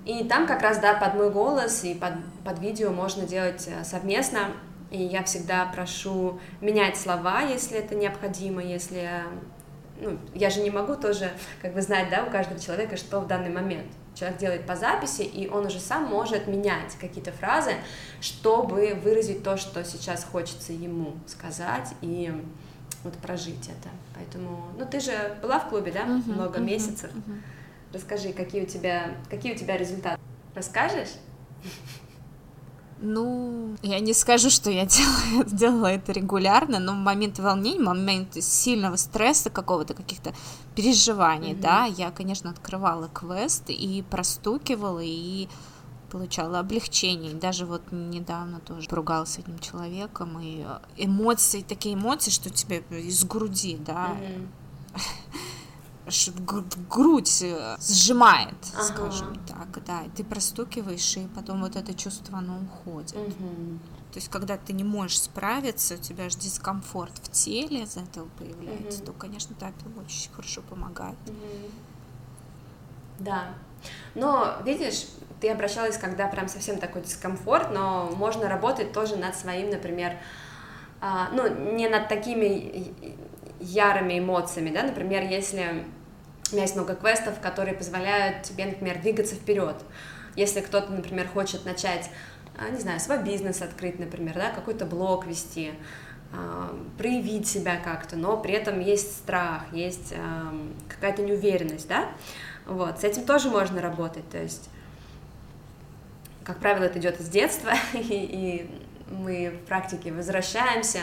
И 0.07 0.23
там 0.23 0.47
как 0.47 0.63
раз, 0.63 0.79
да, 0.79 0.95
под 0.95 1.15
мой 1.15 1.31
голос 1.31 1.83
и 1.83 1.93
под, 1.93 2.15
под 2.45 2.61
видео 2.61 2.93
можно 2.93 3.27
делать 3.27 3.67
э, 3.67 3.83
совместно. 3.83 4.53
И 4.93 5.03
я 5.03 5.25
всегда 5.25 5.67
прошу 5.67 6.39
менять 6.61 6.97
слова, 6.97 7.41
если 7.41 7.77
это 7.77 7.97
необходимо, 7.97 8.63
если 8.63 9.11
ну, 10.01 10.17
я 10.33 10.49
же 10.51 10.61
не 10.61 10.71
могу 10.71 10.95
тоже 10.95 11.33
как 11.61 11.75
бы 11.75 11.83
знать, 11.83 12.09
да, 12.09 12.23
у 12.23 12.31
каждого 12.31 12.61
человека, 12.61 12.97
что 12.97 13.21
в 13.21 13.27
данный 13.27 13.51
момент. 13.51 13.89
Человек 14.15 14.39
делает 14.39 14.67
по 14.67 14.77
записи, 14.77 15.23
и 15.23 15.49
он 15.49 15.67
уже 15.67 15.81
сам 15.81 16.05
может 16.05 16.47
менять 16.47 16.95
какие-то 17.01 17.33
фразы, 17.33 17.73
чтобы 18.21 18.95
выразить 19.03 19.43
то, 19.43 19.57
что 19.57 19.85
сейчас 19.85 20.25
хочется 20.25 20.73
ему 20.73 21.17
сказать 21.27 21.93
и 22.01 22.33
вот 23.03 23.15
прожить 23.15 23.69
это. 23.69 23.91
Поэтому, 24.15 24.69
ну 24.79 24.87
ты 24.87 25.01
же 25.01 25.37
была 25.43 25.59
в 25.59 25.69
клубе, 25.69 25.93
да, 25.93 26.05
uh-huh, 26.05 26.33
много 26.33 26.61
uh-huh, 26.61 26.65
месяцев. 26.65 27.11
Uh-huh. 27.13 27.41
Расскажи, 27.93 28.33
какие 28.33 28.63
у 28.63 28.67
тебя, 28.67 29.17
какие 29.31 29.55
у 29.55 29.57
тебя 29.57 29.77
результаты? 29.77 30.21
Расскажешь? 30.55 31.11
Ну, 32.99 33.77
я 33.83 34.01
не 34.01 34.15
скажу, 34.15 34.49
что 34.49 34.71
я 34.71 34.87
делала, 34.87 35.45
делала 35.45 35.87
это 35.87 36.13
регулярно, 36.13 36.79
но 36.79 36.93
в 36.93 36.97
момент 36.97 37.39
волнения, 37.39 37.81
в 37.81 37.85
момент 37.85 38.43
сильного 38.43 38.97
стресса 38.97 39.51
какого-то, 39.51 39.95
каких-то 39.95 40.35
переживаний, 40.75 41.53
mm-hmm. 41.53 41.61
да, 41.61 41.85
я, 41.85 42.11
конечно, 42.11 42.51
открывала 42.51 43.09
квест 43.09 43.65
и 43.69 44.03
простукивала, 44.11 45.03
и 45.03 45.49
получала 46.11 46.61
облегчение. 46.61 47.33
И 47.33 47.35
даже 47.35 47.67
вот 47.67 47.83
недавно 47.91 48.61
тоже 48.61 48.89
поругалась 48.89 49.35
с 49.35 49.39
этим 49.39 49.59
человеком, 49.59 50.39
и 50.41 50.65
эмоции, 50.97 51.63
такие 51.63 51.95
эмоции, 51.95 52.31
что 52.31 52.49
тебе 52.49 52.83
из 52.91 53.25
груди, 53.25 53.77
да, 53.77 54.17
mm-hmm 54.19 54.47
грудь 56.89 57.43
э, 57.43 57.77
сжимает, 57.81 58.55
ага. 58.75 58.83
скажем 58.85 59.41
так, 59.47 59.85
да, 59.85 60.03
и 60.03 60.09
ты 60.11 60.25
простукиваешь, 60.25 61.17
и 61.17 61.27
потом 61.35 61.63
вот 61.63 61.77
это 61.77 61.95
чувство, 61.95 62.39
оно 62.39 62.61
уходит. 62.61 63.17
Угу. 63.17 63.79
То 64.13 64.19
есть, 64.19 64.29
когда 64.29 64.57
ты 64.57 64.73
не 64.73 64.85
можешь 64.85 65.21
справиться, 65.21 65.95
у 65.95 65.99
тебя 65.99 66.31
же 66.31 66.39
дискомфорт 66.39 67.13
в 67.19 67.31
теле 67.31 67.83
из 67.83 67.97
этого 67.97 68.29
появляется, 68.39 69.03
угу. 69.03 69.07
то, 69.07 69.13
конечно, 69.13 69.55
таппинг 69.57 69.99
очень 69.99 70.31
хорошо 70.33 70.63
помогает. 70.63 71.19
Угу. 71.27 71.71
Да. 73.19 73.55
Но, 74.15 74.57
видишь, 74.65 75.07
ты 75.41 75.51
обращалась, 75.51 75.99
когда 75.99 76.29
прям 76.29 76.49
совсем 76.49 76.79
такой 76.79 77.03
дискомфорт, 77.03 77.73
но 77.73 78.11
можно 78.17 78.49
работать 78.49 78.93
тоже 78.93 79.17
над 79.17 79.35
своим, 79.35 79.71
например, 79.71 80.17
а, 81.01 81.29
ну, 81.33 81.75
не 81.75 81.89
над 81.89 82.09
такими 82.09 82.95
ярыми 83.61 84.19
эмоциями, 84.19 84.71
да, 84.71 84.83
например, 84.83 85.25
если 85.25 85.85
у 86.51 86.55
меня 86.55 86.63
есть 86.63 86.75
много 86.77 86.95
квестов, 86.95 87.41
которые 87.41 87.75
позволяют 87.75 88.43
тебе, 88.43 88.67
например, 88.67 89.01
двигаться 89.01 89.35
вперед. 89.35 89.77
Если 90.37 90.61
кто-то, 90.61 90.93
например, 90.93 91.29
хочет 91.29 91.65
начать, 91.65 92.11
а, 92.57 92.69
не 92.69 92.79
знаю, 92.79 93.01
свой 93.01 93.23
бизнес 93.23 93.63
открыть, 93.63 93.99
например, 93.99 94.35
да, 94.35 94.51
какой-то 94.51 94.85
блог 94.87 95.27
вести, 95.27 95.73
а, 96.33 96.77
проявить 96.99 97.49
себя 97.49 97.77
как-то, 97.77 98.17
но 98.17 98.37
при 98.37 98.55
этом 98.55 98.81
есть 98.81 99.17
страх, 99.17 99.63
есть 99.73 100.15
какая-то 100.89 101.23
неуверенность, 101.23 101.89
да, 101.89 102.09
вот, 102.67 103.01
с 103.01 103.05
этим 103.05 103.25
тоже 103.25 103.49
можно 103.49 103.81
работать, 103.81 104.29
то 104.29 104.39
есть, 104.39 104.69
как 106.45 106.59
правило, 106.59 106.85
это 106.85 106.99
идет 106.99 107.21
из 107.21 107.29
детства, 107.29 107.73
и, 107.95 107.99
и 108.01 108.71
мы 109.11 109.51
в 109.51 109.67
практике 109.67 110.13
возвращаемся 110.13 111.01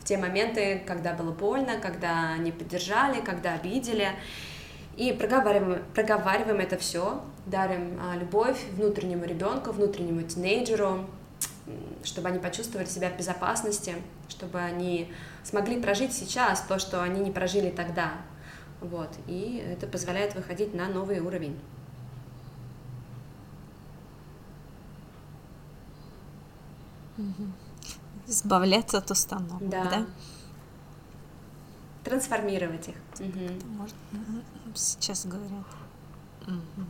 в 0.00 0.04
те 0.04 0.18
моменты, 0.18 0.82
когда 0.86 1.14
было 1.14 1.30
больно, 1.30 1.78
когда 1.78 2.36
не 2.36 2.52
поддержали, 2.52 3.20
когда 3.20 3.54
обидели, 3.54 4.08
и 4.96 5.12
проговариваем, 5.12 5.82
проговариваем 5.94 6.60
это 6.60 6.76
все, 6.78 7.22
дарим 7.46 7.98
а, 8.00 8.16
любовь 8.16 8.62
внутреннему 8.72 9.24
ребенку, 9.24 9.72
внутреннему 9.72 10.22
тинейджеру, 10.22 11.06
чтобы 12.04 12.28
они 12.28 12.38
почувствовали 12.38 12.86
себя 12.86 13.10
в 13.10 13.16
безопасности, 13.16 13.96
чтобы 14.28 14.60
они 14.60 15.12
смогли 15.42 15.80
прожить 15.80 16.12
сейчас 16.12 16.60
то, 16.62 16.78
что 16.78 17.02
они 17.02 17.20
не 17.20 17.30
прожили 17.30 17.70
тогда. 17.70 18.12
Вот. 18.80 19.08
И 19.26 19.64
это 19.66 19.86
позволяет 19.86 20.34
выходить 20.34 20.74
на 20.74 20.88
новый 20.88 21.20
уровень. 21.20 21.58
Избавляться 28.26 28.98
от 28.98 29.10
установок, 29.10 29.68
да? 29.68 29.84
да? 29.84 30.06
Трансформировать 32.04 32.88
их. 32.88 32.96
Угу. 33.18 33.68
Может, 33.76 33.94
сейчас 34.74 35.26
говорят. 35.26 35.66
Угу. 36.46 36.86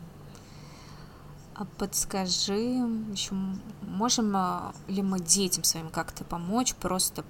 А 1.54 1.64
подскажи, 1.78 2.82
еще 3.12 3.34
можем 3.82 4.36
а, 4.36 4.74
ли 4.88 5.02
мы 5.02 5.20
детям 5.20 5.62
своим 5.62 5.88
как-то 5.88 6.24
помочь, 6.24 6.74
просто 6.74 7.24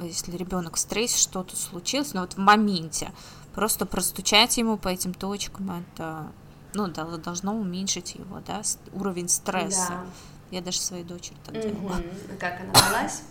если 0.00 0.36
ребенок 0.36 0.76
в 0.76 0.78
стрессе, 0.78 1.18
что-то 1.18 1.56
случилось, 1.56 2.14
но 2.14 2.20
вот 2.20 2.34
в 2.34 2.38
моменте, 2.38 3.10
просто 3.54 3.86
простучать 3.86 4.56
ему 4.56 4.76
по 4.76 4.86
этим 4.86 5.12
точкам, 5.14 5.82
это 5.96 6.30
ну, 6.74 6.86
должно 6.86 7.56
уменьшить 7.56 8.14
его, 8.14 8.40
да, 8.46 8.62
уровень 8.92 9.28
стресса. 9.28 9.88
Да. 9.88 10.06
Я 10.50 10.60
даже 10.62 10.78
своей 10.78 11.04
дочери 11.04 11.36
так 11.44 11.56
угу. 11.56 11.62
делала. 11.62 11.96
А 11.96 12.36
как 12.36 12.60
она 12.60 12.72
далась? 12.72 13.22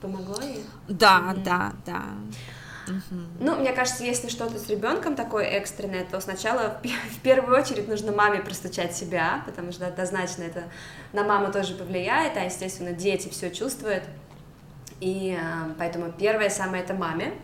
Помогло 0.00 0.40
ей? 0.42 0.64
Да, 0.88 1.32
угу. 1.32 1.40
да, 1.42 1.72
да. 1.84 2.02
Угу. 2.86 3.20
Ну, 3.40 3.56
мне 3.56 3.72
кажется, 3.72 4.04
если 4.04 4.28
что-то 4.28 4.58
с 4.58 4.68
ребенком 4.68 5.16
такое 5.16 5.44
экстренное, 5.44 6.04
то 6.04 6.20
сначала 6.20 6.80
в 7.10 7.20
первую 7.20 7.58
очередь 7.58 7.88
нужно 7.88 8.12
маме 8.12 8.40
простучать 8.40 8.94
себя, 8.94 9.42
потому 9.46 9.72
что 9.72 9.86
однозначно 9.86 10.44
это 10.44 10.64
на 11.12 11.24
маму 11.24 11.52
тоже 11.52 11.74
повлияет, 11.74 12.36
а, 12.36 12.44
естественно, 12.44 12.92
дети 12.92 13.28
все 13.28 13.50
чувствуют. 13.50 14.04
И 15.00 15.36
э, 15.38 15.74
поэтому 15.78 16.10
первое 16.10 16.48
самое 16.48 16.82
это 16.82 16.94
маме 16.94 17.34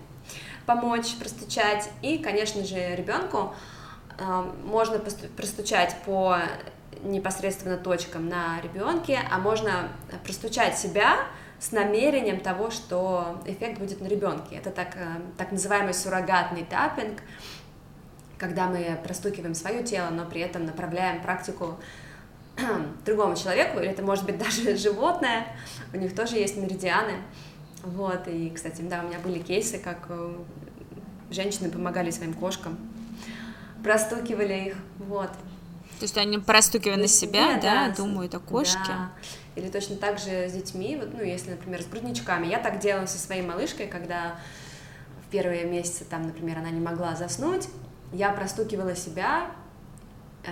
помочь 0.64 1.14
простучать. 1.16 1.90
И, 2.00 2.18
конечно 2.18 2.64
же, 2.64 2.94
ребенку 2.94 3.54
э, 4.18 4.52
можно 4.64 4.98
простучать 5.36 5.96
по 6.06 6.38
непосредственно 7.02 7.77
точкам 7.77 8.29
на 8.29 8.60
ребенке, 8.62 9.20
а 9.31 9.38
можно 9.38 9.88
простучать 10.24 10.79
себя 10.79 11.16
с 11.63 11.71
намерением 11.71 12.40
того, 12.40 12.73
что 12.73 13.40
эффект 13.46 13.79
будет 13.79 14.00
на 14.00 14.08
ребенке. 14.08 14.56
Это 14.56 14.71
так, 14.71 14.96
э, 14.96 15.21
так 15.38 15.52
называемый 15.52 15.94
суррогатный 15.94 16.65
таппинг, 16.65 17.23
когда 18.37 18.67
мы 18.67 18.98
простукиваем 19.04 19.54
свое 19.54 19.85
тело, 19.85 20.10
но 20.10 20.25
при 20.25 20.40
этом 20.40 20.67
направляем 20.67 21.23
практику 21.23 21.79
другому 23.06 23.37
человеку, 23.37 23.79
или 23.79 23.88
это 23.88 24.02
может 24.02 24.25
быть 24.25 24.38
даже 24.44 24.77
животное, 24.77 25.46
у 25.94 25.98
них 25.98 26.17
тоже 26.17 26.37
есть 26.37 26.56
меридианы. 26.56 27.23
Вот, 27.85 28.27
и, 28.27 28.50
кстати, 28.50 28.83
да, 28.83 29.02
у 29.04 29.06
меня 29.06 29.21
были 29.21 29.38
кейсы, 29.38 29.79
как 29.79 30.06
э, 30.08 30.35
женщины 31.31 31.71
помогали 31.71 32.10
своим 32.10 32.35
кошкам, 32.35 32.77
простукивали 33.85 34.71
их, 34.71 34.77
вот. 34.98 35.31
То 36.00 36.02
есть 36.06 36.19
они 36.19 36.38
простукивая 36.38 36.96
на 36.96 37.06
себя, 37.06 37.54
да, 37.63 37.87
да, 37.87 37.94
думают 37.94 38.35
о 38.35 38.40
кошке. 38.40 38.79
Да. 38.88 39.13
Или 39.55 39.69
точно 39.69 39.96
так 39.96 40.19
же 40.19 40.48
с 40.48 40.53
детьми, 40.53 40.96
вот, 40.96 41.13
ну, 41.13 41.23
если, 41.23 41.50
например, 41.50 41.83
с 41.83 41.87
грудничками. 41.87 42.46
Я 42.46 42.59
так 42.59 42.79
делала 42.79 43.07
со 43.07 43.19
своей 43.19 43.42
малышкой, 43.42 43.87
когда 43.87 44.37
в 45.27 45.31
первые 45.31 45.65
месяцы, 45.65 46.05
там, 46.05 46.23
например, 46.23 46.59
она 46.59 46.71
не 46.71 46.81
могла 46.81 47.15
заснуть, 47.17 47.69
я 48.13 48.33
простукивала 48.33 48.94
себя, 48.94 49.50
э, 50.44 50.50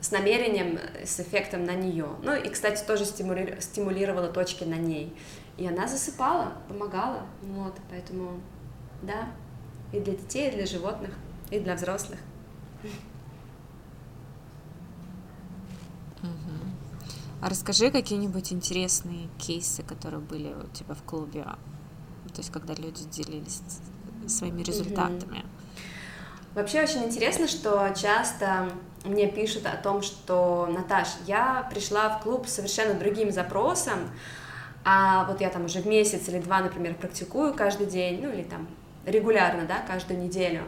с 0.00 0.10
намерением, 0.10 0.78
с 1.02 1.18
эффектом 1.20 1.64
на 1.64 1.74
нее. 1.74 2.08
Ну 2.22 2.34
и, 2.34 2.48
кстати, 2.50 2.84
тоже 2.84 3.06
стимули... 3.06 3.56
стимулировала 3.60 4.28
точки 4.28 4.64
на 4.64 4.74
ней. 4.74 5.16
И 5.56 5.66
она 5.66 5.88
засыпала, 5.88 6.52
помогала. 6.68 7.22
Вот, 7.40 7.74
поэтому, 7.88 8.40
да, 9.02 9.28
и 9.92 10.00
для 10.00 10.14
детей, 10.14 10.50
и 10.50 10.54
для 10.56 10.66
животных, 10.66 11.10
и 11.50 11.58
для 11.58 11.74
взрослых. 11.74 12.18
А 17.44 17.50
расскажи 17.50 17.90
какие-нибудь 17.90 18.54
интересные 18.54 19.28
кейсы, 19.36 19.82
которые 19.82 20.20
были 20.20 20.54
у 20.54 20.66
тебя 20.74 20.94
в 20.94 21.02
клубе, 21.02 21.42
то 21.42 22.38
есть 22.38 22.50
когда 22.50 22.72
люди 22.72 23.04
делились 23.04 23.60
своими 24.26 24.62
результатами. 24.62 25.44
Вообще 26.54 26.82
очень 26.82 27.04
интересно, 27.04 27.46
что 27.46 27.92
часто 27.94 28.70
мне 29.04 29.30
пишут 29.30 29.66
о 29.66 29.76
том, 29.76 30.00
что, 30.00 30.66
Наташ, 30.72 31.08
я 31.26 31.68
пришла 31.70 32.16
в 32.16 32.22
клуб 32.22 32.46
с 32.46 32.54
совершенно 32.54 32.94
другим 32.94 33.30
запросом, 33.30 33.98
а 34.82 35.26
вот 35.26 35.42
я 35.42 35.50
там 35.50 35.66
уже 35.66 35.82
в 35.82 35.86
месяц 35.86 36.26
или 36.30 36.38
два, 36.38 36.60
например, 36.62 36.94
практикую 36.94 37.52
каждый 37.52 37.88
день, 37.88 38.22
ну 38.22 38.32
или 38.32 38.44
там 38.44 38.66
регулярно, 39.04 39.66
да, 39.66 39.80
каждую 39.86 40.18
неделю, 40.18 40.62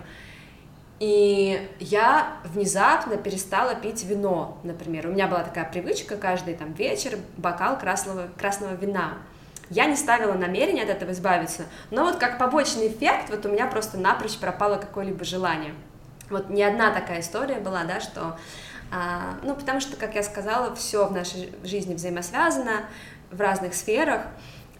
и 0.98 1.68
я 1.78 2.38
внезапно 2.44 3.16
перестала 3.16 3.74
пить 3.74 4.04
вино, 4.04 4.58
например. 4.62 5.08
У 5.08 5.10
меня 5.10 5.26
была 5.26 5.42
такая 5.42 5.70
привычка 5.70 6.16
каждый 6.16 6.54
там 6.54 6.72
вечер 6.72 7.18
бокал 7.36 7.78
красного, 7.78 8.28
красного 8.38 8.74
вина. 8.74 9.14
Я 9.68 9.86
не 9.86 9.96
ставила 9.96 10.32
намерения 10.32 10.84
от 10.84 10.90
этого 10.90 11.10
избавиться, 11.10 11.64
но 11.90 12.04
вот 12.04 12.16
как 12.16 12.38
побочный 12.38 12.88
эффект, 12.88 13.30
вот 13.30 13.44
у 13.44 13.50
меня 13.50 13.66
просто 13.66 13.98
напрочь 13.98 14.38
пропало 14.38 14.76
какое-либо 14.76 15.24
желание. 15.24 15.74
Вот 16.30 16.48
не 16.50 16.62
одна 16.62 16.92
такая 16.92 17.20
история 17.20 17.56
была, 17.56 17.84
да, 17.84 18.00
что, 18.00 18.38
а, 18.92 19.38
ну, 19.42 19.54
потому 19.54 19.80
что, 19.80 19.96
как 19.96 20.14
я 20.14 20.22
сказала, 20.22 20.74
все 20.76 21.06
в 21.06 21.12
нашей 21.12 21.52
жизни 21.62 21.94
взаимосвязано 21.94 22.86
в 23.30 23.40
разных 23.40 23.74
сферах, 23.74 24.22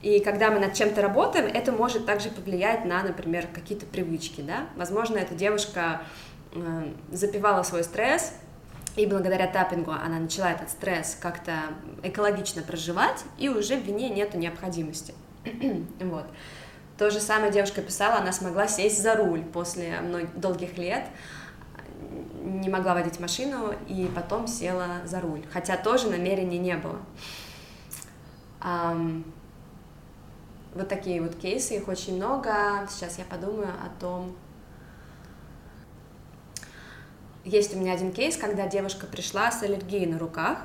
и 0.07 0.20
когда 0.20 0.52
мы 0.52 0.61
над 0.61 0.72
чем-то 0.74 1.02
работаем, 1.02 1.46
это 1.46 1.72
может 1.72 2.07
также 2.07 2.30
повлиять 2.30 2.84
на, 2.84 3.02
например, 3.02 3.48
какие-то 3.52 3.86
привычки, 3.86 4.40
да. 4.40 4.68
Возможно, 4.76 5.16
эта 5.16 5.34
девушка 5.34 6.02
э, 6.52 6.92
запивала 7.11 7.64
свой 7.64 7.82
стресс, 7.82 8.32
и 8.94 9.04
благодаря 9.04 9.48
таппингу 9.48 9.90
она 9.90 10.20
начала 10.20 10.52
этот 10.52 10.70
стресс 10.70 11.18
как-то 11.20 11.54
экологично 12.04 12.62
проживать, 12.62 13.24
и 13.36 13.48
уже 13.48 13.74
в 13.74 13.82
вине 13.82 14.09
нету 14.09 14.38
необходимости. 14.38 15.12
вот. 15.98 16.26
То 16.98 17.11
же 17.11 17.18
самое 17.18 17.50
девушка 17.50 17.82
писала, 17.82 18.18
она 18.18 18.30
смогла 18.30 18.68
сесть 18.68 19.02
за 19.02 19.16
руль 19.16 19.42
после 19.42 20.00
многих, 20.02 20.38
долгих 20.38 20.78
лет, 20.78 21.04
не 22.44 22.68
могла 22.68 22.94
водить 22.94 23.18
машину, 23.18 23.74
и 23.88 24.09
потом 24.14 24.46
села 24.46 24.98
за 25.04 25.20
руль, 25.20 25.42
хотя 25.52 25.76
тоже 25.76 26.09
намерения 26.09 26.59
не 26.59 26.76
было. 26.76 27.00
Um, 28.61 29.24
вот 30.77 30.89
такие 30.89 31.20
вот 31.22 31.35
кейсы, 31.37 31.77
их 31.77 31.89
очень 31.89 32.16
много. 32.16 32.87
Сейчас 32.89 33.18
я 33.18 33.24
подумаю 33.24 33.68
о 33.68 34.01
том, 34.01 34.37
Есть 37.47 37.77
у 37.77 37.79
меня 37.79 37.93
один 37.93 38.11
кейс, 38.11 38.37
когда 38.37 38.66
девушка 38.66 39.07
пришла 39.07 39.53
с 39.53 39.62
аллергией 39.62 40.07
на 40.07 40.18
руках, 40.18 40.59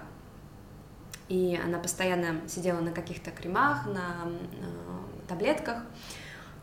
и 1.30 1.56
она 1.64 1.78
постоянно 1.78 2.42
сидела 2.48 2.80
на 2.80 2.90
каких-то 2.90 3.30
кремах, 3.30 3.86
на, 3.86 4.26
на 4.26 5.28
таблетках. 5.28 5.84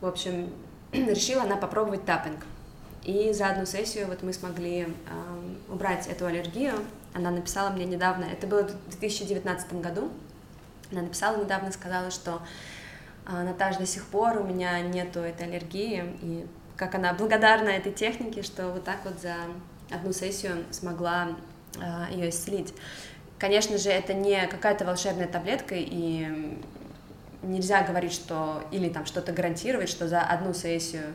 В 0.01 0.05
общем, 0.05 0.53
решила 0.91 1.43
она 1.43 1.55
попробовать 1.55 2.03
таппинг. 2.03 2.45
И 3.05 3.31
за 3.31 3.47
одну 3.47 3.65
сессию 3.65 4.07
вот 4.07 4.21
мы 4.21 4.33
смогли 4.33 4.81
э, 4.81 4.91
убрать 5.69 6.05
эту 6.07 6.25
аллергию. 6.25 6.73
Она 7.13 7.31
написала 7.31 7.69
мне 7.69 7.85
недавно, 7.85 8.25
это 8.25 8.45
было 8.45 8.63
в 8.67 8.89
2019 8.99 9.79
году, 9.79 10.11
она 10.91 11.03
написала 11.03 11.41
недавно, 11.41 11.71
сказала, 11.71 12.11
что 12.11 12.41
э, 13.27 13.43
Наташа, 13.43 13.79
до 13.79 13.85
сих 13.85 14.05
пор 14.05 14.37
у 14.37 14.43
меня 14.43 14.79
нету 14.81 15.19
этой 15.19 15.47
аллергии, 15.47 16.03
и 16.21 16.47
как 16.75 16.95
она 16.95 17.13
благодарна 17.13 17.69
этой 17.69 17.91
технике, 17.91 18.41
что 18.41 18.69
вот 18.69 18.83
так 18.83 18.97
вот 19.03 19.19
за 19.19 19.35
одну 19.91 20.13
сессию 20.13 20.63
смогла 20.71 21.29
э, 21.75 22.13
ее 22.13 22.29
исцелить. 22.29 22.73
Конечно 23.37 23.77
же, 23.77 23.89
это 23.89 24.13
не 24.13 24.47
какая-то 24.47 24.85
волшебная 24.85 25.27
таблетка, 25.27 25.75
и 25.75 26.57
нельзя 27.41 27.83
говорить, 27.83 28.13
что 28.13 28.63
или 28.71 28.89
там 28.89 29.05
что-то 29.05 29.31
гарантировать, 29.31 29.89
что 29.89 30.07
за 30.07 30.21
одну 30.21 30.53
сессию 30.53 31.13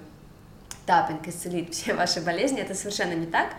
таппинг 0.87 1.27
исцелит 1.29 1.75
все 1.75 1.95
ваши 1.95 2.21
болезни, 2.21 2.61
это 2.61 2.75
совершенно 2.75 3.15
не 3.15 3.27
так. 3.27 3.55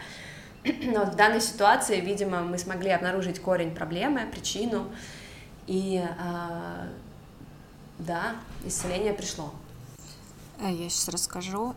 Но 0.63 1.05
в 1.05 1.15
данной 1.15 1.41
ситуации, 1.41 1.99
видимо, 1.99 2.41
мы 2.41 2.57
смогли 2.57 2.89
обнаружить 2.89 3.39
корень 3.39 3.73
проблемы, 3.73 4.25
причину, 4.31 4.91
и 5.67 6.03
э, 6.03 6.87
да, 7.99 8.35
исцеление 8.63 9.13
пришло. 9.13 9.53
А 10.59 10.69
я 10.69 10.89
сейчас 10.89 11.09
расскажу 11.09 11.75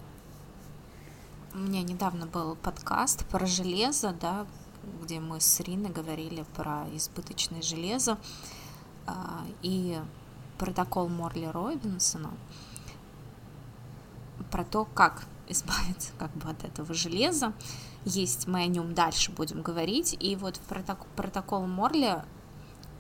у 1.55 1.59
меня 1.59 1.83
недавно 1.83 2.27
был 2.27 2.57
подкаст 2.57 3.25
про 3.27 3.47
железо, 3.47 4.13
да, 4.13 4.47
где 5.03 5.19
мы 5.19 5.41
с 5.41 5.61
Риной 5.61 5.91
говорили 5.91 6.45
про 6.55 6.85
избыточное 6.93 7.63
железо 7.63 8.19
а, 9.07 9.45
и 9.63 9.99
протокол 10.59 11.09
Морли 11.09 11.47
Робинсона, 11.47 12.31
про 14.51 14.65
то, 14.65 14.85
как 14.85 15.25
избавиться 15.49 16.13
как 16.19 16.31
бы 16.35 16.49
от 16.49 16.63
этого 16.65 16.95
железа. 16.95 17.53
Есть, 18.05 18.47
мы 18.47 18.63
о 18.63 18.67
нем 18.67 18.95
дальше 18.95 19.33
будем 19.33 19.63
говорить. 19.63 20.17
И 20.21 20.37
вот 20.37 20.59
в 20.59 20.61
протокол, 20.61 21.07
протокол 21.17 21.67
Морли 21.67 22.23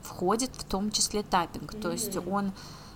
входит 0.03 0.51
в 0.57 0.65
том 0.65 0.91
числе 0.91 1.23
таппинг. 1.23 1.75
Mm-hmm. 1.75 1.81
То 1.81 1.93
есть 1.93 2.17
он 2.17 2.53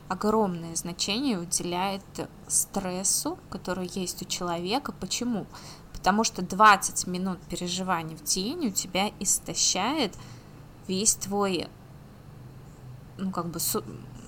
огромное 0.08 0.74
значение 0.76 1.38
уделяет 1.38 2.02
стрессу, 2.48 3.38
который 3.50 3.90
есть 3.94 4.22
у 4.22 4.24
человека. 4.24 4.92
Почему? 4.92 5.46
Потому 5.92 6.24
что 6.24 6.42
20 6.42 7.06
минут 7.06 7.38
переживаний 7.48 8.16
в 8.16 8.22
день 8.24 8.68
у 8.68 8.70
тебя 8.70 9.10
истощает 9.20 10.14
весь 10.88 11.14
твой, 11.14 11.68
ну, 13.18 13.30
как 13.30 13.46
бы, 13.46 13.60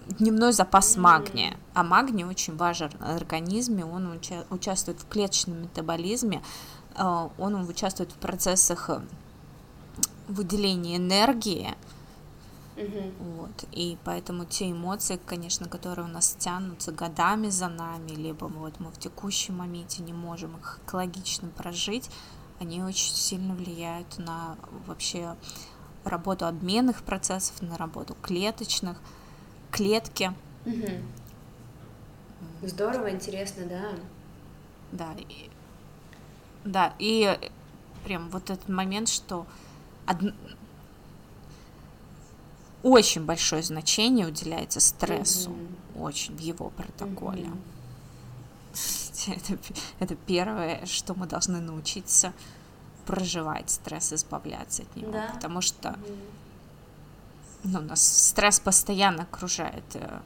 дневной 0.06 0.52
запас 0.52 0.96
магния. 0.96 1.56
А 1.74 1.82
магний 1.82 2.24
очень 2.24 2.56
важен 2.56 2.90
в 2.98 3.16
организме, 3.16 3.84
он 3.84 4.06
уча- 4.12 4.46
участвует 4.50 5.00
в 5.00 5.08
клеточном 5.08 5.62
метаболизме, 5.62 6.42
э, 6.96 7.28
он 7.38 7.54
участвует 7.68 8.12
в 8.12 8.16
процессах 8.16 8.90
выделения 10.28 10.96
энергии, 10.96 11.74
Угу. 12.76 13.12
Вот. 13.36 13.64
И 13.72 13.96
поэтому 14.04 14.44
те 14.44 14.70
эмоции, 14.70 15.18
конечно, 15.24 15.68
которые 15.68 16.06
у 16.06 16.10
нас 16.10 16.36
тянутся 16.38 16.90
годами 16.92 17.48
за 17.48 17.68
нами, 17.68 18.10
либо 18.10 18.46
вот 18.46 18.80
мы 18.80 18.90
в 18.90 18.98
текущем 18.98 19.58
моменте 19.58 20.02
не 20.02 20.12
можем 20.12 20.56
их 20.56 20.80
экологично 20.84 21.48
прожить, 21.48 22.10
они 22.60 22.82
очень 22.82 23.14
сильно 23.14 23.54
влияют 23.54 24.18
на 24.18 24.56
вообще 24.86 25.36
работу 26.04 26.46
обменных 26.46 27.02
процессов, 27.02 27.62
на 27.62 27.76
работу 27.76 28.16
клеточных, 28.22 28.98
клетки. 29.70 30.32
Угу. 30.66 30.88
Здорово, 32.62 33.10
интересно, 33.10 33.66
да. 33.66 33.90
Да, 34.92 35.14
и, 35.18 35.50
да, 36.64 36.94
и 36.98 37.38
прям 38.04 38.30
вот 38.30 38.50
этот 38.50 38.68
момент, 38.68 39.08
что 39.08 39.46
од 40.06 40.34
очень 42.84 43.24
большое 43.24 43.62
значение 43.62 44.26
уделяется 44.26 44.78
стрессу, 44.78 45.50
mm-hmm. 45.50 46.02
очень 46.02 46.36
в 46.36 46.40
его 46.40 46.70
протоколе. 46.70 47.44
Mm-hmm. 47.44 47.58
Это, 49.26 49.58
это 50.00 50.14
первое, 50.26 50.84
что 50.84 51.14
мы 51.14 51.26
должны 51.26 51.60
научиться 51.60 52.34
проживать 53.06 53.70
стресс, 53.70 54.12
избавляться 54.12 54.82
от 54.82 54.96
него, 54.96 55.12
да. 55.12 55.30
потому 55.32 55.62
что 55.62 55.90
mm-hmm. 55.90 56.18
ну, 57.64 57.80
нас 57.80 58.02
стресс 58.28 58.60
постоянно 58.60 59.22
окружает. 59.22 59.84
Э. 59.94 60.20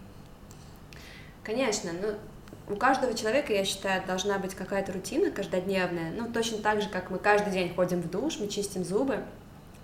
Конечно, 1.44 1.92
ну 1.92 2.14
у 2.68 2.76
каждого 2.76 3.14
человека, 3.14 3.52
я 3.52 3.64
считаю, 3.64 4.04
должна 4.06 4.38
быть 4.38 4.54
какая-то 4.54 4.92
рутина 4.92 5.30
каждодневная. 5.30 6.12
Ну, 6.12 6.30
точно 6.32 6.59
так 6.59 6.82
же, 6.82 6.88
как 6.88 7.11
мы 7.11 7.18
каждый 7.18 7.52
день 7.52 7.72
ходим 7.74 8.02
в 8.02 8.11
душ, 8.11 8.38
мы 8.38 8.48
чистим 8.48 8.84
зубы. 8.84 9.22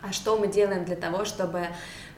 А 0.07 0.13
что 0.13 0.37
мы 0.37 0.49
делаем 0.49 0.85
для 0.85 0.97
того, 0.97 1.25
чтобы 1.25 1.69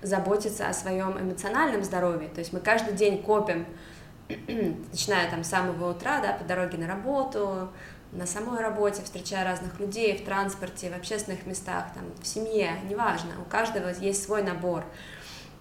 заботиться 0.03 0.68
о 0.68 0.72
своем 0.72 1.18
эмоциональном 1.18 1.84
здоровье. 1.84 2.28
То 2.28 2.41
есть 2.41 2.53
мы 2.53 2.61
каждый 2.61 2.95
день 2.95 3.22
копим, 3.22 3.66
начиная 4.28 5.30
там 5.30 5.45
с 5.45 5.49
самого 5.49 5.93
утра, 5.93 6.20
да, 6.20 6.32
по 6.32 6.45
дороге 6.45 6.78
на 6.78 6.89
работу, 6.89 7.70
на 8.12 8.26
самой 8.26 8.61
работе, 8.61 9.03
встречая 9.03 9.45
разных 9.45 9.78
людей 9.78 10.16
в 10.18 10.24
транспорте, 10.24 10.91
в 10.91 10.97
общественных 10.97 11.47
местах, 11.47 11.87
там, 11.95 12.05
в 12.20 12.26
семье, 12.26 12.72
неважно, 12.89 13.30
у 13.41 13.49
каждого 13.49 13.89
есть 13.89 14.24
свой 14.24 14.43
набор. 14.43 14.84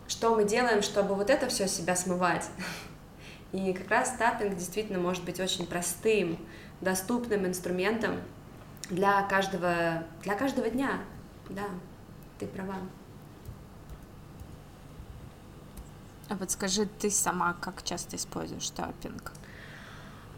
Что 0.07 0.35
мы 0.35 0.45
делаем, 0.45 0.81
чтобы 0.81 1.15
вот 1.15 1.29
это 1.29 1.47
все 1.47 1.67
себя 1.67 1.95
смывать? 1.95 2.49
И 3.51 3.73
как 3.73 3.89
раз 3.89 4.15
таппинг 4.17 4.55
действительно 4.55 4.99
может 4.99 5.23
быть 5.23 5.39
очень 5.39 5.65
простым, 5.65 6.37
доступным 6.81 7.45
инструментом 7.45 8.19
для 8.89 9.21
каждого, 9.23 10.03
для 10.23 10.35
каждого 10.35 10.69
дня, 10.69 10.99
да. 11.49 11.63
Ты 12.39 12.47
права. 12.47 12.75
А 16.27 16.35
вот 16.35 16.51
скажи, 16.51 16.85
ты 16.85 17.11
сама 17.11 17.53
как 17.53 17.83
часто 17.83 18.15
используешь 18.15 18.69
таппинг? 18.69 19.31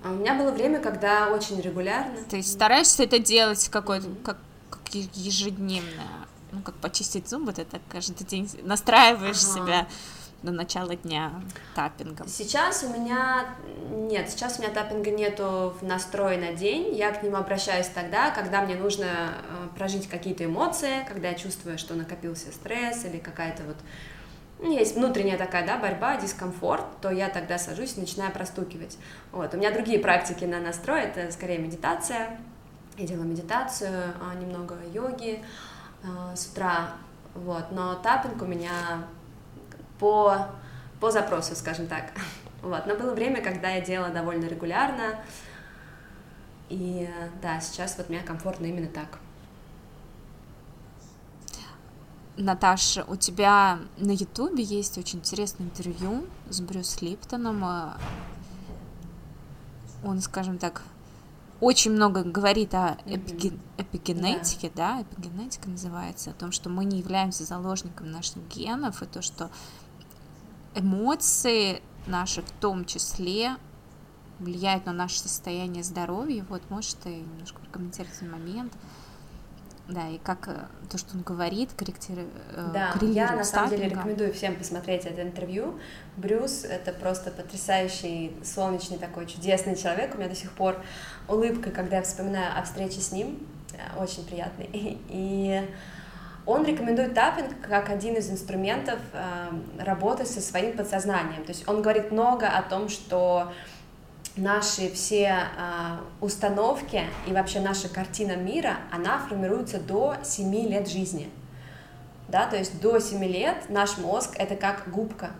А 0.03 0.11
у 0.11 0.15
меня 0.15 0.35
было 0.35 0.51
время, 0.51 0.79
когда 0.79 1.29
очень 1.29 1.59
регулярно. 1.61 2.17
Ты 2.29 2.43
стараешься 2.43 3.03
это 3.03 3.19
делать 3.19 3.67
какое-то, 3.69 4.07
mm-hmm. 4.07 4.23
как, 4.23 4.37
как 4.69 4.93
ежедневное, 4.93 6.27
ну, 6.51 6.61
как 6.61 6.75
почистить 6.75 7.27
зубы, 7.29 7.53
ты 7.53 7.65
так 7.65 7.81
каждый 7.89 8.25
день 8.25 8.49
настраиваешь 8.63 9.43
ага. 9.43 9.53
себя 9.53 9.87
до 10.43 10.51
начала 10.51 10.95
дня 10.95 11.31
таппингом? 11.75 12.27
Сейчас 12.27 12.83
у 12.83 12.89
меня 12.89 13.45
нет, 13.89 14.29
сейчас 14.29 14.59
у 14.59 14.61
меня 14.61 14.71
таппинга 14.71 15.11
нету 15.11 15.73
в 15.79 15.83
настрой 15.83 16.37
на 16.37 16.53
день. 16.53 16.95
Я 16.95 17.11
к 17.11 17.23
нему 17.23 17.37
обращаюсь 17.37 17.87
тогда, 17.87 18.31
когда 18.31 18.61
мне 18.61 18.75
нужно 18.75 19.05
э, 19.05 19.67
прожить 19.75 20.07
какие-то 20.07 20.45
эмоции, 20.45 21.05
когда 21.07 21.29
я 21.29 21.35
чувствую, 21.35 21.77
что 21.77 21.95
накопился 21.95 22.51
стресс 22.51 23.05
или 23.05 23.17
какая-то 23.17 23.63
вот 23.63 23.77
есть 24.59 24.95
внутренняя 24.95 25.37
такая, 25.37 25.65
да, 25.65 25.77
борьба, 25.77 26.17
дискомфорт, 26.17 26.83
то 27.01 27.11
я 27.11 27.29
тогда 27.29 27.59
сажусь 27.59 27.95
и 27.97 27.99
начинаю 27.99 28.31
простукивать. 28.31 28.97
Вот. 29.31 29.53
У 29.53 29.57
меня 29.57 29.71
другие 29.71 29.99
практики 29.99 30.45
на 30.45 30.59
настрой, 30.59 31.03
это 31.03 31.31
скорее 31.31 31.59
медитация. 31.59 32.39
Я 32.97 33.05
делаю 33.05 33.27
медитацию, 33.27 34.13
а, 34.19 34.33
немного 34.33 34.75
йоги 34.91 35.43
а, 36.03 36.35
с 36.35 36.47
утра, 36.47 36.93
вот. 37.35 37.65
Но 37.71 37.93
таппинг 37.95 38.41
у 38.41 38.45
меня 38.45 39.05
по, 39.99 40.47
по 40.99 41.11
запросу, 41.11 41.55
скажем 41.55 41.87
так. 41.87 42.11
Вот. 42.63 42.87
Но 42.87 42.95
было 42.95 43.13
время, 43.13 43.41
когда 43.41 43.69
я 43.69 43.81
делала 43.81 44.09
довольно 44.09 44.45
регулярно, 44.45 45.19
и 46.69 47.07
да, 47.41 47.61
сейчас 47.61 47.95
вот 47.97 48.09
мне 48.09 48.19
комфортно 48.21 48.65
именно 48.65 48.87
так. 48.87 49.19
Наташа, 52.35 53.03
у 53.07 53.15
тебя 53.15 53.79
на 53.97 54.11
Ютубе 54.11 54.63
есть 54.63 54.97
очень 54.97 55.19
интересное 55.19 55.67
интервью 55.67 56.25
с 56.49 56.61
Брюс 56.61 57.01
Липтоном. 57.01 57.95
Он, 60.03 60.21
скажем 60.21 60.57
так, 60.57 60.83
очень 61.59 61.91
много 61.91 62.23
говорит 62.23 62.75
о 62.75 62.97
эпиген... 63.05 63.59
эпигенетике, 63.77 64.71
да. 64.75 64.97
да, 64.97 65.01
эпигенетика 65.01 65.69
называется, 65.69 66.29
о 66.29 66.33
том, 66.33 66.51
что 66.51 66.69
мы 66.69 66.85
не 66.85 66.99
являемся 66.99 67.43
заложником 67.43 68.11
наших 68.11 68.47
генов, 68.47 69.01
и 69.01 69.07
то, 69.07 69.23
что 69.23 69.49
эмоции 70.77 71.81
наши 72.05 72.41
в 72.41 72.51
том 72.51 72.85
числе 72.85 73.57
влияют 74.39 74.85
на 74.85 74.93
наше 74.93 75.19
состояние 75.19 75.83
здоровья. 75.83 76.45
Вот, 76.49 76.61
может, 76.69 76.97
ты 76.99 77.09
немножко 77.09 77.59
прокомментировать 77.59 78.15
этот 78.15 78.31
момент. 78.31 78.73
Да, 79.87 80.09
и 80.09 80.17
как 80.17 80.49
э, 80.49 80.65
то, 80.89 80.97
что 80.97 81.15
он 81.15 81.21
говорит, 81.21 81.69
корректирует. 81.73 82.27
Э, 82.51 82.71
да, 82.73 82.93
я 83.01 83.31
на 83.31 83.45
самом 83.45 83.69
деле 83.69 83.87
рекомендую 83.87 84.33
всем 84.33 84.57
посмотреть 84.57 85.05
это 85.05 85.21
интервью. 85.21 85.79
Брюс— 86.17 86.63
это 86.69 86.91
просто 86.91 87.31
потрясающий, 87.31 88.35
солнечный 88.43 88.97
такой, 88.97 89.27
чудесный 89.27 89.77
человек. 89.77 90.13
У 90.13 90.17
меня 90.17 90.27
до 90.27 90.35
сих 90.35 90.51
пор 90.51 90.75
улыбка, 91.29 91.71
когда 91.71 91.97
я 91.97 92.03
вспоминаю 92.03 92.59
о 92.59 92.63
встрече 92.63 92.99
с 92.99 93.13
ним, 93.13 93.39
э, 93.71 94.01
очень 94.01 94.25
приятный. 94.25 94.69
И 95.09 95.65
он 96.47 96.65
рекомендует 96.65 97.13
таппинг 97.13 97.49
как 97.61 97.89
один 97.89 98.15
из 98.15 98.31
инструментов 98.31 98.99
работы 99.77 100.25
со 100.25 100.41
своим 100.41 100.75
подсознанием. 100.75 101.43
То 101.43 101.51
есть 101.51 101.67
он 101.67 101.81
говорит 101.81 102.11
много 102.11 102.47
о 102.47 102.61
том, 102.61 102.87
что 102.87 103.51
наши 104.37 104.89
все 104.91 105.25
э, 105.25 105.97
установки 106.21 107.03
и 107.27 107.33
вообще 107.33 107.59
наша 107.59 107.89
картина 107.89 108.35
мира, 108.35 108.77
она 108.91 109.19
формируется 109.19 109.79
до 109.79 110.15
7 110.23 110.53
лет 110.67 110.87
жизни. 110.87 111.29
Да, 112.29 112.45
то 112.45 112.55
есть 112.55 112.79
до 112.81 112.99
7 112.99 113.23
лет 113.23 113.69
наш 113.69 113.97
мозг 113.97 114.35
это 114.37 114.55
как 114.55 114.89
губка, 114.91 115.31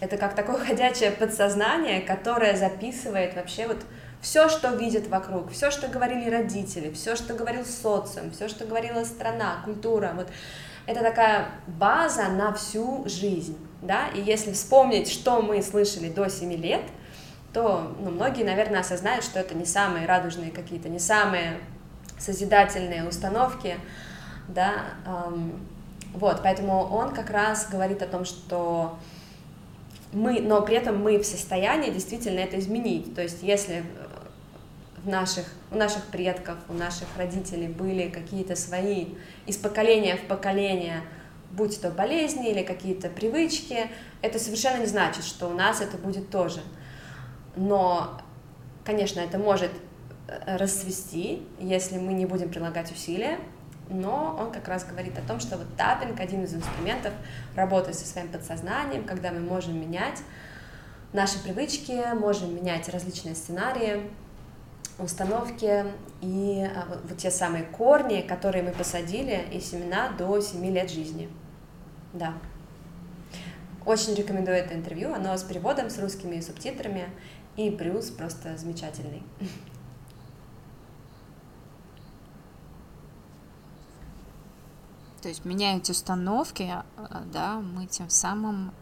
это 0.00 0.16
как 0.16 0.34
такое 0.34 0.58
ходячее 0.58 1.12
подсознание, 1.12 2.00
которое 2.00 2.56
записывает 2.56 3.36
вообще 3.36 3.68
вот 3.68 3.78
все, 4.22 4.48
что 4.48 4.68
видит 4.68 5.08
вокруг, 5.08 5.50
все, 5.50 5.70
что 5.72 5.88
говорили 5.88 6.30
родители, 6.30 6.92
все, 6.92 7.16
что 7.16 7.34
говорил 7.34 7.66
социум, 7.66 8.30
все, 8.30 8.48
что 8.48 8.64
говорила 8.64 9.04
страна, 9.04 9.60
культура, 9.64 10.12
вот 10.14 10.28
это 10.86 11.00
такая 11.00 11.48
база 11.66 12.28
на 12.28 12.54
всю 12.54 13.02
жизнь, 13.06 13.58
да, 13.82 14.08
и 14.14 14.20
если 14.20 14.52
вспомнить, 14.52 15.10
что 15.10 15.42
мы 15.42 15.60
слышали 15.60 16.08
до 16.08 16.30
7 16.30 16.52
лет, 16.54 16.82
то 17.52 17.94
ну, 18.00 18.10
многие, 18.10 18.44
наверное, 18.44 18.80
осознают, 18.80 19.24
что 19.24 19.40
это 19.40 19.54
не 19.54 19.66
самые 19.66 20.06
радужные 20.06 20.52
какие-то, 20.52 20.88
не 20.88 21.00
самые 21.00 21.58
созидательные 22.18 23.06
установки, 23.06 23.76
да, 24.46 24.84
эм, 25.04 25.60
вот, 26.14 26.40
поэтому 26.44 26.84
он 26.84 27.12
как 27.12 27.30
раз 27.30 27.68
говорит 27.68 28.02
о 28.02 28.06
том, 28.06 28.24
что 28.24 28.98
мы, 30.12 30.40
но 30.40 30.60
при 30.62 30.76
этом 30.76 31.02
мы 31.02 31.18
в 31.18 31.24
состоянии 31.24 31.90
действительно 31.90 32.40
это 32.40 32.58
изменить, 32.58 33.14
то 33.14 33.22
есть 33.22 33.42
если 33.42 33.82
в 34.01 34.01
наших, 35.04 35.46
у 35.70 35.76
наших 35.76 36.04
предков, 36.06 36.56
у 36.68 36.72
наших 36.72 37.08
родителей 37.16 37.68
были 37.68 38.08
какие-то 38.08 38.56
свои 38.56 39.06
из 39.46 39.56
поколения 39.56 40.16
в 40.16 40.26
поколение, 40.26 41.02
будь 41.50 41.80
то 41.80 41.90
болезни 41.90 42.50
или 42.50 42.62
какие-то 42.62 43.08
привычки, 43.08 43.90
это 44.22 44.38
совершенно 44.38 44.80
не 44.80 44.86
значит, 44.86 45.24
что 45.24 45.48
у 45.48 45.54
нас 45.54 45.80
это 45.80 45.96
будет 45.96 46.30
тоже. 46.30 46.62
Но, 47.56 48.20
конечно, 48.84 49.20
это 49.20 49.38
может 49.38 49.70
э, 50.28 50.56
расцвести, 50.56 51.46
если 51.58 51.98
мы 51.98 52.14
не 52.14 52.24
будем 52.24 52.48
прилагать 52.48 52.90
усилия, 52.90 53.38
но 53.90 54.36
он 54.40 54.52
как 54.52 54.68
раз 54.68 54.84
говорит 54.84 55.18
о 55.18 55.22
том, 55.22 55.40
что 55.40 55.58
вот 55.58 55.66
таппинг 55.76 56.18
один 56.20 56.44
из 56.44 56.54
инструментов 56.54 57.12
работы 57.54 57.92
со 57.92 58.06
своим 58.06 58.28
подсознанием, 58.28 59.04
когда 59.04 59.32
мы 59.32 59.40
можем 59.40 59.78
менять 59.78 60.20
наши 61.12 61.42
привычки, 61.42 62.14
можем 62.14 62.54
менять 62.54 62.88
различные 62.88 63.34
сценарии, 63.34 64.10
установки 64.98 65.84
и 66.20 66.62
а, 66.64 66.86
вот, 66.88 67.16
те 67.18 67.30
самые 67.30 67.64
корни, 67.64 68.22
которые 68.22 68.62
мы 68.62 68.72
посадили 68.72 69.46
и 69.52 69.60
семена 69.60 70.10
до 70.10 70.40
7 70.40 70.64
лет 70.66 70.90
жизни. 70.90 71.28
Да. 72.12 72.34
Очень 73.84 74.14
рекомендую 74.14 74.56
это 74.56 74.74
интервью, 74.74 75.12
оно 75.12 75.36
с 75.36 75.42
переводом, 75.42 75.90
с 75.90 75.98
русскими 75.98 76.40
субтитрами, 76.40 77.08
и 77.56 77.70
Брюс 77.70 78.10
просто 78.10 78.56
замечательный. 78.56 79.22
То 85.20 85.28
есть 85.28 85.44
меняя 85.44 85.78
эти 85.78 85.92
установки, 85.92 86.68
а, 86.96 87.22
да, 87.32 87.60
мы 87.60 87.86
тем 87.86 88.10
самым 88.10 88.72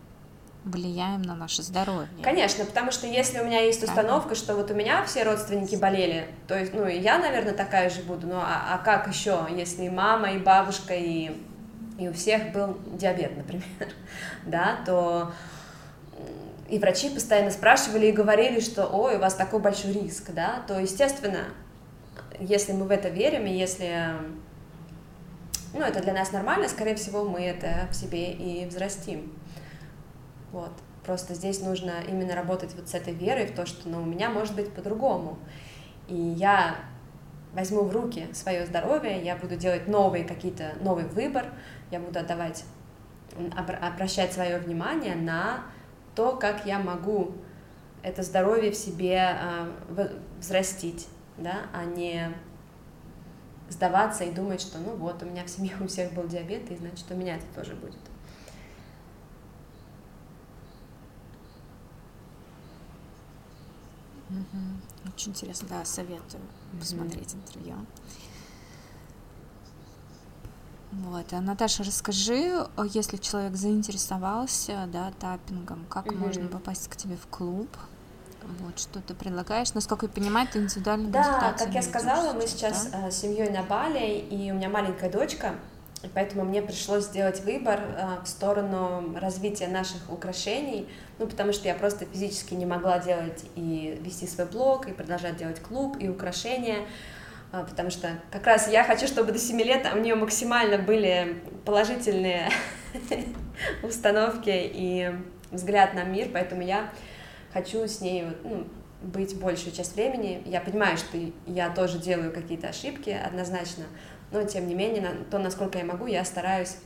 влияем 0.65 1.23
на 1.23 1.35
наше 1.35 1.63
здоровье. 1.63 2.09
Конечно, 2.23 2.65
потому 2.65 2.91
что 2.91 3.07
если 3.07 3.41
у 3.41 3.45
меня 3.45 3.61
есть 3.61 3.83
установка, 3.83 4.35
что 4.35 4.55
вот 4.55 4.71
у 4.71 4.75
меня 4.75 5.05
все 5.05 5.23
родственники 5.23 5.77
болели, 5.77 6.27
то 6.47 6.59
есть, 6.59 6.75
ну, 6.75 6.87
и 6.87 6.99
я, 6.99 7.19
наверное, 7.19 7.55
такая 7.55 7.89
же 7.89 8.03
буду, 8.03 8.27
ну, 8.27 8.37
а, 8.37 8.75
а 8.75 8.79
как 8.79 9.09
еще, 9.09 9.47
если 9.51 9.85
и 9.85 9.89
мама, 9.89 10.33
и 10.33 10.39
бабушка, 10.39 10.95
и, 10.95 11.31
и 11.99 12.09
у 12.09 12.13
всех 12.13 12.53
был 12.53 12.77
диабет, 12.93 13.37
например, 13.37 13.65
да, 14.45 14.81
то 14.85 15.33
и 16.69 16.79
врачи 16.79 17.11
постоянно 17.11 17.51
спрашивали 17.51 18.07
и 18.07 18.13
говорили, 18.13 18.61
что 18.61 18.87
ой, 18.87 19.17
у 19.17 19.19
вас 19.19 19.35
такой 19.35 19.61
большой 19.61 19.93
риск, 19.93 20.31
да, 20.33 20.63
то, 20.69 20.79
естественно, 20.79 21.45
если 22.39 22.73
мы 22.73 22.85
в 22.85 22.91
это 22.91 23.09
верим, 23.09 23.47
и 23.47 23.53
если 23.53 24.13
ну, 25.73 25.81
это 25.81 26.01
для 26.01 26.13
нас 26.13 26.33
нормально, 26.33 26.69
скорее 26.69 26.97
всего, 26.97 27.25
мы 27.25 27.41
это 27.43 27.89
в 27.91 27.95
себе 27.95 28.33
и 28.33 28.67
взрастим. 28.67 29.33
Вот. 30.53 30.73
Просто 31.05 31.35
здесь 31.35 31.61
нужно 31.61 31.93
именно 32.07 32.35
работать 32.35 32.75
вот 32.75 32.89
с 32.89 32.95
этой 32.95 33.15
верой 33.15 33.47
в 33.47 33.55
то, 33.55 33.67
что 33.67 33.89
ну, 33.89 34.03
у 34.03 34.05
меня 34.05 34.31
может 34.31 34.55
быть 34.55 34.73
по-другому. 34.73 35.39
И 36.09 36.15
я 36.15 36.77
возьму 37.55 37.83
в 37.83 37.93
руки 37.93 38.29
свое 38.33 38.67
здоровье, 38.67 39.23
я 39.23 39.37
буду 39.37 39.57
делать 39.57 39.89
новые 39.89 40.25
какие-то, 40.25 40.75
новый 40.81 41.05
выбор, 41.05 41.47
я 41.91 42.01
буду 42.01 42.19
отдавать, 42.19 42.65
обращать 43.57 44.33
свое 44.33 44.59
внимание 44.59 45.15
на 45.15 45.65
то, 46.15 46.37
как 46.37 46.67
я 46.67 46.79
могу 46.79 47.33
это 48.03 48.23
здоровье 48.23 48.71
в 48.71 48.77
себе 48.77 49.19
а, 49.19 49.73
взрастить, 50.39 51.09
да, 51.37 51.63
а 51.73 51.85
не 51.85 52.33
сдаваться 53.69 54.25
и 54.25 54.33
думать, 54.33 54.61
что 54.61 54.79
ну 54.79 54.97
вот, 54.97 55.23
у 55.23 55.27
меня 55.27 55.45
в 55.45 55.49
семье 55.51 55.75
у 55.81 55.87
всех 55.87 56.13
был 56.13 56.27
диабет, 56.27 56.71
и 56.71 56.77
значит, 56.77 57.07
у 57.11 57.15
меня 57.15 57.37
это 57.37 57.47
тоже 57.55 57.75
будет. 57.75 58.10
Очень 65.07 65.33
интересно, 65.33 65.69
да, 65.69 65.85
советую 65.85 66.43
посмотреть 66.79 67.35
mm-hmm. 67.35 67.49
интервью. 67.49 67.77
Вот, 70.93 71.33
а 71.33 71.41
Наташа, 71.41 71.85
расскажи, 71.85 72.67
если 72.93 73.17
человек 73.17 73.55
заинтересовался, 73.55 74.89
да, 74.93 75.13
таппингом, 75.21 75.85
как 75.89 76.07
угу. 76.07 76.17
можно 76.17 76.49
попасть 76.49 76.89
к 76.89 76.97
тебе 76.97 77.17
в 77.17 77.29
клуб? 77.29 77.69
Вот, 78.59 78.79
что 78.79 79.01
ты 79.01 79.15
предлагаешь? 79.15 79.73
Насколько 79.75 80.07
я 80.07 80.13
понимаю, 80.13 80.49
ты 80.49 80.59
индивидуально 80.59 81.11
Да, 81.11 81.55
как 81.57 81.73
я 81.73 81.83
сказала, 81.83 82.33
мы 82.33 82.47
сейчас 82.49 82.87
да? 82.87 83.07
Э, 83.07 83.11
с 83.11 83.19
семьей 83.19 83.51
на 83.51 83.63
Бали, 83.63 84.19
и 84.19 84.51
у 84.51 84.55
меня 84.55 84.69
маленькая 84.69 85.11
дочка, 85.11 85.55
поэтому 86.15 86.45
мне 86.45 86.63
пришлось 86.63 87.05
сделать 87.05 87.41
выбор 87.41 87.81
в 88.25 88.29
сторону 88.29 89.17
развития 89.19 89.69
наших 89.69 90.11
украшений, 90.11 90.89
ну, 91.19 91.27
потому 91.27 91.53
что 91.53 91.69
я 91.69 91.75
просто 91.75 92.07
физически 92.07 92.55
не 92.55 92.67
могла 92.67 92.99
делать 92.99 93.45
и 93.57 94.01
вести 94.03 94.27
свой 94.27 94.47
блог, 94.47 94.89
и 94.89 94.93
продолжать 94.93 95.37
делать 95.37 95.61
клуб, 95.61 95.97
и 96.01 96.09
украшения, 96.09 96.79
потому 97.51 97.91
что 97.91 98.09
как 98.31 98.47
раз 98.47 98.69
я 98.69 98.85
хочу, 98.85 99.07
чтобы 99.07 99.33
до 99.33 99.39
7 99.39 99.61
лет 99.61 99.87
у 99.95 99.99
нее 99.99 100.15
максимально 100.15 100.79
были 100.79 101.43
положительные 101.65 102.49
установки 103.83 104.51
и 104.53 105.13
взгляд 105.51 105.95
на 105.95 106.05
мир, 106.05 106.29
поэтому 106.33 106.63
я 106.63 106.91
хочу 107.53 107.87
с 107.87 108.01
ней 108.01 108.25
ну, 108.45 108.67
быть 109.03 109.39
большую 109.39 109.73
часть 109.73 109.95
времени. 109.95 110.43
Я 110.47 110.61
понимаю, 110.61 110.97
что 110.97 111.19
я 111.47 111.71
тоже 111.71 111.99
делаю 111.99 112.33
какие-то 112.33 112.69
ошибки 112.69 113.11
однозначно, 113.11 113.85
но 114.33 114.45
тем 114.45 114.69
не 114.69 114.75
менее, 114.75 115.11
то, 115.31 115.39
насколько 115.39 115.79
я 115.79 115.85
могу, 115.85 116.07
я 116.07 116.25
стараюсь 116.25 116.77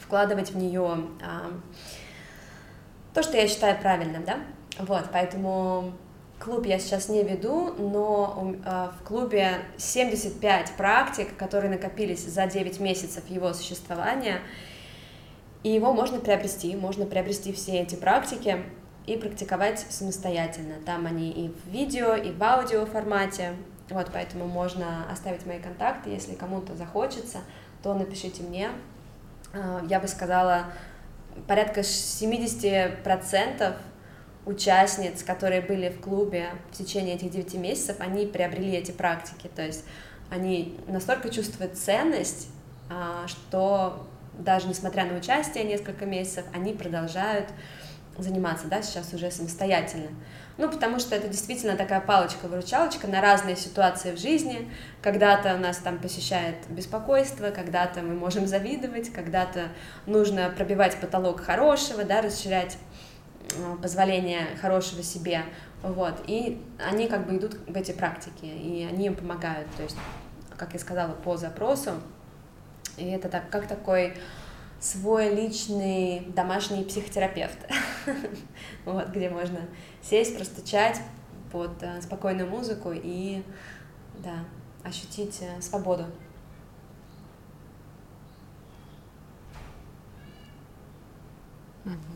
вкладывать 0.00 0.50
в 0.50 0.56
нее 0.56 1.06
а, 1.22 1.50
то, 3.12 3.22
что 3.22 3.36
я 3.36 3.48
считаю 3.48 3.78
правильным, 3.80 4.24
да. 4.24 4.38
Вот, 4.78 5.04
поэтому 5.12 5.92
клуб 6.38 6.66
я 6.66 6.78
сейчас 6.78 7.08
не 7.08 7.22
веду, 7.22 7.74
но 7.78 8.54
а, 8.64 8.92
в 9.00 9.04
клубе 9.04 9.58
75 9.78 10.72
практик, 10.76 11.36
которые 11.36 11.70
накопились 11.70 12.24
за 12.24 12.46
9 12.46 12.78
месяцев 12.80 13.28
его 13.28 13.52
существования, 13.52 14.40
и 15.62 15.70
его 15.70 15.92
можно 15.92 16.20
приобрести, 16.20 16.76
можно 16.76 17.06
приобрести 17.06 17.52
все 17.52 17.80
эти 17.80 17.96
практики 17.96 18.62
и 19.06 19.16
практиковать 19.16 19.84
самостоятельно. 19.88 20.74
Там 20.84 21.06
они 21.06 21.30
и 21.30 21.48
в 21.48 21.68
видео, 21.72 22.14
и 22.14 22.30
в 22.30 22.42
аудио 22.42 22.86
формате. 22.86 23.54
Вот, 23.90 24.10
поэтому 24.12 24.46
можно 24.46 25.10
оставить 25.10 25.46
мои 25.46 25.60
контакты, 25.60 26.10
если 26.10 26.34
кому-то 26.34 26.74
захочется, 26.74 27.38
то 27.82 27.94
напишите 27.94 28.42
мне. 28.42 28.70
А, 29.52 29.84
я 29.88 30.00
бы 30.00 30.08
сказала, 30.08 30.66
порядка 31.46 31.80
70% 31.80 33.76
участниц, 34.44 35.22
которые 35.22 35.60
были 35.60 35.90
в 35.90 36.00
клубе 36.00 36.50
в 36.70 36.76
течение 36.76 37.16
этих 37.16 37.30
9 37.30 37.54
месяцев, 37.54 37.96
они 38.00 38.26
приобрели 38.26 38.72
эти 38.72 38.90
практики. 38.90 39.48
То 39.54 39.62
есть 39.62 39.84
они 40.30 40.78
настолько 40.88 41.30
чувствуют 41.30 41.76
ценность, 41.76 42.48
а, 42.90 43.26
что 43.28 44.08
даже 44.38 44.68
несмотря 44.68 45.04
на 45.04 45.16
участие 45.16 45.64
несколько 45.64 46.06
месяцев, 46.06 46.44
они 46.54 46.72
продолжают 46.72 47.48
заниматься, 48.18 48.66
да, 48.66 48.82
сейчас 48.82 49.12
уже 49.14 49.30
самостоятельно. 49.30 50.08
Ну, 50.58 50.70
потому 50.70 50.98
что 50.98 51.14
это 51.14 51.28
действительно 51.28 51.76
такая 51.76 52.00
палочка-выручалочка 52.00 53.06
на 53.06 53.20
разные 53.20 53.56
ситуации 53.56 54.12
в 54.12 54.18
жизни. 54.18 54.70
Когда-то 55.02 55.54
у 55.54 55.58
нас 55.58 55.76
там 55.78 55.98
посещает 55.98 56.56
беспокойство, 56.70 57.50
когда-то 57.50 58.00
мы 58.00 58.14
можем 58.14 58.46
завидовать, 58.46 59.12
когда-то 59.12 59.68
нужно 60.06 60.48
пробивать 60.48 60.98
потолок 60.98 61.42
хорошего, 61.42 62.04
да, 62.04 62.22
расширять 62.22 62.78
э, 63.50 63.76
позволение 63.82 64.46
хорошего 64.60 65.02
себе, 65.02 65.42
вот, 65.82 66.14
и 66.26 66.62
они 66.78 67.06
как 67.06 67.26
бы 67.26 67.36
идут 67.36 67.58
в 67.66 67.76
эти 67.76 67.92
практики, 67.92 68.46
и 68.46 68.88
они 68.90 69.06
им 69.06 69.14
помогают, 69.14 69.68
то 69.76 69.82
есть, 69.82 69.96
как 70.56 70.72
я 70.72 70.78
сказала, 70.78 71.12
по 71.12 71.36
запросу, 71.36 71.92
и 72.96 73.04
это 73.04 73.28
так, 73.28 73.50
как 73.50 73.68
такой 73.68 74.14
свой 74.80 75.34
личный 75.34 76.20
домашний 76.34 76.84
психотерапевт, 76.84 77.58
вот, 78.84 79.08
где 79.08 79.30
можно 79.30 79.60
сесть, 80.02 80.36
простучать 80.36 81.00
под 81.50 81.82
э, 81.82 82.00
спокойную 82.02 82.48
музыку 82.48 82.92
и, 82.92 83.42
да, 84.18 84.44
ощутить 84.82 85.38
э, 85.40 85.60
свободу. 85.60 86.04
Mm-hmm. 91.84 92.15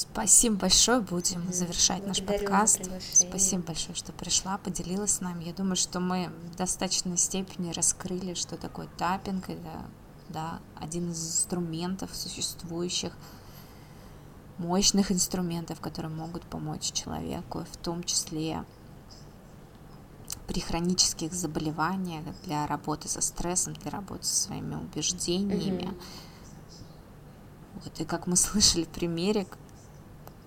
Спасибо 0.00 0.56
большое. 0.56 1.00
Будем 1.00 1.52
завершать 1.52 2.06
наш 2.06 2.22
подкаст. 2.22 2.90
Спасибо 3.12 3.64
большое, 3.64 3.94
что 3.94 4.12
пришла, 4.12 4.56
поделилась 4.56 5.16
с 5.16 5.20
нами. 5.20 5.44
Я 5.44 5.52
думаю, 5.52 5.76
что 5.76 6.00
мы 6.00 6.32
в 6.50 6.56
достаточной 6.56 7.18
степени 7.18 7.70
раскрыли, 7.72 8.32
что 8.32 8.56
такое 8.56 8.88
таппинг. 8.96 9.50
Это 9.50 9.84
да, 10.30 10.60
один 10.76 11.10
из 11.10 11.22
инструментов 11.22 12.16
существующих, 12.16 13.12
мощных 14.56 15.12
инструментов, 15.12 15.80
которые 15.80 16.10
могут 16.10 16.44
помочь 16.44 16.92
человеку, 16.92 17.66
в 17.70 17.76
том 17.76 18.02
числе 18.02 18.64
при 20.46 20.60
хронических 20.60 21.34
заболеваниях, 21.34 22.24
для 22.44 22.66
работы 22.66 23.06
со 23.06 23.20
стрессом, 23.20 23.74
для 23.74 23.90
работы 23.90 24.24
со 24.24 24.44
своими 24.44 24.76
убеждениями. 24.76 25.90
Mm-hmm. 25.90 26.02
Вот, 27.84 28.00
и 28.00 28.04
как 28.06 28.26
мы 28.26 28.36
слышали 28.36 28.84
в 28.84 28.88
примере, 28.88 29.46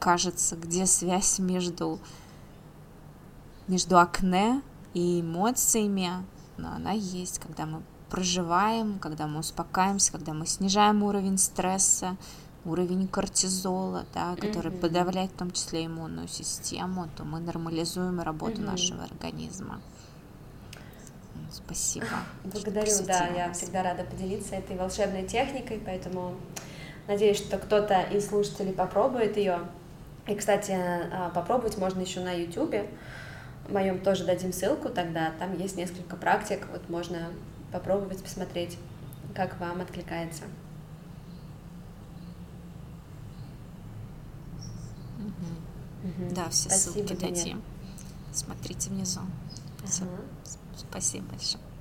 кажется, 0.03 0.57
где 0.57 0.85
связь 0.85 1.39
между, 1.39 1.97
между 3.69 3.97
акне 3.97 4.61
и 4.93 5.21
эмоциями, 5.21 6.09
но 6.57 6.73
она 6.73 6.91
есть, 6.91 7.39
когда 7.39 7.65
мы 7.65 7.81
проживаем, 8.09 8.99
когда 8.99 9.27
мы 9.27 9.39
успокаиваемся, 9.39 10.11
когда 10.11 10.33
мы 10.33 10.45
снижаем 10.45 11.03
уровень 11.03 11.37
стресса, 11.37 12.17
уровень 12.65 13.07
кортизола, 13.07 14.05
да, 14.13 14.35
который 14.35 14.73
mm-hmm. 14.73 14.79
подавляет 14.81 15.31
в 15.31 15.37
том 15.37 15.51
числе 15.51 15.85
иммунную 15.85 16.27
систему, 16.27 17.07
то 17.15 17.23
мы 17.23 17.39
нормализуем 17.39 18.19
работу 18.19 18.59
mm-hmm. 18.59 18.65
нашего 18.65 19.03
организма. 19.05 19.79
Спасибо. 21.49 22.07
Благодарю, 22.43 23.05
да, 23.05 23.27
я 23.27 23.53
всегда 23.53 23.83
рада 23.83 24.03
поделиться 24.03 24.55
этой 24.55 24.75
волшебной 24.75 25.25
техникой, 25.25 25.81
поэтому 25.83 26.35
надеюсь, 27.07 27.37
что 27.37 27.57
кто-то 27.57 28.01
из 28.01 28.27
слушателей 28.27 28.73
попробует 28.73 29.37
ее. 29.37 29.61
И, 30.27 30.35
кстати, 30.35 30.71
а, 30.71 31.29
попробовать 31.29 31.77
можно 31.77 32.01
еще 32.01 32.21
на 32.21 32.31
YouTube. 32.31 32.75
моем 33.69 33.99
тоже 33.99 34.25
дадим 34.25 34.53
ссылку 34.53 34.89
тогда. 34.89 35.31
Там 35.39 35.57
есть 35.57 35.75
несколько 35.75 36.15
практик. 36.15 36.67
Вот 36.71 36.89
можно 36.89 37.29
попробовать 37.71 38.21
посмотреть, 38.23 38.77
как 39.33 39.59
вам 39.59 39.81
откликается. 39.81 40.43
Угу. 45.19 46.23
Угу. 46.25 46.35
Да, 46.35 46.49
все 46.49 46.69
Спасибо, 46.69 47.07
ссылки 47.07 47.13
дадим. 47.13 47.61
Смотрите 48.31 48.89
внизу. 48.89 49.21
Все. 49.85 50.05
Спасибо 50.75 51.25
большое. 51.27 51.72